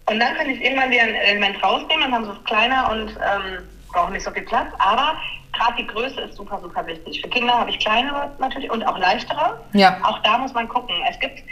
Und 0.06 0.20
dann 0.20 0.34
kann 0.34 0.50
ich 0.50 0.60
irgendwann 0.62 0.90
wieder 0.90 1.04
ein 1.04 1.14
Element 1.14 1.62
rausnehmen, 1.62 2.02
dann 2.02 2.12
haben 2.12 2.24
sie 2.26 2.32
es 2.32 2.44
kleiner 2.44 2.90
und 2.90 3.08
ähm, 3.10 3.68
brauchen 3.92 4.12
nicht 4.12 4.24
so 4.24 4.30
viel 4.30 4.42
Platz. 4.42 4.72
Aber 4.78 5.14
gerade 5.52 5.76
die 5.78 5.86
Größe 5.86 6.20
ist 6.20 6.36
super, 6.36 6.60
super 6.60 6.86
wichtig. 6.86 7.20
Für 7.20 7.28
Kinder 7.28 7.54
habe 7.54 7.70
ich 7.70 7.78
kleinere 7.78 8.30
natürlich 8.38 8.70
und 8.70 8.82
auch 8.84 8.98
leichtere. 8.98 9.60
Ja. 9.72 9.98
Auch 10.02 10.18
da 10.22 10.38
muss 10.38 10.52
man 10.52 10.68
gucken. 10.68 10.94
Es 11.08 11.18
gibt 11.20 11.42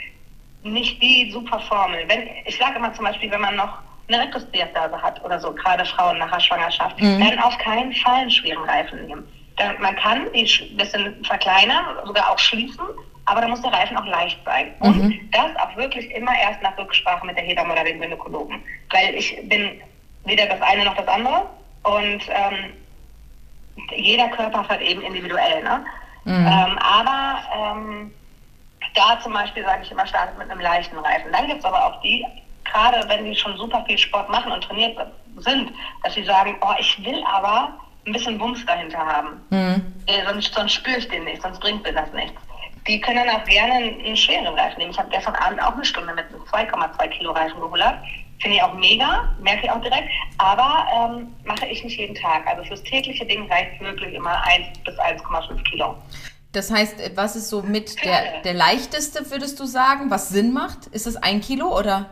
nicht 0.63 1.01
die 1.03 1.31
super 1.33 1.61
Formel. 1.61 2.05
Wenn, 2.09 2.29
ich 2.45 2.59
sage 2.59 2.77
immer 2.77 2.93
zum 2.95 3.05
Beispiel, 3.05 3.31
wenn 3.31 3.41
man 3.41 3.57
noch 3.57 3.79
eine 4.09 4.21
Rektusdiastase 4.21 5.01
hat 5.01 5.23
oder 5.25 5.39
so, 5.39 5.53
gerade 5.53 5.85
Frauen 5.85 6.19
nach 6.19 6.31
der 6.31 6.41
Schwangerschaft, 6.41 7.01
mhm. 7.01 7.21
dann 7.21 7.39
auf 7.41 7.57
keinen 7.59 7.93
Fall 7.93 8.21
einen 8.21 8.31
schweren 8.31 8.65
Reifen 8.65 9.07
nehmen 9.07 9.25
man 9.81 9.97
kann 9.97 10.27
die 10.33 10.45
ein 10.45 10.77
bisschen 10.77 11.25
verkleinern, 11.25 11.85
sogar 12.05 12.31
auch 12.31 12.39
schließen, 12.39 12.85
aber 13.27 13.41
da 13.41 13.49
muss 13.49 13.61
der 13.61 13.73
Reifen 13.73 13.97
auch 13.97 14.07
leicht 14.07 14.39
sein. 14.45 14.73
Und 14.81 15.05
mhm. 15.05 15.31
das 15.33 15.57
auch 15.57 15.77
wirklich 15.77 16.11
immer 16.13 16.33
erst 16.41 16.63
nach 16.63 16.77
Rücksprache 16.79 17.27
mit 17.27 17.37
der 17.37 17.45
Hebamme 17.45 17.73
oder 17.73 17.85
dem 17.85 18.01
Gynäkologen. 18.01 18.63
Weil 18.91 19.15
ich 19.15 19.37
bin 19.49 19.81
weder 20.25 20.47
das 20.47 20.61
eine 20.63 20.85
noch 20.85 20.97
das 20.97 21.09
andere 21.09 21.47
und 21.83 22.23
ähm, 22.29 22.75
jeder 23.95 24.29
Körper 24.29 24.63
ist 24.63 24.69
halt 24.69 24.81
eben 24.81 25.03
individuell. 25.03 25.63
Ne? 25.63 25.85
Mhm. 26.25 26.47
Ähm, 26.47 26.79
aber 26.79 27.39
ähm, 27.55 28.15
da 28.95 29.19
zum 29.21 29.33
Beispiel 29.33 29.65
sage 29.65 29.83
ich 29.83 29.91
immer, 29.91 30.07
startet 30.07 30.37
mit 30.39 30.51
einem 30.51 30.61
leichten 30.61 30.99
Reifen. 30.99 31.33
Dann 31.33 31.47
gibt 31.47 31.61
es 31.61 31.65
aber 31.65 31.85
auch 31.85 32.01
die, 32.03 32.25
gerade 32.65 33.09
wenn 33.09 33.25
die 33.25 33.35
schon 33.35 33.57
super 33.57 33.85
viel 33.87 33.99
Sport 33.99 34.29
machen 34.29 34.53
und 34.53 34.63
trainiert 34.65 34.99
sind, 35.39 35.73
dass 36.03 36.15
sie 36.15 36.25
sagen, 36.25 36.57
oh, 36.61 36.75
ich 36.79 37.03
will 37.05 37.23
aber 37.25 37.73
ein 38.07 38.13
bisschen 38.13 38.39
Bums 38.39 38.65
dahinter 38.67 38.99
haben. 38.99 39.41
Mhm. 39.51 39.93
Äh, 40.07 40.25
sonst, 40.27 40.53
sonst 40.55 40.73
spüre 40.73 40.99
ich 40.99 41.09
den 41.09 41.25
nicht, 41.25 41.43
sonst 41.43 41.61
bringt 41.61 41.83
mir 41.85 41.93
das 41.93 42.13
nichts. 42.13 42.41
Die 42.87 43.01
können 43.01 43.27
dann 43.27 43.37
auch 43.37 43.45
gerne 43.45 43.75
einen 43.75 44.17
schweren 44.17 44.47
Reifen 44.47 44.79
nehmen. 44.79 44.93
Ich 44.93 44.99
habe 44.99 45.11
gestern 45.11 45.35
Abend 45.37 45.63
auch 45.63 45.75
eine 45.75 45.85
Stunde 45.85 46.15
mit 46.15 46.25
einem 46.29 46.43
2,2 46.43 47.09
Kilo 47.09 47.33
Reifen 47.33 47.61
gehullert. 47.61 47.99
Finde 48.41 48.57
ich 48.57 48.63
auch 48.63 48.75
mega, 48.75 49.35
merke 49.41 49.65
ich 49.65 49.71
auch 49.71 49.81
direkt. 49.81 50.09
Aber 50.39 50.87
ähm, 50.95 51.35
mache 51.45 51.67
ich 51.67 51.83
nicht 51.83 51.99
jeden 51.99 52.15
Tag. 52.15 52.47
Also 52.47 52.65
fürs 52.65 52.83
tägliche 52.85 53.27
Ding 53.27 53.51
reicht 53.51 53.81
wirklich 53.81 54.15
immer 54.15 54.43
1 54.45 54.79
bis 54.85 54.95
1,5 54.99 55.63
Kilo. 55.65 55.97
Das 56.53 56.71
heißt, 56.71 57.17
was 57.17 57.37
ist 57.37 57.51
so 57.51 57.63
mit 57.63 58.03
der, 58.05 58.41
der 58.43 58.55
leichteste, 58.55 59.31
würdest 59.31 59.61
du 59.61 59.65
sagen, 59.67 60.11
was 60.11 60.31
Sinn 60.31 60.53
macht? 60.53 60.87
Ist 60.89 61.07
das 61.07 61.17
ein 61.17 61.41
Kilo 61.41 61.77
oder? 61.77 62.07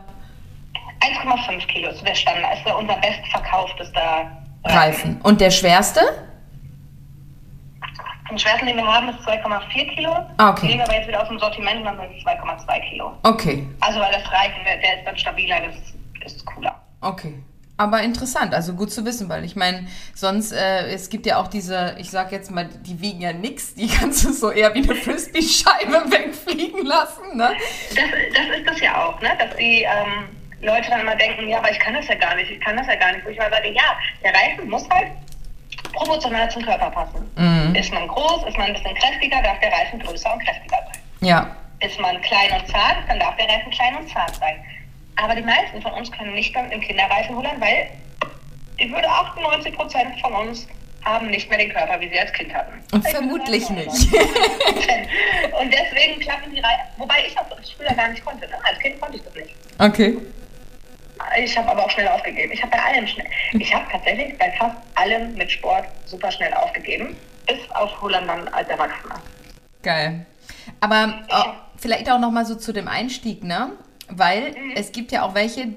1,5 0.99 1.65
Kilo 1.67 1.89
ist 1.89 2.05
der 2.05 2.15
Standard, 2.15 2.57
ist 2.57 2.65
der 2.65 2.77
unser 2.77 2.95
bestverkauftester 2.97 4.31
Reifen. 4.63 5.19
Und 5.23 5.41
der 5.41 5.51
schwerste? 5.51 6.01
Den 8.29 8.37
schwersten, 8.37 8.67
den 8.67 8.75
wir 8.75 8.85
haben, 8.85 9.09
ist 9.09 9.19
2,4 9.19 9.95
Kilo. 9.95 10.11
Ah, 10.37 10.49
okay. 10.49 10.67
Den 10.67 10.77
wir 10.79 10.83
aber 10.83 10.95
jetzt 10.95 11.07
wieder 11.07 11.21
aus 11.21 11.29
dem 11.29 11.39
Sortiment 11.39 11.79
und 11.79 11.85
dann 11.85 11.97
sind 11.97 12.17
es 12.17 12.25
2,2 12.25 12.89
Kilo. 12.89 13.13
Okay. 13.23 13.65
Also 13.79 13.99
weil 13.99 14.11
das 14.11 14.29
Reifen, 14.31 14.63
der, 14.65 14.77
der 14.77 14.99
ist 14.99 15.07
dann 15.07 15.17
stabiler, 15.17 15.61
das 15.61 15.75
ist 15.75 15.96
cooler. 16.45 16.81
Okay. 17.01 17.33
Aber 17.79 18.01
interessant, 18.01 18.55
also 18.55 18.73
gut 18.73 18.91
zu 18.91 19.05
wissen, 19.05 19.29
weil 19.29 19.43
ich 19.43 19.55
meine, 19.55 19.87
sonst, 20.15 20.51
äh, 20.51 20.87
es 20.87 21.09
gibt 21.09 21.27
ja 21.27 21.37
auch 21.37 21.47
diese, 21.47 21.95
ich 21.99 22.09
sag 22.09 22.31
jetzt 22.31 22.49
mal, 22.49 22.67
die 22.67 22.99
wiegen 23.01 23.21
ja 23.21 23.33
nix, 23.33 23.75
die 23.75 23.87
kannst 23.87 24.25
du 24.25 24.33
so 24.33 24.49
eher 24.49 24.73
wie 24.73 24.83
eine 24.83 24.95
Frisbee-Scheibe 24.95 25.91
wegfliegen 26.11 26.85
lassen, 26.85 27.37
ne? 27.37 27.51
Das, 27.89 28.05
das 28.33 28.57
ist 28.57 28.67
das 28.67 28.79
ja 28.79 29.05
auch, 29.05 29.21
ne? 29.21 29.29
Dass 29.37 29.55
die, 29.57 29.83
ähm, 29.83 30.29
Leute 30.61 30.89
dann 30.89 31.01
immer 31.01 31.15
denken, 31.15 31.47
ja, 31.47 31.59
aber 31.59 31.71
ich 31.71 31.79
kann 31.79 31.93
das 31.93 32.07
ja 32.07 32.15
gar 32.15 32.35
nicht, 32.35 32.49
ich 32.49 32.59
kann 32.59 32.75
das 32.75 32.87
ja 32.87 32.95
gar 32.95 33.11
nicht. 33.11 33.25
Wo 33.25 33.29
ich 33.29 33.37
mal 33.37 33.51
sage, 33.51 33.69
ja, 33.69 33.97
der 34.23 34.33
Reifen 34.33 34.69
muss 34.69 34.89
halt 34.89 35.11
proportional 35.93 36.49
zum 36.49 36.63
Körper 36.63 36.89
passen. 36.89 37.29
Mhm. 37.35 37.75
Ist 37.75 37.93
man 37.93 38.07
groß, 38.07 38.47
ist 38.47 38.57
man 38.57 38.67
ein 38.67 38.73
bisschen 38.73 38.95
kräftiger, 38.95 39.41
darf 39.43 39.59
der 39.59 39.71
Reifen 39.71 39.99
größer 39.99 40.33
und 40.33 40.43
kräftiger 40.43 40.77
sein. 40.77 41.01
Ja. 41.21 41.55
Ist 41.79 41.99
man 41.99 42.19
klein 42.21 42.59
und 42.59 42.67
zart, 42.67 42.97
dann 43.07 43.19
darf 43.19 43.35
der 43.37 43.47
Reifen 43.47 43.71
klein 43.71 43.97
und 43.97 44.09
zart 44.09 44.35
sein. 44.35 44.55
Aber 45.17 45.35
die 45.35 45.41
meisten 45.41 45.81
von 45.81 45.93
uns 45.93 46.11
können 46.11 46.33
nicht 46.33 46.55
dann 46.55 46.71
im 46.71 46.79
Kinderreifen 46.81 47.35
rudern, 47.35 47.59
weil 47.59 47.89
ich 48.77 48.91
würde 48.91 49.09
98 49.09 49.75
Prozent 49.75 50.19
von 50.21 50.33
uns 50.33 50.67
haben 51.03 51.27
nicht 51.27 51.49
mehr 51.49 51.57
den 51.57 51.71
Körper, 51.71 51.99
wie 51.99 52.09
sie 52.09 52.19
als 52.19 52.31
Kind 52.33 52.53
hatten. 52.53 52.83
Und 52.91 53.07
vermutlich 53.07 53.69
nicht. 53.69 53.87
und 54.13 55.73
deswegen 55.73 56.19
klappen 56.19 56.51
die 56.53 56.59
Reifen, 56.59 56.87
wobei 56.97 57.15
ich 57.25 57.33
das 57.33 57.71
früher 57.71 57.93
gar 57.93 58.09
nicht 58.09 58.23
konnte. 58.25 58.47
Ne? 58.47 58.55
Als 58.63 58.77
Kind 58.79 58.99
konnte 58.99 59.17
ich 59.17 59.23
das 59.23 59.33
nicht. 59.35 59.55
Okay. 59.79 60.17
Ich 61.39 61.57
habe 61.57 61.69
aber 61.69 61.85
auch 61.85 61.89
schnell 61.89 62.07
aufgegeben. 62.07 62.51
Ich 62.51 62.61
habe 62.61 62.71
bei 62.71 62.83
allem 62.83 63.07
schnell. 63.07 63.27
Ich 63.53 63.73
habe 63.73 63.85
tatsächlich 63.91 64.37
bei 64.37 64.51
fast 64.51 64.77
allem 64.95 65.33
mit 65.35 65.51
Sport 65.51 65.85
super 66.05 66.31
schnell 66.31 66.53
aufgegeben. 66.53 67.15
bis 67.47 67.57
auf 67.71 68.01
Holland 68.01 68.27
dann 68.27 68.47
als 68.49 68.69
Erwachsener. 68.69 69.15
Geil. 69.81 70.25
Aber 70.81 71.25
oh, 71.29 71.43
vielleicht 71.77 72.09
auch 72.09 72.19
noch 72.19 72.31
mal 72.31 72.45
so 72.45 72.55
zu 72.55 72.73
dem 72.73 72.87
Einstieg, 72.87 73.43
ne? 73.43 73.71
Weil 74.09 74.51
mhm. 74.51 74.71
es 74.75 74.91
gibt 74.91 75.11
ja 75.11 75.23
auch 75.23 75.35
welche, 75.35 75.73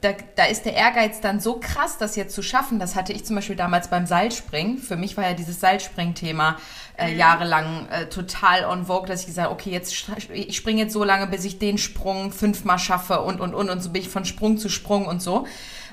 da, 0.00 0.10
da 0.36 0.44
ist 0.44 0.64
der 0.64 0.74
Ehrgeiz 0.74 1.20
dann 1.20 1.40
so 1.40 1.60
krass, 1.60 1.98
das 1.98 2.16
jetzt 2.16 2.34
zu 2.34 2.42
schaffen. 2.42 2.78
Das 2.78 2.96
hatte 2.96 3.12
ich 3.12 3.24
zum 3.24 3.36
Beispiel 3.36 3.56
damals 3.56 3.88
beim 3.88 4.06
Seilspringen. 4.06 4.78
Für 4.78 4.96
mich 4.96 5.16
war 5.16 5.24
ja 5.24 5.34
dieses 5.34 5.60
Seilspringthema 5.60 6.56
äh, 6.96 7.12
mhm. 7.12 7.18
jahrelang 7.18 7.88
äh, 7.88 8.06
total 8.06 8.64
on 8.64 8.86
vogue, 8.86 9.06
dass 9.06 9.20
ich 9.20 9.26
gesagt 9.26 9.46
habe, 9.48 9.54
okay, 9.54 9.70
jetzt 9.70 10.10
ich 10.32 10.56
springe 10.56 10.82
jetzt 10.82 10.92
so 10.92 11.04
lange, 11.04 11.26
bis 11.26 11.44
ich 11.44 11.58
den 11.58 11.78
Sprung 11.78 12.32
fünfmal 12.32 12.78
schaffe 12.78 13.20
und 13.20 13.40
und 13.40 13.54
und 13.54 13.70
und 13.70 13.80
so 13.80 13.90
bin 13.90 14.02
ich 14.02 14.08
von 14.08 14.24
Sprung 14.24 14.58
zu 14.58 14.68
Sprung 14.68 15.06
und 15.06 15.22
so. 15.22 15.46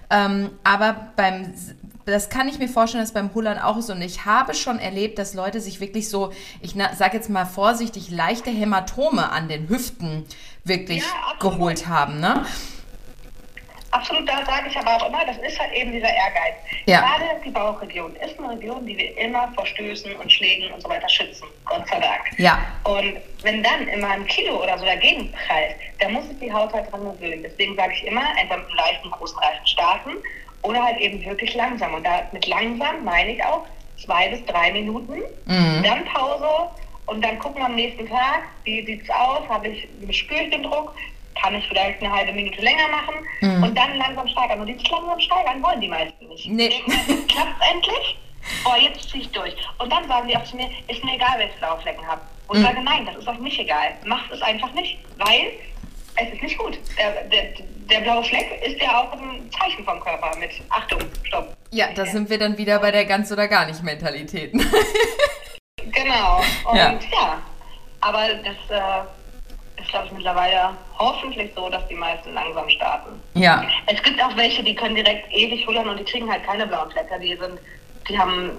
Ähm, 0.09 0.51
aber 0.63 1.11
beim 1.17 1.53
das 2.11 2.29
kann 2.29 2.47
ich 2.47 2.59
mir 2.59 2.67
vorstellen, 2.67 3.03
dass 3.03 3.13
beim 3.13 3.33
Hullern 3.33 3.59
auch 3.59 3.77
ist. 3.77 3.89
Und 3.89 4.01
ich 4.01 4.25
habe 4.25 4.53
schon 4.53 4.79
erlebt, 4.79 5.19
dass 5.19 5.33
Leute 5.33 5.61
sich 5.61 5.79
wirklich 5.79 6.09
so, 6.09 6.31
ich 6.61 6.73
sage 6.95 7.17
jetzt 7.17 7.29
mal 7.29 7.45
vorsichtig, 7.45 8.09
leichte 8.09 8.49
Hämatome 8.49 9.29
an 9.31 9.47
den 9.47 9.69
Hüften 9.69 10.25
wirklich 10.63 11.03
ja, 11.03 11.39
geholt 11.39 11.87
haben. 11.87 12.19
Ne? 12.19 12.45
Absolut, 13.91 14.27
da 14.27 14.45
sage 14.45 14.67
ich 14.69 14.77
aber 14.77 14.95
auch 14.95 15.07
immer, 15.07 15.25
das 15.25 15.37
ist 15.37 15.59
halt 15.59 15.73
eben 15.73 15.91
dieser 15.91 16.09
Ehrgeiz. 16.09 16.55
Ja. 16.85 16.99
Gerade 16.99 17.41
die 17.43 17.49
Bauchregion 17.49 18.15
ist 18.17 18.37
eine 18.37 18.49
Region, 18.49 18.85
die 18.85 18.97
wir 18.97 19.17
immer 19.17 19.51
vor 19.55 19.65
Stößen 19.65 20.13
und 20.15 20.31
Schlägen 20.31 20.71
und 20.73 20.81
so 20.81 20.89
weiter 20.89 21.07
schützen, 21.07 21.47
Gott 21.65 21.87
sei 21.87 21.99
Dank. 21.99 22.21
Ja. 22.37 22.59
Und 22.83 23.15
wenn 23.43 23.63
dann 23.63 23.87
immer 23.87 24.09
ein 24.09 24.27
Kilo 24.27 24.61
oder 24.61 24.77
so 24.77 24.85
dagegen 24.85 25.31
prallt, 25.31 25.75
dann 25.99 26.13
muss 26.13 26.27
sich 26.27 26.37
die 26.39 26.51
Haut 26.51 26.73
halt 26.73 26.91
dran 26.91 27.03
gewöhnen. 27.03 27.43
Deswegen 27.43 27.75
sage 27.75 27.93
ich 27.93 28.05
immer, 28.05 28.23
entweder 28.39 28.57
mit 28.57 28.67
einem 28.67 28.77
leichten, 28.77 29.11
großen 29.11 29.39
Reifen 29.39 29.67
starten 29.67 30.11
oder 30.61 30.83
halt 30.83 30.99
eben 30.99 31.23
wirklich 31.25 31.53
langsam. 31.55 31.93
Und 31.93 32.05
da 32.05 32.27
mit 32.31 32.47
langsam 32.47 33.03
meine 33.03 33.33
ich 33.33 33.43
auch 33.43 33.65
zwei 34.03 34.29
bis 34.29 34.45
drei 34.45 34.71
Minuten, 34.71 35.21
mhm. 35.45 35.83
dann 35.83 36.05
Pause 36.05 36.69
und 37.07 37.23
dann 37.23 37.39
gucken 37.39 37.61
am 37.61 37.75
nächsten 37.75 38.07
Tag, 38.07 38.43
wie 38.63 38.85
sieht 38.85 39.03
es 39.03 39.09
aus, 39.09 39.47
habe 39.49 39.69
ich, 39.69 39.87
spüre 40.15 40.43
ich 40.43 40.51
den 40.51 40.63
Druck, 40.63 40.93
kann 41.41 41.55
ich 41.55 41.67
vielleicht 41.67 42.01
eine 42.01 42.13
halbe 42.13 42.33
Minute 42.33 42.61
länger 42.61 42.87
machen 42.89 43.15
mhm. 43.41 43.63
und 43.63 43.77
dann 43.77 43.97
langsam 43.97 44.27
steigern. 44.27 44.61
Und 44.61 44.67
dieses 44.67 44.89
langsam 44.89 45.19
steigern 45.19 45.63
wollen 45.63 45.81
die 45.81 45.87
meisten 45.87 46.27
nicht. 46.27 46.47
Nee. 46.47 46.69
Klappt 47.27 47.61
endlich? 47.71 48.17
Oh, 48.65 48.75
jetzt 48.79 49.09
ziehe 49.09 49.23
ich 49.23 49.31
durch. 49.31 49.55
Und 49.79 49.91
dann 49.91 50.07
sagen 50.07 50.27
die 50.27 50.37
auch 50.37 50.43
zu 50.43 50.55
mir, 50.55 50.69
ist 50.87 51.03
mir 51.03 51.15
egal, 51.15 51.37
wenn 51.37 51.49
ich 51.49 51.55
blaue 51.55 51.79
Flecken 51.81 52.05
habe. 52.05 52.21
Und 52.47 52.59
mhm. 52.59 52.63
sage, 52.63 52.81
nein, 52.81 53.05
das 53.05 53.17
ist 53.17 53.27
euch 53.27 53.39
nicht 53.39 53.59
egal. 53.59 53.93
Macht 54.05 54.31
es 54.31 54.41
einfach 54.41 54.71
nicht, 54.73 54.97
weil 55.17 55.51
es 56.17 56.33
ist 56.33 56.41
nicht 56.41 56.57
gut. 56.57 56.77
Der, 56.97 57.23
der, 57.25 57.53
der, 57.89 57.99
blaue 58.01 58.23
Fleck 58.23 58.61
ist 58.65 58.81
ja 58.81 59.01
auch 59.01 59.11
ein 59.13 59.49
Zeichen 59.59 59.83
vom 59.85 59.99
Körper 59.99 60.35
mit 60.37 60.51
Achtung, 60.69 60.99
Stopp. 61.23 61.55
Ja, 61.71 61.87
da 61.93 62.05
sind 62.05 62.29
wir 62.29 62.37
dann 62.37 62.57
wieder 62.57 62.79
bei 62.79 62.91
der 62.91 63.05
ganz 63.05 63.31
oder 63.31 63.47
gar 63.47 63.65
nicht 63.65 63.83
Mentalität. 63.83 64.51
genau. 65.77 66.41
Und 66.65 66.77
ja, 66.77 66.99
ja 67.11 67.41
aber 68.01 68.27
das 68.43 68.55
äh, 68.69 69.81
ist, 69.81 69.89
glaube 69.89 70.07
ich, 70.07 70.11
mittlerweile 70.13 70.75
hoffentlich 70.97 71.51
so, 71.55 71.69
dass 71.69 71.87
die 71.87 71.95
meisten 71.95 72.33
langsam 72.33 72.69
starten. 72.69 73.21
Ja. 73.33 73.63
Es 73.87 74.01
gibt 74.01 74.21
auch 74.21 74.35
welche, 74.35 74.63
die 74.63 74.75
können 74.75 74.95
direkt 74.95 75.31
ewig 75.31 75.65
hullern 75.67 75.89
und 75.89 75.99
die 75.99 76.03
kriegen 76.03 76.29
halt 76.29 76.43
keine 76.45 76.67
blauen 76.67 76.89
Flecker. 76.91 77.19
Die 77.19 77.35
sind, 77.35 77.59
die 78.09 78.17
haben 78.17 78.51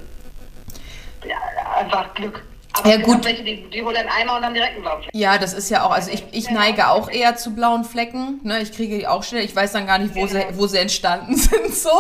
ja, 1.25 1.37
einfach 1.77 2.13
Glück. 2.15 2.45
Aber 2.79 2.89
ja, 2.89 2.97
gut. 2.99 3.25
Welche, 3.25 3.43
die, 3.45 3.69
die 3.71 3.83
holen 3.83 3.97
einmal 3.97 4.37
und 4.37 4.43
dann 4.43 4.55
direkt 4.55 4.75
einen 4.75 4.83
blauen 4.83 5.03
Fleck. 5.03 5.15
Ja, 5.15 5.39
das 5.39 5.53
ist 5.53 5.71
ja 5.71 5.85
auch, 5.85 5.91
also 5.91 6.11
ich, 6.11 6.25
ich 6.33 6.51
neige 6.51 6.89
auch 6.89 7.11
eher 7.11 7.37
zu 7.37 7.55
blauen 7.55 7.85
Flecken. 7.85 8.41
Ne? 8.45 8.61
Ich 8.61 8.73
kriege 8.73 8.99
die 8.99 9.07
auch 9.07 9.23
schnell, 9.23 9.45
ich 9.45 9.55
weiß 9.55 9.73
dann 9.73 9.87
gar 9.87 9.99
nicht, 9.99 10.15
wo, 10.15 10.27
sie, 10.27 10.45
wo 10.53 10.67
sie 10.67 10.79
entstanden 10.79 11.37
sind. 11.37 11.75
so. 11.75 11.91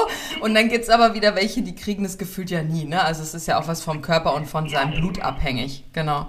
Und 0.40 0.54
dann 0.54 0.68
gibt 0.68 0.84
es 0.84 0.90
aber 0.90 1.14
wieder 1.14 1.34
welche, 1.34 1.62
die 1.62 1.74
kriegen 1.74 2.02
das 2.02 2.18
gefühlt 2.18 2.50
ja 2.50 2.62
nie. 2.62 2.84
Ne? 2.84 3.02
Also 3.02 3.22
es 3.22 3.34
ist 3.34 3.46
ja 3.46 3.58
auch 3.60 3.68
was 3.68 3.82
vom 3.82 4.02
Körper 4.02 4.34
und 4.34 4.46
von 4.46 4.68
seinem 4.68 4.92
Blut 4.92 5.20
abhängig. 5.20 5.84
Genau. 5.92 6.28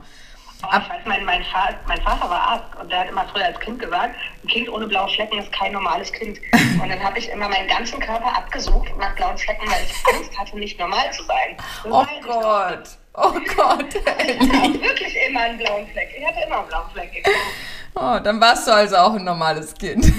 Oh, 0.61 0.67
ich 0.71 0.89
weiß, 0.89 1.05
mein, 1.05 1.23
mein, 1.23 1.41
Vater, 1.45 1.75
mein 1.87 2.01
Vater 2.01 2.29
war 2.29 2.41
Arzt 2.41 2.75
und 2.81 2.91
der 2.91 2.99
hat 2.99 3.09
immer 3.09 3.25
früher 3.29 3.45
als 3.45 3.59
Kind 3.61 3.79
gesagt, 3.79 4.13
ein 4.43 4.47
Kind 4.49 4.67
ohne 4.67 4.87
blaue 4.87 5.07
Flecken 5.09 5.39
ist 5.39 5.51
kein 5.53 5.71
normales 5.71 6.11
Kind. 6.11 6.37
Und 6.81 6.89
dann 6.89 7.01
habe 7.01 7.17
ich 7.17 7.29
immer 7.29 7.47
meinen 7.47 7.67
ganzen 7.69 7.99
Körper 7.99 8.35
abgesucht 8.35 8.89
nach 8.97 9.15
blauen 9.15 9.37
Flecken, 9.37 9.69
weil 9.69 9.85
ich 9.85 10.15
Angst 10.15 10.37
hatte, 10.37 10.59
nicht 10.59 10.77
normal 10.77 11.11
zu 11.13 11.23
sein. 11.23 11.55
Das 11.57 11.91
oh 11.91 12.05
Gott. 12.23 12.98
Oh 13.13 13.33
Gott. 13.55 13.85
Ich 14.41 14.51
hatte 14.51 14.81
wirklich 14.81 15.15
immer 15.27 15.41
einen 15.41 15.57
blauen 15.57 15.87
Fleck. 15.87 16.09
Ich 16.17 16.25
hatte 16.25 16.39
immer 16.45 16.59
einen 16.59 16.67
blauen 16.67 16.89
Fleck. 16.93 17.25
Oh, 17.95 18.19
dann 18.23 18.39
warst 18.39 18.67
du 18.67 18.71
also 18.71 18.97
auch 18.97 19.13
ein 19.13 19.23
normales 19.23 19.73
Kind. 19.73 20.05
ja, 20.07 20.13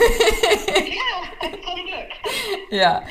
zum 1.40 1.87
Glück. 1.87 2.70
Ja. 2.70 3.03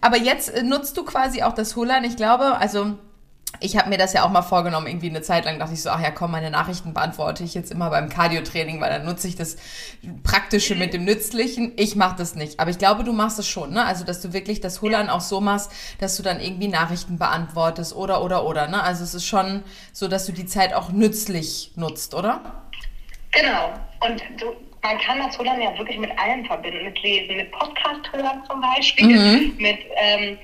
Aber 0.00 0.16
jetzt 0.16 0.50
äh, 0.50 0.62
nutzt 0.62 0.96
du 0.96 1.04
quasi 1.04 1.42
auch 1.42 1.54
das 1.54 1.76
Hullern. 1.76 2.04
Ich 2.04 2.16
glaube, 2.16 2.56
also 2.58 2.98
ich 3.60 3.76
habe 3.76 3.88
mir 3.88 3.98
das 3.98 4.12
ja 4.12 4.24
auch 4.24 4.30
mal 4.30 4.42
vorgenommen, 4.42 4.86
irgendwie 4.86 5.10
eine 5.10 5.22
Zeit 5.22 5.44
lang 5.44 5.58
dachte 5.58 5.74
ich 5.74 5.82
so, 5.82 5.90
ach 5.90 6.00
ja, 6.00 6.10
komm, 6.10 6.30
meine 6.30 6.50
Nachrichten 6.50 6.94
beantworte 6.94 7.44
ich 7.44 7.54
jetzt 7.54 7.70
immer 7.70 7.90
beim 7.90 8.08
Cardio-Training, 8.08 8.80
weil 8.80 8.90
dann 8.90 9.04
nutze 9.04 9.28
ich 9.28 9.36
das 9.36 9.56
Praktische 10.22 10.74
mit 10.74 10.94
dem 10.94 11.04
Nützlichen. 11.04 11.72
Ich 11.76 11.96
mache 11.96 12.16
das 12.16 12.34
nicht. 12.34 12.60
Aber 12.60 12.70
ich 12.70 12.78
glaube, 12.78 13.04
du 13.04 13.12
machst 13.12 13.38
es 13.38 13.48
schon, 13.48 13.72
ne? 13.72 13.84
Also, 13.84 14.04
dass 14.04 14.20
du 14.20 14.32
wirklich 14.32 14.60
das 14.60 14.82
Hullern 14.82 15.10
auch 15.10 15.20
so 15.20 15.40
machst, 15.40 15.72
dass 16.00 16.16
du 16.16 16.22
dann 16.22 16.40
irgendwie 16.40 16.68
Nachrichten 16.68 17.18
beantwortest 17.18 17.94
oder, 17.94 18.22
oder, 18.22 18.44
oder, 18.44 18.68
ne? 18.68 18.82
Also, 18.82 19.04
es 19.04 19.14
ist 19.14 19.26
schon 19.26 19.62
so, 19.92 20.08
dass 20.08 20.26
du 20.26 20.32
die 20.32 20.46
Zeit 20.46 20.74
auch 20.74 20.90
nützlich 20.90 21.72
nutzt, 21.76 22.14
oder? 22.14 22.40
Genau. 23.32 23.72
Und 24.00 24.22
du, 24.40 24.46
man 24.82 24.98
kann 24.98 25.18
das 25.18 25.38
Hullern 25.38 25.60
ja 25.60 25.76
wirklich 25.76 25.98
mit 25.98 26.10
allem 26.18 26.44
verbinden, 26.44 26.84
mit 26.84 27.02
Lesen, 27.02 27.36
mit 27.36 27.50
Podcast 27.52 28.12
hören 28.12 28.42
zum 28.48 28.60
Beispiel, 28.60 29.06
mhm. 29.06 29.54
mit... 29.58 29.78
Ähm, 29.96 30.38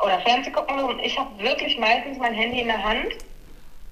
oder 0.00 0.20
Fernsehen 0.20 0.52
gucken 0.52 0.78
und 0.78 0.98
ich 1.00 1.18
habe 1.18 1.30
wirklich 1.38 1.78
meistens 1.78 2.18
mein 2.18 2.34
Handy 2.34 2.60
in 2.60 2.68
der 2.68 2.82
Hand, 2.82 3.12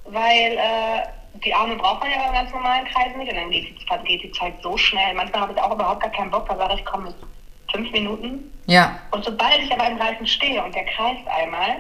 weil 0.04 0.52
äh, 0.52 1.02
die 1.44 1.54
Arme 1.54 1.76
braucht 1.76 2.00
man 2.00 2.10
ja 2.10 2.18
beim 2.24 2.34
ganz 2.34 2.52
normalen 2.52 2.86
Kreisen 2.86 3.18
nicht 3.18 3.30
und 3.30 3.36
dann 3.36 3.50
geht 3.50 3.64
die, 3.64 4.04
geht 4.04 4.22
die 4.22 4.32
Zeit 4.32 4.54
so 4.62 4.76
schnell. 4.76 5.14
Manchmal 5.14 5.42
habe 5.42 5.52
ich 5.52 5.60
auch 5.60 5.72
überhaupt 5.72 6.02
gar 6.02 6.12
keinen 6.12 6.30
Bock, 6.30 6.48
da 6.48 6.56
sage 6.56 6.74
ich, 6.74 6.84
komm, 6.84 7.04
mit 7.04 7.14
fünf 7.70 7.90
Minuten. 7.92 8.52
Ja. 8.66 8.98
Und 9.10 9.24
sobald 9.24 9.58
ich 9.58 9.72
aber 9.72 9.88
im 9.88 9.96
Reifen 9.96 10.26
stehe 10.26 10.62
und 10.62 10.74
der 10.74 10.84
kreist 10.84 11.26
einmal, 11.28 11.76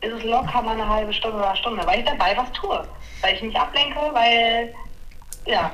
ist 0.00 0.12
es 0.12 0.24
locker 0.24 0.62
mal 0.62 0.72
eine 0.72 0.88
halbe 0.88 1.12
Stunde 1.12 1.36
oder 1.38 1.48
eine 1.48 1.56
Stunde, 1.56 1.86
weil 1.86 2.00
ich 2.00 2.06
dabei 2.06 2.36
was 2.36 2.50
tue. 2.52 2.86
Weil 3.20 3.34
ich 3.34 3.42
mich 3.42 3.56
ablenke, 3.56 4.00
weil, 4.12 4.74
ja, 5.46 5.70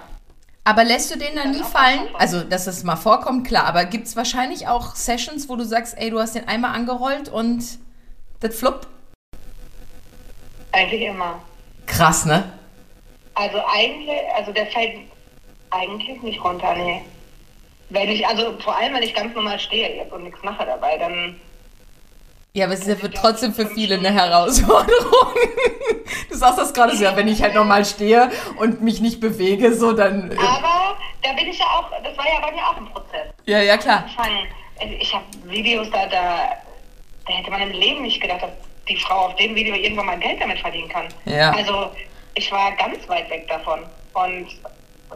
aber 0.64 0.84
lässt 0.84 1.12
du 1.12 1.18
den 1.18 1.34
dann 1.34 1.50
nie 1.50 1.64
fallen? 1.64 2.08
Also, 2.14 2.44
dass 2.44 2.66
das 2.66 2.84
mal 2.84 2.96
vorkommt, 2.96 3.46
klar. 3.46 3.64
Aber 3.64 3.84
gibt 3.84 4.06
es 4.06 4.14
wahrscheinlich 4.14 4.68
auch 4.68 4.94
Sessions, 4.94 5.48
wo 5.48 5.56
du 5.56 5.64
sagst, 5.64 5.98
ey, 5.98 6.10
du 6.10 6.20
hast 6.20 6.36
den 6.36 6.46
einmal 6.46 6.74
angerollt 6.74 7.28
und 7.28 7.64
das 8.42 8.58
fluppt? 8.58 8.88
Eigentlich 10.72 11.02
immer. 11.02 11.40
Krass, 11.86 12.24
ne? 12.24 12.52
Also 13.34 13.58
eigentlich, 13.66 14.20
also 14.36 14.52
der 14.52 14.66
fällt 14.66 14.98
eigentlich 15.70 16.22
nicht 16.22 16.42
runter, 16.42 16.74
nee. 16.74 17.02
Wenn 17.90 18.08
ich, 18.08 18.26
also 18.26 18.58
vor 18.60 18.76
allem, 18.76 18.94
wenn 18.94 19.02
ich 19.02 19.14
ganz 19.14 19.34
normal 19.34 19.58
stehe 19.58 19.96
jetzt 19.96 20.12
und 20.12 20.24
nichts 20.24 20.42
mache 20.42 20.64
dabei, 20.64 20.96
dann 20.98 21.40
ja, 22.54 22.66
aber 22.66 22.74
es 22.74 22.86
ist 22.86 23.02
ja 23.02 23.08
trotzdem 23.08 23.54
für 23.54 23.66
viele 23.66 23.96
eine 23.96 24.12
Herausforderung. 24.12 25.34
Du 26.28 26.36
sagst 26.36 26.58
das 26.58 26.72
gerade 26.72 26.96
so, 26.96 27.04
ja, 27.04 27.16
wenn 27.16 27.28
ich 27.28 27.42
halt 27.42 27.54
normal 27.54 27.84
stehe 27.84 28.30
und 28.58 28.80
mich 28.80 29.00
nicht 29.00 29.20
bewege, 29.20 29.74
so 29.74 29.92
dann. 29.92 30.30
Äh 30.30 30.36
aber 30.36 30.96
da 31.22 31.32
bin 31.32 31.48
ich 31.48 31.58
ja 31.58 31.66
auch, 31.66 31.90
das 31.90 32.16
war 32.16 32.26
ja 32.26 32.40
bei 32.40 32.52
mir 32.52 32.62
auch 32.66 32.76
ein 32.76 32.86
Prozess. 32.86 33.32
Ja, 33.44 33.60
ja, 33.60 33.76
klar. 33.76 34.04
Ich, 34.80 35.02
ich 35.02 35.14
habe 35.14 35.24
Videos 35.44 35.88
da, 35.90 36.06
da, 36.06 36.56
da 37.32 37.38
hätte 37.38 37.50
man 37.50 37.62
im 37.62 37.72
Leben 37.72 38.02
nicht 38.02 38.20
gedacht, 38.20 38.42
dass 38.42 38.50
die 38.88 38.96
Frau 38.96 39.26
auf 39.26 39.36
dem 39.36 39.54
Video 39.54 39.74
irgendwann 39.74 40.06
mal 40.06 40.18
Geld 40.18 40.40
damit 40.40 40.58
verdienen 40.58 40.88
kann. 40.88 41.08
Ja. 41.24 41.52
Also 41.52 41.90
ich 42.34 42.50
war 42.52 42.72
ganz 42.72 43.08
weit 43.08 43.30
weg 43.30 43.48
davon. 43.48 43.80
Und 44.14 44.46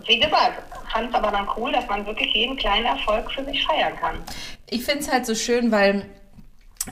wie 0.06 0.18
gesagt, 0.18 0.62
fand 0.92 1.10
es 1.10 1.14
aber 1.14 1.30
dann 1.30 1.48
cool, 1.56 1.72
dass 1.72 1.86
man 1.88 2.06
wirklich 2.06 2.32
jeden 2.34 2.56
kleinen 2.56 2.86
Erfolg 2.86 3.30
für 3.32 3.44
sich 3.44 3.64
feiern 3.66 3.96
kann. 4.00 4.22
Ich 4.70 4.84
finde 4.84 5.00
es 5.00 5.12
halt 5.12 5.26
so 5.26 5.34
schön, 5.34 5.70
weil 5.70 6.06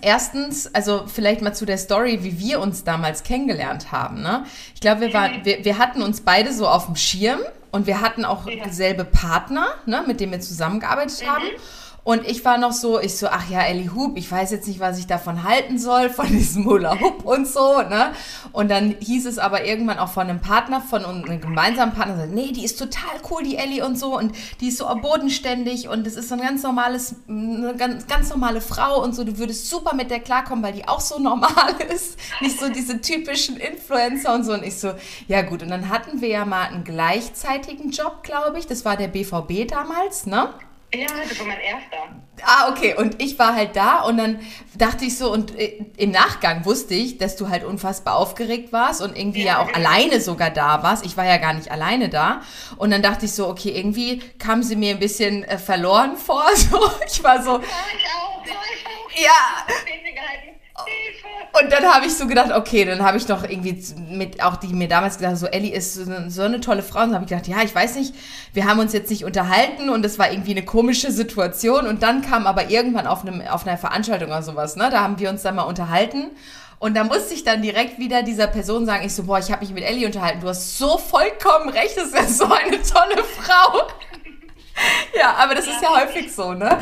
Erstens, 0.00 0.74
also 0.74 1.04
vielleicht 1.06 1.40
mal 1.40 1.52
zu 1.54 1.66
der 1.66 1.78
Story, 1.78 2.24
wie 2.24 2.40
wir 2.40 2.58
uns 2.58 2.82
damals 2.82 3.22
kennengelernt 3.22 3.92
haben. 3.92 4.22
Ne? 4.22 4.44
Ich 4.74 4.80
glaube, 4.80 5.02
wir, 5.02 5.12
waren, 5.12 5.44
wir, 5.44 5.64
wir 5.64 5.78
hatten 5.78 6.02
uns 6.02 6.20
beide 6.22 6.52
so 6.52 6.66
auf 6.66 6.87
dem 6.87 6.96
Schirm 6.96 7.38
und 7.70 7.87
wir 7.87 8.00
hatten 8.00 8.24
auch 8.24 8.48
ja. 8.48 8.64
dieselbe 8.64 9.04
Partner, 9.04 9.68
ne, 9.87 10.02
mit 10.04 10.18
dem 10.18 10.32
wir 10.32 10.40
zusammengearbeitet 10.40 11.22
mhm. 11.22 11.28
haben. 11.28 11.44
Und 12.04 12.26
ich 12.28 12.44
war 12.44 12.58
noch 12.58 12.72
so, 12.72 13.00
ich 13.00 13.16
so, 13.16 13.28
ach 13.28 13.48
ja, 13.48 13.62
Ellie 13.62 13.94
Hub, 13.94 14.18
ich 14.18 14.30
weiß 14.30 14.50
jetzt 14.50 14.68
nicht, 14.68 14.78
was 14.78 14.98
ich 14.98 15.06
davon 15.06 15.42
halten 15.42 15.78
soll, 15.78 16.10
von 16.10 16.26
diesem 16.26 16.66
Hula 16.66 17.00
Hoop 17.00 17.24
und 17.24 17.48
so, 17.48 17.80
ne? 17.80 18.12
Und 18.52 18.70
dann 18.70 18.94
hieß 19.00 19.24
es 19.24 19.38
aber 19.38 19.64
irgendwann 19.64 19.98
auch 19.98 20.10
von 20.10 20.28
einem 20.28 20.40
Partner, 20.40 20.82
von 20.82 21.02
einem 21.02 21.40
gemeinsamen 21.40 21.94
Partner, 21.94 22.26
nee, 22.26 22.52
die 22.52 22.62
ist 22.62 22.78
total 22.78 23.14
cool, 23.30 23.42
die 23.42 23.56
Ellie 23.56 23.84
und 23.84 23.98
so, 23.98 24.18
und 24.18 24.32
die 24.60 24.68
ist 24.68 24.76
so 24.76 24.86
bodenständig 24.94 25.88
und 25.88 26.06
das 26.06 26.16
ist 26.16 26.28
so 26.28 26.34
ein 26.34 26.42
ganz 26.42 26.62
normales, 26.62 27.16
eine 27.26 27.74
ganz, 27.74 28.06
ganz 28.06 28.28
normale 28.28 28.60
Frau 28.60 29.02
und 29.02 29.14
so, 29.14 29.24
du 29.24 29.38
würdest 29.38 29.70
super 29.70 29.94
mit 29.94 30.10
der 30.10 30.20
klarkommen, 30.20 30.62
weil 30.62 30.74
die 30.74 30.86
auch 30.86 31.00
so 31.00 31.18
normal 31.18 31.74
ist, 31.94 32.18
nicht 32.42 32.60
so 32.60 32.68
diese 32.68 33.00
typischen 33.00 33.56
Influencer 33.56 34.34
und 34.34 34.44
so. 34.44 34.52
Und 34.52 34.62
ich 34.62 34.78
so, 34.78 34.92
ja 35.26 35.40
gut, 35.40 35.62
und 35.62 35.70
dann 35.70 35.88
hatten 35.88 36.20
wir 36.20 36.28
ja 36.28 36.44
mal 36.44 36.66
einen 36.66 36.84
gleichzeitigen 36.84 37.90
Job, 37.90 38.22
glaube 38.22 38.58
ich, 38.58 38.66
das 38.66 38.84
war 38.84 38.98
der 38.98 39.08
BVB 39.08 39.66
damals, 39.66 40.26
ne? 40.26 40.50
Ja, 40.94 41.07
das 41.28 41.38
war 41.38 41.46
mein 41.46 41.61
erster. 41.61 41.96
Ah, 42.42 42.70
okay. 42.70 42.94
Und 42.96 43.22
ich 43.22 43.38
war 43.38 43.54
halt 43.54 43.76
da 43.76 44.00
und 44.02 44.16
dann 44.16 44.40
dachte 44.74 45.04
ich 45.04 45.16
so, 45.16 45.33
und 45.33 45.59
äh, 45.59 45.85
im 45.96 46.11
Nachgang 46.11 46.64
wusste 46.64 46.94
ich, 46.94 47.18
dass 47.18 47.37
du 47.37 47.48
halt 47.48 47.64
unfassbar 47.64 48.16
aufgeregt 48.16 48.72
warst 48.72 49.02
und 49.02 49.16
irgendwie 49.16 49.40
ja, 49.40 49.54
ja 49.54 49.59
auch 49.62 49.72
genau. 49.72 49.78
alleine 49.78 50.20
sogar 50.20 50.50
da 50.50 50.83
warst. 50.83 51.04
Ich 51.07 51.16
war 51.16 51.24
ja 51.24 51.38
gar 51.38 51.54
nicht 51.54 51.70
alleine 51.70 52.09
da. 52.09 52.42
Und 52.76 52.90
dann 52.90 53.02
dachte 53.02 53.26
ich 53.26 53.33
so, 53.33 53.48
okay, 53.48 53.70
irgendwie 53.70 54.18
kam 54.38 54.62
sie 54.62 54.76
mir 54.76 54.90
ein 54.94 55.00
bisschen 55.00 55.44
äh, 55.44 55.59
verloren 55.59 56.16
vor. 56.16 56.44
So, 56.54 56.90
ich 57.07 57.22
war 57.22 57.42
so. 57.42 57.52
Ja, 57.52 57.59
ich 57.59 58.07
auch, 58.07 58.44
ich 58.44 58.87
auch. 58.87 59.22
Ja. 59.22 59.74
Und 61.60 61.70
dann 61.70 61.84
habe 61.84 62.06
ich 62.06 62.14
so 62.14 62.26
gedacht, 62.26 62.50
okay, 62.50 62.84
dann 62.84 63.02
habe 63.04 63.16
ich 63.16 63.28
noch 63.28 63.44
irgendwie 63.44 63.80
mit 64.10 64.42
auch 64.42 64.56
die 64.56 64.66
mir 64.68 64.88
damals 64.88 65.18
gesagt, 65.18 65.38
so 65.38 65.46
Ellie 65.46 65.72
ist 65.72 65.94
so 65.94 66.42
eine, 66.42 66.60
tolle 66.60 66.82
Frau. 66.82 67.02
Und 67.02 67.10
dann 67.10 67.14
habe 67.14 67.24
ich 67.24 67.30
gedacht, 67.30 67.46
ja, 67.46 67.62
ich 67.62 67.72
weiß 67.72 67.94
nicht, 67.94 68.12
wir 68.52 68.64
haben 68.64 68.80
uns 68.80 68.92
jetzt 68.92 69.08
nicht 69.10 69.24
unterhalten 69.24 69.88
und 69.88 70.04
es 70.04 70.18
war 70.18 70.32
irgendwie 70.32 70.50
eine 70.50 70.64
komische 70.64 71.12
Situation. 71.12 71.87
Und 71.87 72.02
dann 72.02 72.22
kam 72.22 72.48
aber 72.48 72.70
irgendwann 72.70 73.06
auf, 73.06 73.22
einem, 73.22 73.40
auf 73.42 73.66
einer 73.66 73.79
Veranstaltung 73.79 74.31
oder 74.31 74.42
sowas, 74.42 74.75
ne, 74.75 74.90
da 74.90 75.00
haben 75.00 75.20
wir 75.20 75.31
uns 75.31 75.42
dann 75.42 75.54
mal 75.54 75.62
unterhalten. 75.62 76.31
Und 76.81 76.96
da 76.96 77.04
musste 77.04 77.35
ich 77.35 77.44
dann 77.44 77.62
direkt 77.62 77.98
wieder 77.98 78.25
dieser 78.25 78.48
Person 78.48 78.85
sagen, 78.85 79.06
ich 79.06 79.14
so, 79.14 79.22
boah, 79.22 79.38
ich 79.38 79.50
habe 79.52 79.64
mich 79.64 79.72
mit 79.72 79.85
Ellie 79.85 80.06
unterhalten, 80.06 80.40
du 80.40 80.48
hast 80.48 80.77
so 80.77 80.98
vollkommen 80.98 81.68
recht, 81.68 81.96
das 81.96 82.06
ist 82.06 82.16
ja 82.16 82.27
so 82.27 82.44
eine 82.46 82.83
tolle 82.83 83.22
Frau. 83.22 83.87
ja, 85.18 85.37
aber 85.38 85.54
das 85.54 85.66
ist 85.66 85.81
ja 85.81 85.90
häufig 85.96 86.35
so, 86.35 86.52
ne? 86.52 86.79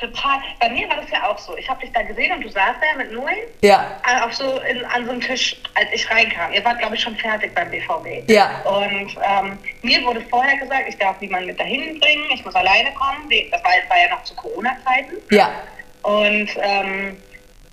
Total. 0.00 0.40
Bei 0.60 0.68
mir 0.70 0.88
war 0.88 0.96
das 0.96 1.10
ja 1.10 1.28
auch 1.28 1.38
so. 1.38 1.56
Ich 1.56 1.68
habe 1.68 1.80
dich 1.80 1.92
da 1.92 2.02
gesehen 2.02 2.32
und 2.32 2.42
du 2.42 2.48
saßt 2.48 2.76
da 2.80 2.96
mit 2.96 3.12
Noel. 3.12 3.48
Ja. 3.62 4.00
Äh, 4.06 4.24
auf 4.24 4.32
so 4.32 4.60
in, 4.60 4.84
an 4.84 5.04
so 5.04 5.12
einem 5.12 5.20
Tisch, 5.20 5.56
als 5.74 5.88
ich 5.92 6.08
reinkam. 6.08 6.52
Ihr 6.52 6.64
wart, 6.64 6.78
glaube 6.78 6.94
ich, 6.94 7.02
schon 7.02 7.16
fertig 7.16 7.54
beim 7.54 7.70
BVB. 7.70 8.30
Ja. 8.30 8.60
Und 8.62 9.16
ähm, 9.22 9.58
mir 9.82 10.04
wurde 10.04 10.20
vorher 10.30 10.56
gesagt, 10.56 10.84
ich 10.88 10.96
darf 10.98 11.20
niemanden 11.20 11.46
mit 11.46 11.58
dahin 11.58 11.98
bringen, 11.98 12.24
ich 12.32 12.44
muss 12.44 12.54
alleine 12.54 12.92
kommen. 12.92 13.28
Das 13.50 13.62
war, 13.64 13.72
das 13.80 13.90
war 13.90 13.98
ja 13.98 14.10
noch 14.10 14.22
zu 14.22 14.34
Corona-Zeiten. 14.36 15.16
Ja. 15.30 15.50
Und 16.02 16.48
ähm, 16.60 17.16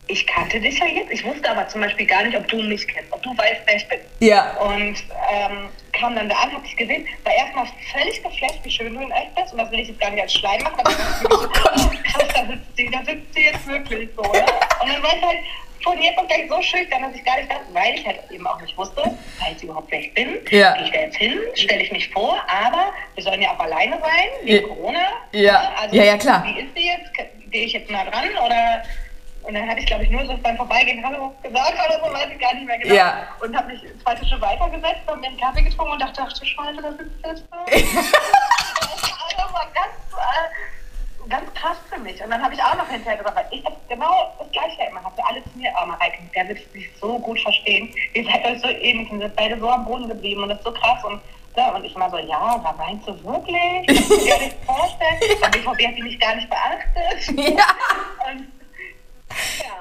ich 0.07 0.25
kannte 0.25 0.59
dich 0.59 0.79
ja 0.79 0.87
jetzt. 0.87 1.11
Ich 1.11 1.23
wusste 1.23 1.49
aber 1.49 1.67
zum 1.67 1.81
Beispiel 1.81 2.05
gar 2.05 2.23
nicht, 2.23 2.35
ob 2.35 2.47
du 2.47 2.57
mich 2.57 2.87
kennst, 2.87 3.11
ob 3.11 3.21
du 3.23 3.37
weißt, 3.37 3.61
wer 3.65 3.75
ich 3.75 3.87
bin. 3.87 3.99
Ja. 4.19 4.57
Und 4.57 4.95
ähm, 5.31 5.69
kam 5.99 6.15
dann 6.15 6.29
da 6.29 6.35
an, 6.35 6.53
hab 6.53 6.63
dich 6.63 6.75
gesehen, 6.75 7.07
war 7.23 7.33
erstmal 7.33 7.65
völlig 7.91 8.21
geflasht, 8.21 8.59
wie 8.63 8.71
schön 8.71 8.93
du 8.93 9.01
in 9.01 9.11
echt 9.11 9.35
bist. 9.35 9.53
Und 9.53 9.59
das 9.59 9.71
will 9.71 9.79
ich 9.79 9.87
jetzt 9.89 9.99
gar 9.99 10.11
nicht 10.11 10.21
als 10.21 10.33
Schleim 10.33 10.61
machen, 10.63 10.79
aber 10.79 10.91
oh 11.31 11.47
krass, 11.47 12.27
da 12.33 12.45
sitzt 12.45 12.77
sie, 12.77 12.89
da 12.91 13.03
sitzt 13.03 13.33
sie 13.33 13.43
jetzt 13.43 13.67
wirklich 13.67 14.09
so. 14.15 14.21
Ne? 14.21 14.45
Und 14.81 14.93
dann 14.93 15.03
war 15.03 15.15
ich 15.15 15.23
halt 15.23 15.39
von 15.83 16.01
jetzt 16.01 16.17
auf 16.17 16.27
gleich 16.27 16.49
so 16.49 16.61
schüchtern, 16.61 17.03
dass 17.03 17.15
ich 17.15 17.23
gar 17.23 17.37
nicht 17.37 17.49
dachte, 17.49 17.65
weil 17.73 17.93
ich 17.93 18.05
halt 18.05 18.19
eben 18.31 18.47
auch 18.47 18.59
nicht 18.59 18.75
wusste, 18.77 19.01
weiß 19.01 19.57
ich 19.57 19.63
überhaupt, 19.63 19.91
wer 19.91 19.99
ich 19.99 20.13
bin. 20.13 20.39
Ja. 20.49 20.73
Gehe 20.73 20.85
ich 20.85 20.91
da 20.91 20.99
jetzt 20.99 21.17
hin, 21.17 21.39
stelle 21.53 21.83
ich 21.83 21.91
mich 21.91 22.09
vor, 22.09 22.37
aber 22.47 22.91
wir 23.13 23.23
sollen 23.23 23.41
ja 23.41 23.51
auch 23.51 23.59
alleine 23.59 23.99
sein, 24.01 24.29
wegen 24.43 24.67
ja. 24.67 24.67
Corona. 24.67 25.07
Ja. 25.31 25.73
Also, 25.79 25.95
ja, 25.95 26.03
ja, 26.03 26.17
klar. 26.17 26.43
Wie 26.45 26.59
ist 26.59 26.75
sie 26.75 26.87
jetzt? 26.87 27.11
Gehe 27.51 27.65
ich 27.65 27.73
jetzt 27.73 27.89
nah 27.89 28.03
dran 28.03 28.29
oder 28.43 28.83
und 29.47 29.53
dann 29.53 29.69
habe 29.69 29.79
ich, 29.79 29.85
glaube 29.85 30.03
ich, 30.03 30.09
nur 30.09 30.25
so 30.25 30.35
beim 30.37 30.57
Vorbeigehen 30.57 31.05
Hallo 31.05 31.33
gesagt 31.43 31.73
oder 31.73 31.99
so, 32.03 32.13
weiß 32.13 32.29
ich 32.31 32.39
gar 32.39 32.53
nicht 32.53 32.65
mehr 32.65 32.79
genau. 32.79 32.95
Ja. 32.95 33.27
Und 33.41 33.55
habe 33.55 33.67
mich 33.67 33.81
zwei 34.03 34.15
Tische 34.15 34.39
weitergesetzt, 34.41 35.01
habe 35.07 35.19
mir 35.19 35.27
einen 35.27 35.39
Kaffee 35.39 35.61
getrunken 35.61 35.93
und 35.93 36.01
dachte, 36.01 36.21
ach 36.25 36.33
du 36.33 36.45
Scheiße, 36.45 36.81
da 36.81 36.91
sitzt 36.91 37.25
jetzt 37.25 37.43
da. 37.51 37.65
das 37.65 39.53
war 39.53 39.67
ganz, 39.73 39.93
äh, 40.17 41.29
ganz 41.29 41.53
krass 41.53 41.77
für 41.89 41.99
mich. 41.99 42.23
Und 42.23 42.31
dann 42.31 42.41
habe 42.41 42.55
ich 42.55 42.63
auch 42.63 42.75
noch 42.75 42.87
hinterher 42.87 43.17
gesagt, 43.17 43.35
weil 43.35 43.47
ich 43.51 43.63
genau 43.87 44.33
das 44.39 44.51
Gleiche 44.51 44.89
immer 44.89 45.03
hatte. 45.03 45.23
Alle 45.27 45.43
zu 45.43 45.49
mir, 45.57 45.71
oh 45.81 45.85
Mareike, 45.85 46.17
der 46.33 46.47
wird 46.47 46.59
sich 46.71 46.89
so 46.99 47.19
gut 47.19 47.39
verstehen. 47.41 47.93
Ihr 48.13 48.25
seid 48.25 48.45
euch 48.45 48.61
so 48.61 48.67
ähnlich 48.67 49.09
und 49.11 49.21
sind 49.21 49.35
beide 49.35 49.59
so 49.59 49.69
am 49.69 49.85
Boden 49.85 50.07
geblieben 50.07 50.43
und 50.43 50.49
das 50.49 50.57
ist 50.57 50.65
so 50.65 50.71
krass. 50.71 51.03
Und 51.03 51.21
ja, 51.55 51.69
und 51.69 51.85
ich 51.85 51.95
immer 51.95 52.09
so, 52.09 52.17
ja, 52.17 52.59
da 52.63 52.73
meinst 52.77 53.07
du 53.07 53.23
wirklich? 53.23 53.85
Ich 53.87 54.09
kann 54.09 54.17
mir 54.17 54.27
gar 54.27 54.39
nicht 54.39 54.57
vorstellen. 54.65 55.39
Der 55.41 55.49
BVB 55.49 55.87
hat 55.87 55.97
die 55.97 56.03
mich 56.03 56.19
gar 56.19 56.35
nicht 56.35 56.49
beachtet. 56.49 57.55
Ja. 57.55 57.67
Und 58.29 58.47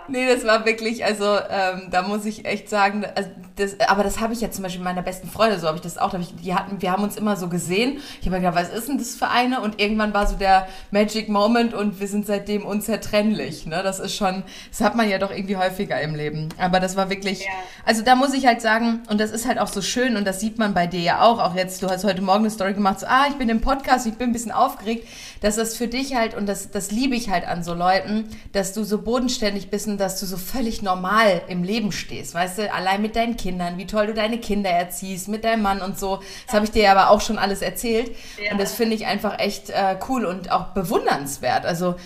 Nee, 0.09 0.27
das 0.27 0.45
war 0.47 0.67
wirklich, 0.67 1.05
also 1.05 1.39
ähm, 1.49 1.89
da 1.91 2.03
muss 2.03 2.27
ich 2.27 2.45
echt 2.45 2.69
sagen, 2.69 3.07
also 3.15 3.31
das, 3.57 3.79
aber 3.89 4.03
das 4.03 4.19
habe 4.19 4.33
ich 4.33 4.41
ja 4.41 4.51
zum 4.51 4.65
Beispiel 4.65 4.81
mit 4.81 4.87
meiner 4.87 5.03
besten 5.03 5.29
Freundin, 5.29 5.61
so 5.61 5.69
habe 5.69 5.77
ich 5.77 5.83
das 5.83 5.97
auch, 5.97 6.13
ich, 6.15 6.35
die 6.43 6.55
hatten, 6.55 6.83
wir 6.83 6.91
haben 6.91 7.05
uns 7.05 7.17
immer 7.17 7.37
so 7.37 7.49
gesehen. 7.49 7.99
Ich 8.21 8.27
habe 8.27 8.39
gedacht, 8.39 8.57
was 8.57 8.71
ist 8.71 8.89
denn 8.89 8.99
das 8.99 9.15
für 9.15 9.29
eine? 9.29 9.61
Und 9.61 9.81
irgendwann 9.81 10.13
war 10.13 10.27
so 10.27 10.35
der 10.35 10.67
Magic 10.91 11.29
Moment 11.29 11.73
und 11.73 12.01
wir 12.01 12.09
sind 12.09 12.27
seitdem 12.27 12.67
unzertrennlich. 12.67 13.67
Ne? 13.67 13.81
Das 13.85 14.01
ist 14.01 14.17
schon, 14.17 14.43
das 14.71 14.81
hat 14.81 14.97
man 14.97 15.09
ja 15.09 15.19
doch 15.19 15.31
irgendwie 15.31 15.57
häufiger 15.57 16.01
im 16.01 16.17
Leben. 16.17 16.49
Aber 16.59 16.81
das 16.81 16.97
war 16.97 17.11
wirklich, 17.11 17.41
ja. 17.43 17.47
also 17.85 18.03
da 18.03 18.17
muss 18.17 18.35
ich 18.35 18.45
halt 18.47 18.61
sagen, 18.61 19.03
und 19.09 19.21
das 19.21 19.31
ist 19.31 19.47
halt 19.47 19.61
auch 19.61 19.69
so 19.69 19.83
schön 19.83 20.17
und 20.17 20.27
das 20.27 20.41
sieht 20.41 20.59
man 20.59 20.75
bei 20.75 20.89
dir 20.89 21.01
ja 21.01 21.23
auch, 21.23 21.39
auch 21.39 21.55
jetzt, 21.55 21.81
du 21.81 21.89
hast 21.89 22.03
heute 22.03 22.23
Morgen 22.23 22.41
eine 22.41 22.51
Story 22.51 22.75
gemacht, 22.75 23.01
so, 23.01 23.07
ah, 23.07 23.27
ich 23.29 23.37
bin 23.37 23.49
im 23.49 23.61
Podcast, 23.61 24.07
ich 24.07 24.15
bin 24.15 24.31
ein 24.31 24.33
bisschen 24.33 24.53
aufgeregt, 24.53 25.07
dass 25.43 25.57
das 25.57 25.77
für 25.77 25.87
dich 25.87 26.17
halt, 26.17 26.35
und 26.35 26.49
das, 26.49 26.73
das 26.73 26.91
liebe 26.91 27.15
ich 27.15 27.31
halt 27.31 27.47
an 27.47 27.63
so 27.63 27.75
Leuten, 27.75 28.29
dass 28.53 28.73
du 28.73 28.83
so 28.83 29.01
bodenständig 29.03 29.71
bist 29.71 29.87
und 29.87 29.99
dass 29.99 30.19
du 30.19 30.27
so 30.27 30.39
völlig 30.39 30.83
normal 30.83 31.43
im 31.47 31.63
Leben 31.63 31.93
stehst, 31.93 32.35
weißt 32.35 32.59
du, 32.59 32.73
allein 32.73 33.01
mit 33.01 33.15
deinen 33.15 33.37
Kindern, 33.37 33.44
wie 33.77 33.87
toll 33.87 34.07
du 34.07 34.15
deine 34.15 34.39
Kinder 34.39 34.71
erziehst, 34.71 35.29
mit 35.29 35.45
deinem 35.45 35.63
Mann 35.63 35.83
und 35.83 35.99
so. 35.99 36.21
Das 36.47 36.55
habe 36.55 36.65
ich 36.65 36.71
dir 36.71 36.91
aber 36.91 37.11
auch 37.11 37.21
schon 37.21 37.39
alles 37.39 37.63
erzählt. 37.63 38.11
Ja. 38.43 38.53
Und 38.53 38.61
das 38.61 38.75
finde 38.75 38.95
ich 38.95 39.07
einfach 39.07 39.39
echt 39.39 39.71
äh, 39.71 39.97
cool 40.09 40.25
und 40.25 40.51
auch 40.51 40.69
bewundernswert. 40.69 41.67
Also 41.67 41.97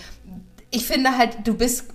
ich 0.71 0.85
finde 0.85 1.17
halt, 1.17 1.47
du 1.47 1.55
bist 1.55 1.85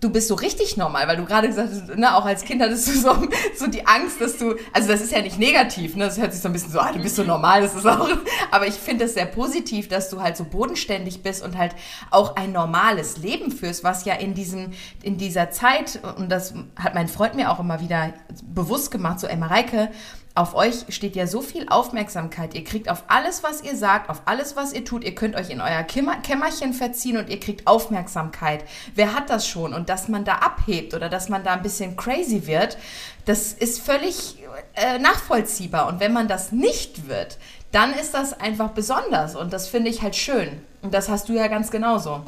du 0.00 0.10
bist 0.10 0.28
so 0.28 0.34
richtig 0.34 0.76
normal, 0.76 1.08
weil 1.08 1.16
du 1.16 1.24
gerade 1.24 1.48
gesagt 1.48 1.70
hast, 1.70 1.96
ne, 1.96 2.14
auch 2.14 2.24
als 2.24 2.44
Kind 2.44 2.62
hattest 2.62 2.88
du 2.88 2.92
so, 2.92 3.28
so 3.56 3.66
die 3.66 3.86
Angst, 3.86 4.20
dass 4.20 4.36
du, 4.38 4.54
also 4.72 4.88
das 4.88 5.00
ist 5.00 5.12
ja 5.12 5.20
nicht 5.22 5.38
negativ, 5.38 5.96
ne, 5.96 6.04
das 6.04 6.18
hört 6.18 6.32
sich 6.32 6.40
so 6.40 6.48
ein 6.48 6.52
bisschen 6.52 6.70
so, 6.70 6.78
ah, 6.78 6.92
du 6.92 7.00
bist 7.00 7.16
so 7.16 7.24
normal, 7.24 7.62
das 7.62 7.74
ist 7.74 7.86
auch, 7.86 8.08
aber 8.50 8.66
ich 8.66 8.74
finde 8.74 9.04
es 9.04 9.14
sehr 9.14 9.26
positiv, 9.26 9.88
dass 9.88 10.08
du 10.10 10.22
halt 10.22 10.36
so 10.36 10.44
bodenständig 10.44 11.22
bist 11.22 11.42
und 11.44 11.58
halt 11.58 11.74
auch 12.10 12.36
ein 12.36 12.52
normales 12.52 13.18
Leben 13.18 13.50
führst, 13.50 13.82
was 13.82 14.04
ja 14.04 14.14
in 14.14 14.34
diesem, 14.34 14.70
in 15.02 15.18
dieser 15.18 15.50
Zeit, 15.50 16.00
und 16.16 16.30
das 16.30 16.54
hat 16.76 16.94
mein 16.94 17.08
Freund 17.08 17.34
mir 17.34 17.50
auch 17.50 17.58
immer 17.58 17.80
wieder 17.80 18.12
bewusst 18.44 18.90
gemacht, 18.90 19.20
so, 19.20 19.26
ey 19.26 19.36
Mareike, 19.36 19.90
auf 20.38 20.54
euch 20.54 20.84
steht 20.90 21.16
ja 21.16 21.26
so 21.26 21.42
viel 21.42 21.68
Aufmerksamkeit. 21.68 22.54
Ihr 22.54 22.62
kriegt 22.62 22.88
auf 22.88 23.02
alles, 23.08 23.42
was 23.42 23.60
ihr 23.62 23.76
sagt, 23.76 24.08
auf 24.08 24.22
alles, 24.24 24.54
was 24.54 24.72
ihr 24.72 24.84
tut. 24.84 25.02
Ihr 25.02 25.14
könnt 25.14 25.34
euch 25.34 25.50
in 25.50 25.60
euer 25.60 25.82
Kämmerchen 25.82 26.72
verziehen 26.72 27.16
und 27.16 27.28
ihr 27.28 27.40
kriegt 27.40 27.66
Aufmerksamkeit. 27.66 28.64
Wer 28.94 29.14
hat 29.14 29.30
das 29.30 29.48
schon? 29.48 29.74
Und 29.74 29.88
dass 29.88 30.06
man 30.06 30.24
da 30.24 30.34
abhebt 30.34 30.94
oder 30.94 31.08
dass 31.08 31.28
man 31.28 31.42
da 31.42 31.54
ein 31.54 31.62
bisschen 31.62 31.96
crazy 31.96 32.46
wird, 32.46 32.78
das 33.24 33.52
ist 33.52 33.80
völlig 33.80 34.38
äh, 34.74 34.98
nachvollziehbar. 35.00 35.88
Und 35.88 35.98
wenn 35.98 36.12
man 36.12 36.28
das 36.28 36.52
nicht 36.52 37.08
wird, 37.08 37.36
dann 37.72 37.92
ist 37.92 38.14
das 38.14 38.38
einfach 38.38 38.70
besonders. 38.70 39.34
Und 39.34 39.52
das 39.52 39.66
finde 39.66 39.90
ich 39.90 40.02
halt 40.02 40.14
schön. 40.14 40.64
Und 40.82 40.94
das 40.94 41.08
hast 41.08 41.28
du 41.28 41.32
ja 41.32 41.48
ganz 41.48 41.72
genauso. 41.72 42.22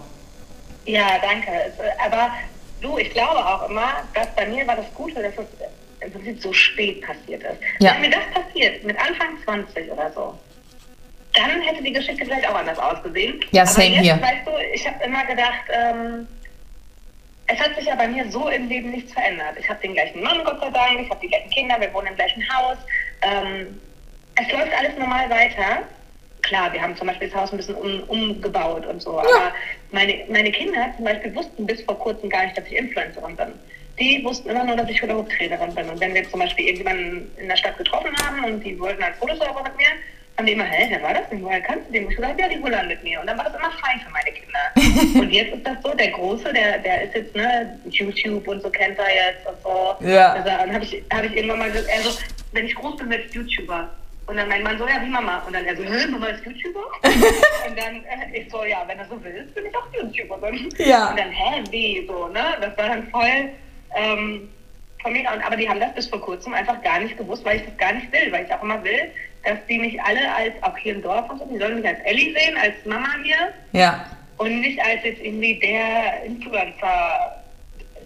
Ja, 0.85 1.07
danke. 1.23 1.73
Aber 2.05 2.31
du, 2.81 2.99
ich 2.99 3.11
glaube 3.11 3.39
auch 3.39 3.69
immer, 3.71 4.03
dass 4.15 4.27
bei 4.35 4.49
mir 4.49 4.67
war 4.67 4.75
das 4.75 4.93
Gute, 4.97 5.23
dass 5.23 5.35
es 5.35 5.47
im 6.01 6.13
Prinzip 6.13 6.41
so 6.41 6.53
spät 6.53 7.03
passiert 7.03 7.43
ist. 7.43 7.59
Ja. 7.81 7.95
Wenn 7.95 8.03
mir 8.03 8.11
das 8.11 8.25
passiert, 8.33 8.85
mit 8.85 8.99
Anfang 8.99 9.39
20 9.45 9.91
oder 9.91 10.11
so, 10.13 10.39
dann 11.35 11.61
hätte 11.61 11.83
die 11.83 11.93
Geschichte 11.93 12.25
vielleicht 12.25 12.49
auch 12.49 12.55
anders 12.55 12.79
ausgesehen. 12.79 13.41
Ja, 13.53 13.65
same 13.67 13.87
Aber 13.87 13.95
jetzt, 13.95 14.03
hier. 14.03 14.23
Weißt 14.23 14.47
du, 14.47 14.51
ich 14.75 14.87
habe 14.87 15.05
immer 15.05 15.25
gedacht, 15.27 15.65
ähm, 15.73 16.27
es 17.47 17.59
hat 17.59 17.75
sich 17.77 17.87
ja 17.87 17.95
bei 17.95 18.09
mir 18.09 18.31
so 18.31 18.49
im 18.49 18.69
Leben 18.69 18.91
nichts 18.91 19.13
verändert. 19.13 19.57
Ich 19.59 19.69
habe 19.69 19.81
den 19.81 19.95
gleichen 19.95 20.23
Mann, 20.23 20.43
Gott 20.45 20.61
sei 20.61 20.71
Dank, 20.71 21.01
ich 21.01 21.11
habe 21.11 21.21
die 21.21 21.29
gleichen 21.29 21.51
Kinder, 21.51 21.81
wir 21.81 21.93
wohnen 21.93 22.09
im 22.09 22.17
gleichen 22.17 22.43
Haus. 22.55 22.79
Ähm, 23.23 23.81
es 24.37 24.51
läuft 24.53 24.73
alles 24.77 24.97
normal 24.99 25.29
weiter. 25.31 25.83
Klar, 26.43 26.73
wir 26.73 26.81
haben 26.81 26.97
zum 26.97 27.07
Beispiel 27.07 27.29
das 27.29 27.39
Haus 27.39 27.53
ein 27.53 27.59
bisschen 27.59 27.75
um, 27.75 28.03
umgebaut 28.05 28.87
und 28.87 29.03
so, 29.03 29.13
ja. 29.13 29.19
aber 29.19 29.53
meine, 29.93 30.25
meine 30.31 30.51
Kinder 30.51 30.93
zum 30.97 31.05
Beispiel 31.05 31.35
wussten 31.35 31.67
bis 31.67 31.83
vor 31.83 31.99
kurzem 31.99 32.31
gar 32.31 32.45
nicht, 32.45 32.57
dass 32.57 32.67
ich 32.67 32.77
Influencerin 32.77 33.37
bin 33.37 33.53
die 34.01 34.25
wussten 34.25 34.51
immer 34.51 34.65
nur, 34.65 34.77
dass 34.77 34.89
ich 34.89 35.01
Hula-Hoop-Trainerin 35.03 35.75
bin. 35.75 35.89
Und 35.89 36.01
wenn 36.01 36.15
wir 36.15 36.29
zum 36.29 36.41
Beispiel 36.41 36.67
irgendjemanden 36.67 37.31
in 37.37 37.49
der 37.49 37.57
Stadt 37.57 37.77
getroffen 37.77 38.11
haben 38.25 38.45
und 38.45 38.65
die 38.65 38.79
wollten 38.81 39.03
ein 39.03 39.15
Foto 39.15 39.35
sauber 39.37 39.63
mit 39.63 39.77
mir, 39.77 39.87
haben 40.37 40.47
die 40.47 40.53
immer, 40.53 40.65
hä, 40.65 40.87
wer 40.89 41.03
war 41.03 41.13
das 41.13 41.29
denn? 41.29 41.43
Woher 41.43 41.61
kannst 41.61 41.89
du 41.89 41.93
den? 41.93 42.09
Ich 42.09 42.17
gesagt, 42.17 42.41
ja, 42.41 42.49
die 42.49 42.59
Hula 42.59 42.83
mit 42.85 43.05
mir. 43.05 43.21
Und 43.21 43.27
dann 43.27 43.37
war 43.37 43.45
das 43.45 43.55
immer 43.55 43.71
fein 43.73 44.01
für 44.01 44.11
meine 44.11 44.33
Kinder. 44.33 45.21
und 45.21 45.31
jetzt 45.31 45.55
ist 45.55 45.67
das 45.67 45.77
so, 45.83 45.95
der 45.95 46.11
Große, 46.13 46.51
der, 46.53 46.79
der 46.79 47.03
ist 47.03 47.15
jetzt, 47.15 47.37
ne, 47.37 47.79
YouTube 47.91 48.49
und 48.49 48.63
so 48.63 48.71
kennt 48.71 48.99
er 48.99 49.15
jetzt 49.15 49.47
und 49.47 49.57
so. 49.63 49.95
Ja. 50.07 50.33
Also, 50.33 50.49
dann 50.49 50.73
habe 50.73 50.85
ich, 50.85 51.03
hab 51.13 51.25
ich 51.25 51.37
irgendwann 51.37 51.59
mal 51.59 51.71
gesagt, 51.71 51.91
also, 51.95 52.19
wenn 52.53 52.67
ich 52.67 52.75
groß 52.75 52.97
bin, 52.97 53.11
werde 53.11 53.25
ich 53.25 53.35
YouTuber. 53.35 53.91
Und 54.27 54.37
dann 54.37 54.49
mein 54.49 54.63
Mann 54.63 54.79
so, 54.79 54.87
ja, 54.87 55.03
wie 55.03 55.11
Mama. 55.11 55.43
Und 55.47 55.53
dann 55.53 55.67
er 55.67 55.77
so, 55.77 55.83
hä, 55.83 56.07
Mama 56.07 56.29
ist 56.29 56.47
YouTuber? 56.47 56.85
und 57.03 57.79
dann 57.79 57.97
äh, 58.05 58.39
ich 58.39 58.51
so, 58.51 58.65
ja, 58.65 58.83
wenn 58.87 58.99
er 58.99 59.07
so 59.07 59.23
will, 59.23 59.47
bin 59.55 59.67
ich 59.67 59.77
auch 59.77 59.93
YouTuberin. 59.93 60.69
Ja. 60.79 61.11
Und 61.11 61.19
dann, 61.19 61.31
hä, 61.31 61.63
wie, 61.71 62.07
so, 62.07 62.29
ne? 62.29 62.57
Das 62.61 62.79
war 62.79 62.89
dann 62.89 63.09
voll 63.09 63.51
ähm, 63.97 64.49
von 65.03 65.13
mir, 65.13 65.29
aber 65.31 65.57
die 65.57 65.69
haben 65.69 65.81
das 65.81 65.95
bis 65.95 66.07
vor 66.07 66.21
kurzem 66.21 66.53
einfach 66.55 66.81
gar 66.83 67.01
nicht 67.01 67.17
gewusst, 67.17 67.45
weil 67.45 67.57
ich 67.57 67.65
das 67.65 67.77
gar 67.79 67.93
nicht 67.93 68.13
will, 68.13 68.31
weil 68.31 68.45
ich 68.45 68.53
auch 68.53 68.63
immer 68.63 68.83
will, 68.85 69.11
dass 69.45 69.59
die 69.69 69.79
mich 69.79 70.01
alle 70.03 70.35
als, 70.35 70.53
auch 70.63 70.77
hier 70.77 70.95
im 70.95 71.03
Dorf 71.03 71.31
und 71.31 71.39
so, 71.39 71.47
die 71.47 71.59
sollen 71.59 71.77
mich 71.77 71.87
als 71.87 71.99
Ellie 72.01 72.35
sehen, 72.39 72.57
als 72.59 72.75
Mama 72.85 73.09
hier. 73.25 73.53
Ja. 73.73 74.05
Und 74.37 74.61
nicht 74.61 74.79
als 74.81 75.03
jetzt 75.05 75.23
irgendwie 75.23 75.59
der 75.59 76.25
Influencer 76.25 77.43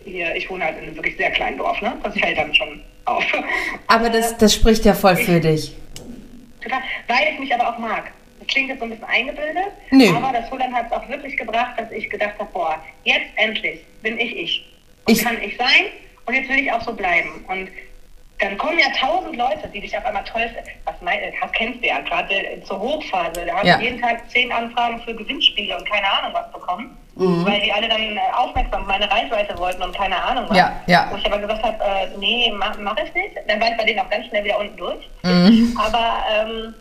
hier. 0.05 0.35
Ich 0.37 0.49
wohne 0.51 0.65
halt 0.65 0.77
in 0.79 0.85
einem 0.85 0.97
wirklich 0.97 1.17
sehr 1.17 1.31
kleinen 1.31 1.59
Dorf, 1.59 1.81
ne? 1.81 1.93
Das 2.03 2.15
fällt 2.19 2.39
dann 2.39 2.55
schon 2.55 2.81
auf. 3.07 3.25
Aber 3.89 4.09
das, 4.11 4.37
das 4.37 4.55
spricht 4.55 4.85
ja 4.85 4.95
voll 4.95 5.17
für 5.17 5.37
ich, 5.37 5.43
dich. 5.43 5.77
Total, 6.63 6.81
weil 7.09 7.33
ich 7.33 7.39
mich 7.41 7.55
aber 7.55 7.69
auch 7.69 7.79
mag. 7.79 8.11
das 8.39 8.49
klingt 8.49 8.69
jetzt 8.69 8.79
so 8.79 8.85
ein 8.85 8.91
bisschen 8.91 9.05
eingebildet, 9.05 9.67
Nee. 9.91 10.09
aber 10.09 10.33
das 10.33 10.51
Hullern 10.51 10.73
hat 10.73 10.87
es 10.87 10.93
auch 10.93 11.09
wirklich 11.09 11.37
gebracht, 11.37 11.79
dass 11.79 11.91
ich 11.93 12.09
gedacht 12.11 12.35
habe, 12.39 12.51
boah, 12.53 12.83
jetzt 13.05 13.27
endlich 13.37 13.81
bin 14.03 14.19
ich 14.19 14.37
ich. 14.37 14.74
Und 15.07 15.13
Ich- 15.13 15.25
kann 15.25 15.41
ich 15.43 15.57
sein 15.57 15.87
und 16.27 16.35
jetzt 16.35 16.49
will 16.49 16.59
ich 16.59 16.73
auch 16.73 16.81
so 16.83 16.93
bleiben. 16.93 17.45
Und 17.49 17.69
dann 18.41 18.59
kommen 18.59 18.79
ja 18.79 18.87
tausend 18.99 19.37
Leute, 19.37 19.69
die 19.73 19.81
dich 19.81 19.97
auf 19.97 20.05
einmal 20.05 20.25
toll 20.25 20.43
finden. 20.49 20.71
Was 20.85 20.95
mein, 21.01 21.19
das 21.41 21.53
kennst 21.53 21.83
du 21.83 21.87
ja, 21.87 22.01
gerade 22.01 22.35
zur 22.67 22.81
Hochphase. 22.81 23.45
Da 23.47 23.55
habe 23.57 23.67
Ja. 23.67 23.77
ich 23.79 23.83
jeden 23.85 24.01
Tag 24.01 24.29
zehn 24.31 24.51
Anfragen 24.51 25.01
für 25.03 25.15
Gewinnspiele 25.15 25.77
und 25.77 25.89
keine 25.89 26.11
Ahnung 26.11 26.33
was 26.35 26.51
bekommen. 26.53 26.97
Mhm. 27.17 27.47
Weil 27.47 27.61
die 27.61 27.71
alle 27.73 27.89
dann 27.89 28.01
äh, 28.17 28.21
aufmerksam 28.37 28.83
auf 28.83 28.89
meine 28.89 29.09
Reichweite 29.09 29.57
wollten 29.57 29.81
und 29.83 29.97
keine 29.97 30.21
Ahnung 30.21 30.47
was. 30.49 30.57
Ja, 30.57 30.83
ja. 30.87 31.07
Wo 31.13 31.17
ich 31.17 31.25
aber 31.27 31.39
gesagt 31.39 31.63
habe, 31.63 31.79
äh, 31.85 32.09
nee, 32.19 32.51
mach, 32.53 32.77
mach 32.79 32.97
ich 32.99 33.15
nicht. 33.15 33.37
Dann 33.47 33.61
war 33.61 33.71
ich 33.71 33.77
bei 33.77 33.85
denen 33.85 34.01
auch 34.01 34.11
ganz 34.11 34.27
schnell 34.27 34.43
wieder 34.45 34.59
unten 34.59 34.77
durch. 34.77 35.09
Mhm. 35.23 35.79
Aber 35.81 36.25
ähm, 36.33 36.75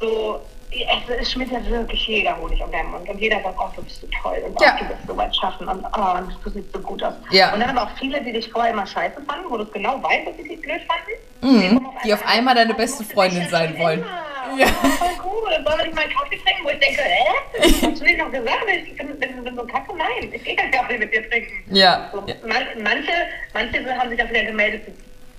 so, 0.00 0.40
es, 0.70 1.20
es 1.20 1.32
schmiert 1.32 1.50
ja 1.50 1.64
wirklich 1.66 2.06
jeder 2.06 2.36
Honig 2.40 2.62
um 2.62 2.70
deinen 2.72 2.90
Mund. 2.90 3.08
Und 3.08 3.18
jeder 3.20 3.40
sagt, 3.42 3.56
oh, 3.58 3.68
du 3.76 3.82
bist 3.82 4.00
so 4.00 4.06
toll 4.22 4.38
und 4.46 4.60
Ja. 4.60 4.76
oh, 4.78 4.84
du 4.84 4.88
wirst 4.90 5.06
so 5.06 5.16
weit 5.16 5.36
schaffen 5.36 5.68
und 5.68 5.84
oh, 5.96 6.18
und 6.18 6.36
du 6.44 6.50
siehst 6.50 6.72
so 6.72 6.78
gut 6.80 7.02
aus. 7.02 7.14
Ja. 7.30 7.52
Und 7.54 7.60
dann 7.60 7.70
aber 7.76 7.84
auch 7.90 7.96
viele, 7.98 8.22
die 8.22 8.32
dich 8.32 8.50
vorher 8.50 8.72
immer 8.72 8.86
scheiße 8.86 9.20
fanden, 9.26 9.50
wo 9.50 9.56
du 9.56 9.64
es 9.64 9.72
genau 9.72 10.02
weißt, 10.02 10.26
dass 10.28 10.36
sie 10.36 10.44
dich 10.48 10.60
blöd 10.60 10.80
fanden. 10.86 11.72
Mhm. 11.74 11.88
Die 12.04 12.12
auf 12.14 12.26
einmal 12.26 12.54
deine 12.54 12.74
beste 12.74 13.04
Freundin 13.04 13.48
sein 13.48 13.78
wollen. 13.78 14.00
immer. 14.00 14.22
Ja. 14.58 14.66
Oh, 14.82 14.86
voll 14.88 15.08
cool. 15.24 15.50
Sollen 15.64 15.78
wir 15.78 15.84
nicht 15.84 15.94
mal 15.94 16.02
einen 16.02 16.12
Kaffee 16.12 16.38
trinken? 16.38 16.64
Wo 16.64 16.68
ich 16.70 16.78
denke, 16.78 17.02
hä? 17.02 17.26
Hast 17.90 18.00
du 18.00 18.04
nicht 18.04 18.18
noch 18.18 18.30
gesagt? 18.30 18.64
Ich 18.86 18.96
bin, 18.96 19.18
bin, 19.18 19.44
bin 19.44 19.56
so 19.56 19.64
kacke? 19.64 19.92
Nein, 19.96 20.30
ich 20.32 20.44
gehe 20.44 20.54
keinen 20.56 20.70
Kaffee 20.70 20.98
mit 20.98 21.12
dir 21.12 21.28
trinken. 21.28 21.52
Ja. 21.74 22.08
So, 22.12 22.20
man, 22.46 22.62
manche, 22.82 23.12
manche 23.52 23.98
haben 23.98 24.08
sich 24.10 24.22
auch 24.22 24.28
wieder 24.30 24.44
gemeldet, 24.44 24.82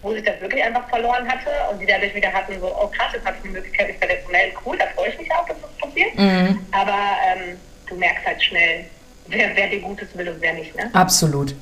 wo 0.02 0.14
sich 0.14 0.24
das 0.24 0.40
wirklich 0.42 0.64
einfach 0.64 0.88
verloren 0.90 1.28
hatte 1.28 1.50
und 1.72 1.80
die 1.80 1.86
dadurch 1.86 2.14
wieder 2.14 2.32
hatten, 2.32 2.60
so, 2.60 2.68
oh 2.68 2.88
krass, 2.88 3.14
jetzt 3.14 3.26
habe 3.26 3.36
ich 3.38 3.44
die 3.44 3.50
Möglichkeit, 3.50 3.88
mich 3.88 4.26
zu 4.26 4.32
melden. 4.32 4.58
Cool, 4.66 4.78
da 4.78 4.86
freue 4.96 5.10
ich 5.10 5.20
mich 5.20 5.32
auch, 5.32 5.46
dass 5.48 5.58
das 5.62 5.90
passiert. 5.90 6.16
Mhm. 6.18 6.60
Aber 6.72 7.00
ähm, 7.26 7.58
du 7.88 7.96
merkst 7.96 8.26
halt 8.26 8.44
schnell, 8.44 8.86
wer, 9.28 9.56
wer 9.56 9.68
dir 9.68 9.82
Gutes 9.82 10.16
will 10.16 10.30
und 10.30 10.42
wer 10.42 10.54
nicht, 10.54 10.76
ne? 10.76 10.90
Absolut. 10.94 11.56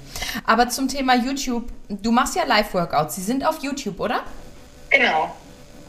Aber 0.45 0.69
zum 0.69 0.87
Thema 0.87 1.15
YouTube, 1.15 1.69
du 1.89 2.11
machst 2.11 2.35
ja 2.35 2.43
Live-Workouts. 2.43 3.15
Sie 3.15 3.21
sind 3.21 3.45
auf 3.45 3.63
YouTube, 3.63 3.99
oder? 3.99 4.23
Genau. 4.89 5.33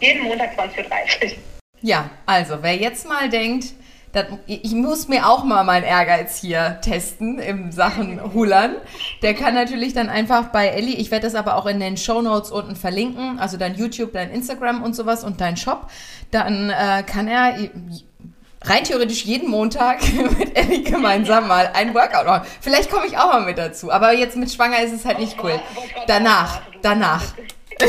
Jeden 0.01 0.25
Montag 0.25 0.59
20.30 0.59 1.25
Uhr. 1.25 1.39
Ja, 1.81 2.11
also 2.27 2.63
wer 2.63 2.77
jetzt 2.77 3.09
mal 3.09 3.29
denkt, 3.29 3.67
dat, 4.13 4.27
ich 4.47 4.73
muss 4.73 5.09
mir 5.09 5.29
auch 5.29 5.45
mal 5.45 5.65
meinen 5.65 5.85
Ehrgeiz 5.85 6.39
hier 6.39 6.79
testen 6.83 7.39
in 7.39 7.73
Sachen 7.73 8.21
Hullern, 8.35 8.77
der 9.23 9.35
kann 9.35 9.55
natürlich 9.55 9.93
dann 9.93 10.09
einfach 10.09 10.47
bei 10.47 10.69
Ellie, 10.69 10.97
ich 10.97 11.11
werde 11.11 11.27
das 11.27 11.35
aber 11.35 11.57
auch 11.57 11.67
in 11.67 11.81
den 11.81 11.97
Show 11.97 12.23
Notes 12.23 12.51
unten 12.51 12.77
verlinken, 12.77 13.39
also 13.39 13.57
dein 13.57 13.75
YouTube, 13.75 14.13
dein 14.13 14.31
Instagram 14.31 14.83
und 14.83 14.95
sowas 14.95 15.25
und 15.25 15.41
dein 15.41 15.57
Shop, 15.57 15.91
dann 16.31 16.71
äh, 16.71 17.03
kann 17.03 17.29
er 17.29 17.57
rein 18.63 18.85
theoretisch 18.85 19.25
jeden 19.25 19.51
Montag 19.51 20.01
mit 20.39 20.57
Ellie 20.57 20.83
gemeinsam 20.83 21.49
mal 21.49 21.71
ein 21.75 21.95
Workout 21.95 22.27
machen. 22.27 22.47
Vielleicht 22.61 22.91
komme 22.91 23.07
ich 23.07 23.19
auch 23.19 23.33
mal 23.33 23.45
mit 23.45 23.59
dazu, 23.59 23.93
aber 23.93 24.13
jetzt 24.13 24.37
mit 24.37 24.51
Schwanger 24.51 24.81
ist 24.81 24.93
es 24.93 25.05
halt 25.05 25.19
nicht 25.19 25.37
cool. 25.43 25.61
Danach, 26.07 26.61
danach. 26.83 27.23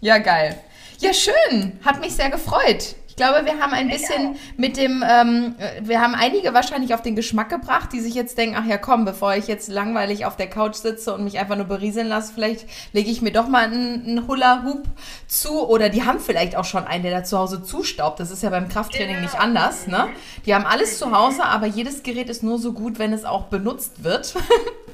Ja, 0.00 0.18
geil. 0.18 0.56
Ja, 0.98 1.12
schön. 1.12 1.80
Hat 1.84 2.00
mich 2.00 2.14
sehr 2.14 2.30
gefreut. 2.30 2.94
Ich 3.18 3.24
glaube, 3.24 3.46
wir 3.46 3.58
haben 3.60 3.72
ein 3.72 3.88
bisschen 3.88 4.36
mit 4.58 4.76
dem, 4.76 5.02
ähm, 5.02 5.54
äh, 5.56 5.80
wir 5.80 6.02
haben 6.02 6.14
einige 6.14 6.52
wahrscheinlich 6.52 6.92
auf 6.92 7.00
den 7.00 7.16
Geschmack 7.16 7.48
gebracht, 7.48 7.94
die 7.94 8.00
sich 8.00 8.12
jetzt 8.12 8.36
denken, 8.36 8.56
ach 8.58 8.66
ja, 8.66 8.76
komm, 8.76 9.06
bevor 9.06 9.34
ich 9.34 9.46
jetzt 9.46 9.70
langweilig 9.70 10.26
auf 10.26 10.36
der 10.36 10.50
Couch 10.50 10.74
sitze 10.74 11.14
und 11.14 11.24
mich 11.24 11.38
einfach 11.38 11.56
nur 11.56 11.64
berieseln 11.64 12.08
lasse, 12.08 12.34
vielleicht 12.34 12.66
lege 12.92 13.10
ich 13.10 13.22
mir 13.22 13.32
doch 13.32 13.48
mal 13.48 13.64
einen, 13.64 14.04
einen 14.04 14.28
Hula-Hoop 14.28 14.82
zu. 15.28 15.66
Oder 15.66 15.88
die 15.88 16.04
haben 16.04 16.20
vielleicht 16.20 16.56
auch 16.56 16.66
schon 16.66 16.84
einen, 16.84 17.04
der 17.04 17.12
da 17.12 17.24
zu 17.24 17.38
Hause 17.38 17.62
zustaubt. 17.62 18.20
Das 18.20 18.30
ist 18.30 18.42
ja 18.42 18.50
beim 18.50 18.68
Krafttraining 18.68 19.22
nicht 19.22 19.40
anders, 19.40 19.86
ne? 19.86 20.08
Die 20.44 20.54
haben 20.54 20.66
alles 20.66 20.98
zu 20.98 21.10
Hause, 21.10 21.42
aber 21.42 21.64
jedes 21.64 22.02
Gerät 22.02 22.28
ist 22.28 22.42
nur 22.42 22.58
so 22.58 22.74
gut, 22.74 22.98
wenn 22.98 23.14
es 23.14 23.24
auch 23.24 23.44
benutzt 23.44 24.04
wird. 24.04 24.34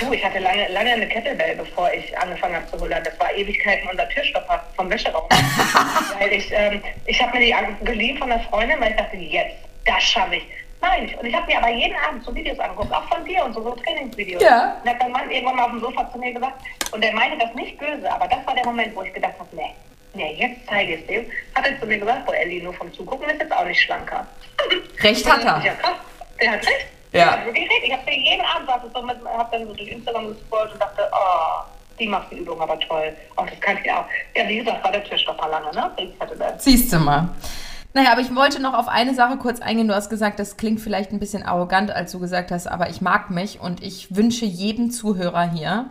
Du, 0.00 0.12
ich 0.12 0.24
hatte 0.24 0.38
lange, 0.38 0.68
lange 0.68 0.92
eine 0.92 1.08
Kettlebell, 1.08 1.56
bevor 1.56 1.92
ich 1.92 2.16
angefangen 2.18 2.56
habe 2.56 2.66
zu 2.66 2.78
hullern. 2.80 3.02
Das 3.04 3.18
war 3.18 3.32
Ewigkeiten 3.34 3.88
unser 3.88 4.08
Türstopper 4.08 4.64
vom 4.76 4.90
Wäscheraum. 4.90 5.28
weil 6.18 6.32
ich, 6.32 6.50
ähm, 6.52 6.82
ich 7.06 7.22
habe 7.22 7.38
mir 7.38 7.46
die 7.46 7.84
geliehen 7.84 8.18
von 8.18 8.30
einer 8.30 8.42
Freundin, 8.44 8.80
weil 8.80 8.90
ich 8.90 8.96
dachte, 8.96 9.16
jetzt, 9.16 9.56
das 9.84 10.02
schaffe 10.02 10.36
ich. 10.36 10.46
Nein, 10.80 11.12
und 11.18 11.26
ich 11.26 11.34
habe 11.34 11.46
mir 11.46 11.58
aber 11.58 11.70
jeden 11.70 11.96
Abend 11.96 12.24
so 12.24 12.34
Videos 12.34 12.58
angeguckt, 12.58 12.92
auch 12.92 13.08
von 13.08 13.24
dir 13.24 13.44
und 13.44 13.52
so, 13.52 13.62
so 13.62 13.70
Trainingsvideos. 13.72 14.42
Ja. 14.42 14.76
Und 14.82 14.90
hat 14.90 14.98
mein 15.00 15.12
Mann 15.12 15.30
irgendwann 15.30 15.56
mal 15.56 15.64
auf 15.64 15.70
dem 15.70 15.80
Sofa 15.80 16.08
zu 16.12 16.18
mir 16.18 16.32
gesagt, 16.32 16.62
und 16.92 17.04
er 17.04 17.12
meinte 17.12 17.38
das 17.38 17.52
nicht 17.54 17.78
böse, 17.78 18.10
aber 18.10 18.28
das 18.28 18.46
war 18.46 18.54
der 18.54 18.64
Moment, 18.64 18.94
wo 18.94 19.02
ich 19.02 19.12
gedacht 19.12 19.34
habe, 19.38 19.48
nee, 19.56 19.74
nee, 20.14 20.34
jetzt 20.34 20.60
zeige 20.68 20.94
ich 20.94 21.00
es 21.00 21.06
dir. 21.06 21.24
Hat 21.54 21.66
er 21.66 21.80
zu 21.80 21.86
mir 21.86 21.98
gesagt, 21.98 22.26
boah, 22.26 22.36
Ellie, 22.36 22.62
nur 22.62 22.74
vom 22.74 22.92
Zugucken 22.92 23.28
ist 23.28 23.40
jetzt 23.40 23.52
auch 23.52 23.64
nicht 23.64 23.80
schlanker. 23.80 24.26
Recht 25.00 25.30
hat 25.30 25.44
er. 25.44 25.62
Ja, 25.64 25.74
krass. 25.74 25.96
Der 26.40 26.52
hat 26.52 26.66
recht. 26.66 26.86
Ja. 27.12 27.38
Ich 27.54 27.92
habe 27.92 28.10
jeden 28.12 28.44
Abend 28.44 28.68
saß 28.68 28.82
ich 28.86 28.92
so 28.92 29.02
mit, 29.02 29.16
hab 29.24 29.50
dann 29.50 29.66
so 29.66 29.74
durch 29.74 29.88
Instagram 29.88 30.28
gescrollt 30.28 30.72
und 30.72 30.80
dachte, 30.80 31.10
oh, 31.12 31.64
die 31.98 32.06
macht 32.06 32.30
die 32.30 32.36
Übung 32.36 32.60
aber 32.60 32.78
toll. 32.80 33.14
Oh, 33.36 33.44
das 33.48 33.60
kann 33.60 33.78
ich 33.82 33.90
auch. 33.90 34.04
Ja, 34.36 34.48
wie 34.48 34.58
gesagt, 34.58 34.84
war 34.84 34.92
der 34.92 35.04
Türstopper 35.04 35.48
lange, 35.48 35.70
ne? 35.74 35.90
Ich 35.96 36.20
hatte 36.20 36.36
das. 36.36 36.62
Siehst 36.64 36.92
du 36.92 36.98
mal. 36.98 37.28
Naja, 37.94 38.12
aber 38.12 38.20
ich 38.20 38.34
wollte 38.34 38.60
noch 38.60 38.74
auf 38.74 38.88
eine 38.88 39.14
Sache 39.14 39.38
kurz 39.38 39.60
eingehen. 39.60 39.88
Du 39.88 39.94
hast 39.94 40.10
gesagt, 40.10 40.38
das 40.38 40.56
klingt 40.56 40.80
vielleicht 40.80 41.10
ein 41.10 41.18
bisschen 41.18 41.42
arrogant, 41.42 41.90
als 41.90 42.12
du 42.12 42.20
gesagt 42.20 42.50
hast, 42.50 42.66
aber 42.66 42.90
ich 42.90 43.00
mag 43.00 43.30
mich 43.30 43.60
und 43.60 43.82
ich 43.82 44.14
wünsche 44.14 44.44
jedem 44.44 44.90
Zuhörer 44.90 45.50
hier, 45.50 45.86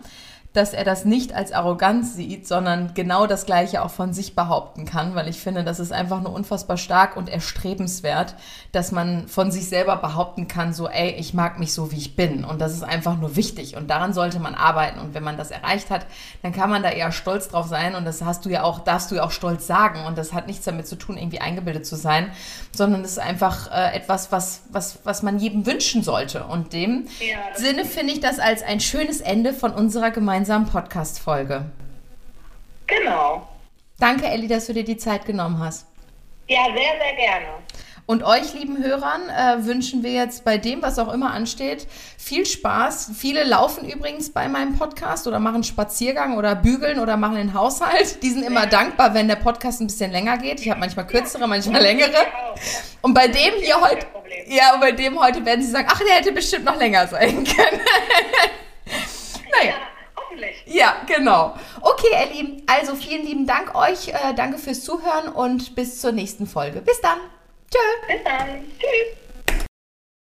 dass 0.53 0.73
er 0.73 0.83
das 0.83 1.05
nicht 1.05 1.33
als 1.35 1.51
Arroganz 1.51 2.15
sieht, 2.15 2.47
sondern 2.47 2.93
genau 2.95 3.27
das 3.27 3.45
Gleiche 3.45 3.83
auch 3.83 3.91
von 3.91 4.11
sich 4.13 4.35
behaupten 4.35 4.85
kann, 4.85 5.13
weil 5.13 5.27
ich 5.27 5.39
finde, 5.39 5.63
das 5.63 5.79
ist 5.79 5.91
einfach 5.91 6.21
nur 6.21 6.33
unfassbar 6.33 6.77
stark 6.77 7.15
und 7.15 7.29
erstrebenswert, 7.29 8.33
dass 8.71 8.91
man 8.91 9.27
von 9.27 9.51
sich 9.51 9.69
selber 9.69 9.97
behaupten 9.97 10.47
kann, 10.47 10.73
so, 10.73 10.87
ey, 10.87 11.11
ich 11.11 11.35
mag 11.35 11.59
mich 11.59 11.73
so, 11.73 11.91
wie 11.91 11.97
ich 11.97 12.15
bin. 12.15 12.43
Und 12.43 12.59
das 12.59 12.73
ist 12.73 12.83
einfach 12.83 13.17
nur 13.17 13.35
wichtig 13.35 13.75
und 13.75 13.87
daran 13.89 14.13
sollte 14.13 14.39
man 14.39 14.55
arbeiten. 14.55 14.99
Und 14.99 15.13
wenn 15.13 15.23
man 15.23 15.37
das 15.37 15.51
erreicht 15.51 15.91
hat, 15.91 16.07
dann 16.41 16.53
kann 16.53 16.71
man 16.71 16.81
da 16.81 16.89
eher 16.89 17.11
stolz 17.11 17.49
drauf 17.49 17.67
sein 17.67 17.93
und 17.93 18.05
das 18.05 18.23
hast 18.23 18.43
du 18.45 18.49
ja 18.49 18.63
auch, 18.63 18.79
darfst 18.79 19.11
du 19.11 19.15
ja 19.15 19.23
auch 19.23 19.31
stolz 19.31 19.67
sagen. 19.67 20.05
Und 20.07 20.17
das 20.17 20.33
hat 20.33 20.47
nichts 20.47 20.65
damit 20.65 20.87
zu 20.87 20.95
tun, 20.95 21.17
irgendwie 21.17 21.39
eingebildet 21.39 21.85
zu 21.85 21.95
sein, 21.95 22.31
sondern 22.75 23.01
es 23.01 23.11
ist 23.11 23.19
einfach 23.19 23.71
äh, 23.71 23.95
etwas, 23.95 24.31
was, 24.31 24.61
was, 24.71 24.99
was 25.03 25.21
man 25.21 25.37
jedem 25.37 25.67
wünschen 25.67 26.01
sollte. 26.01 26.45
Und 26.45 26.73
dem 26.73 27.05
Ja, 27.19 27.55
Sinne 27.55 27.85
finde 27.85 28.13
ich 28.13 28.21
das 28.21 28.39
als 28.39 28.63
ein 28.63 28.79
schönes 28.79 29.21
Ende 29.21 29.53
von 29.53 29.71
unserer 29.71 30.09
gemeinsamen 30.09 30.46
Podcast-Folge. 30.55 31.65
Genau. 32.87 33.47
Danke, 33.99 34.27
Elli, 34.27 34.47
dass 34.47 34.67
du 34.67 34.73
dir 34.73 34.83
die 34.83 34.97
Zeit 34.97 35.25
genommen 35.25 35.59
hast. 35.59 35.87
Ja, 36.47 36.65
sehr, 36.67 36.75
sehr 36.75 37.15
gerne. 37.15 37.47
Und 38.05 38.23
euch, 38.23 38.53
lieben 38.53 38.81
Hörern, 38.81 39.23
äh, 39.27 39.65
wünschen 39.65 40.01
wir 40.01 40.13
jetzt 40.13 40.45
bei 40.45 40.57
dem, 40.57 40.81
was 40.81 40.97
auch 40.97 41.11
immer 41.11 41.33
ansteht, 41.33 41.87
viel 42.17 42.45
Spaß. 42.45 43.11
Viele 43.17 43.43
laufen 43.43 43.85
übrigens 43.89 44.31
bei 44.31 44.47
meinem 44.47 44.77
Podcast 44.77 45.27
oder 45.27 45.39
machen 45.39 45.65
Spaziergang 45.65 46.37
oder 46.37 46.55
bügeln 46.55 46.99
oder 46.99 47.17
machen 47.17 47.35
den 47.35 47.53
Haushalt. 47.53 48.23
Die 48.23 48.29
sind 48.29 48.43
immer 48.43 48.65
dankbar, 48.65 49.13
wenn 49.13 49.27
der 49.27 49.35
Podcast 49.35 49.81
ein 49.81 49.87
bisschen 49.87 50.11
länger 50.11 50.37
geht. 50.37 50.61
Ich 50.61 50.69
habe 50.69 50.79
manchmal 50.79 51.05
kürzere, 51.05 51.49
manchmal 51.49 51.81
längere. 51.81 52.15
Und 53.01 53.13
bei 53.13 53.27
dem 53.27 53.55
hier 53.61 53.81
heute, 53.81 54.07
ja, 54.47 54.73
und 54.75 54.79
bei 54.79 54.93
dem 54.93 55.19
heute 55.19 55.43
werden 55.45 55.61
sie 55.61 55.69
sagen, 55.71 55.89
ach, 55.91 55.99
der 55.99 56.15
hätte 56.15 56.31
bestimmt 56.31 56.63
noch 56.63 56.77
länger 56.77 57.07
sein 57.07 57.43
können. 57.43 57.81
naja. 59.51 59.73
Ja, 60.38 60.47
hoffentlich. 60.47 60.63
Ja, 60.65 60.95
genau. 61.07 61.55
Okay, 61.81 62.07
ihr 62.11 62.33
Lieben, 62.35 62.63
also 62.67 62.95
vielen 62.95 63.25
lieben 63.25 63.47
Dank 63.47 63.75
euch. 63.75 64.09
Äh, 64.09 64.33
danke 64.35 64.57
fürs 64.57 64.83
Zuhören 64.83 65.29
und 65.29 65.75
bis 65.75 66.01
zur 66.01 66.11
nächsten 66.11 66.47
Folge. 66.47 66.81
Bis 66.81 67.01
dann. 67.01 67.19
Tschö. 67.71 68.13
Bis 68.13 68.23
dann. 68.23 68.63
Tschüss. 68.79 69.26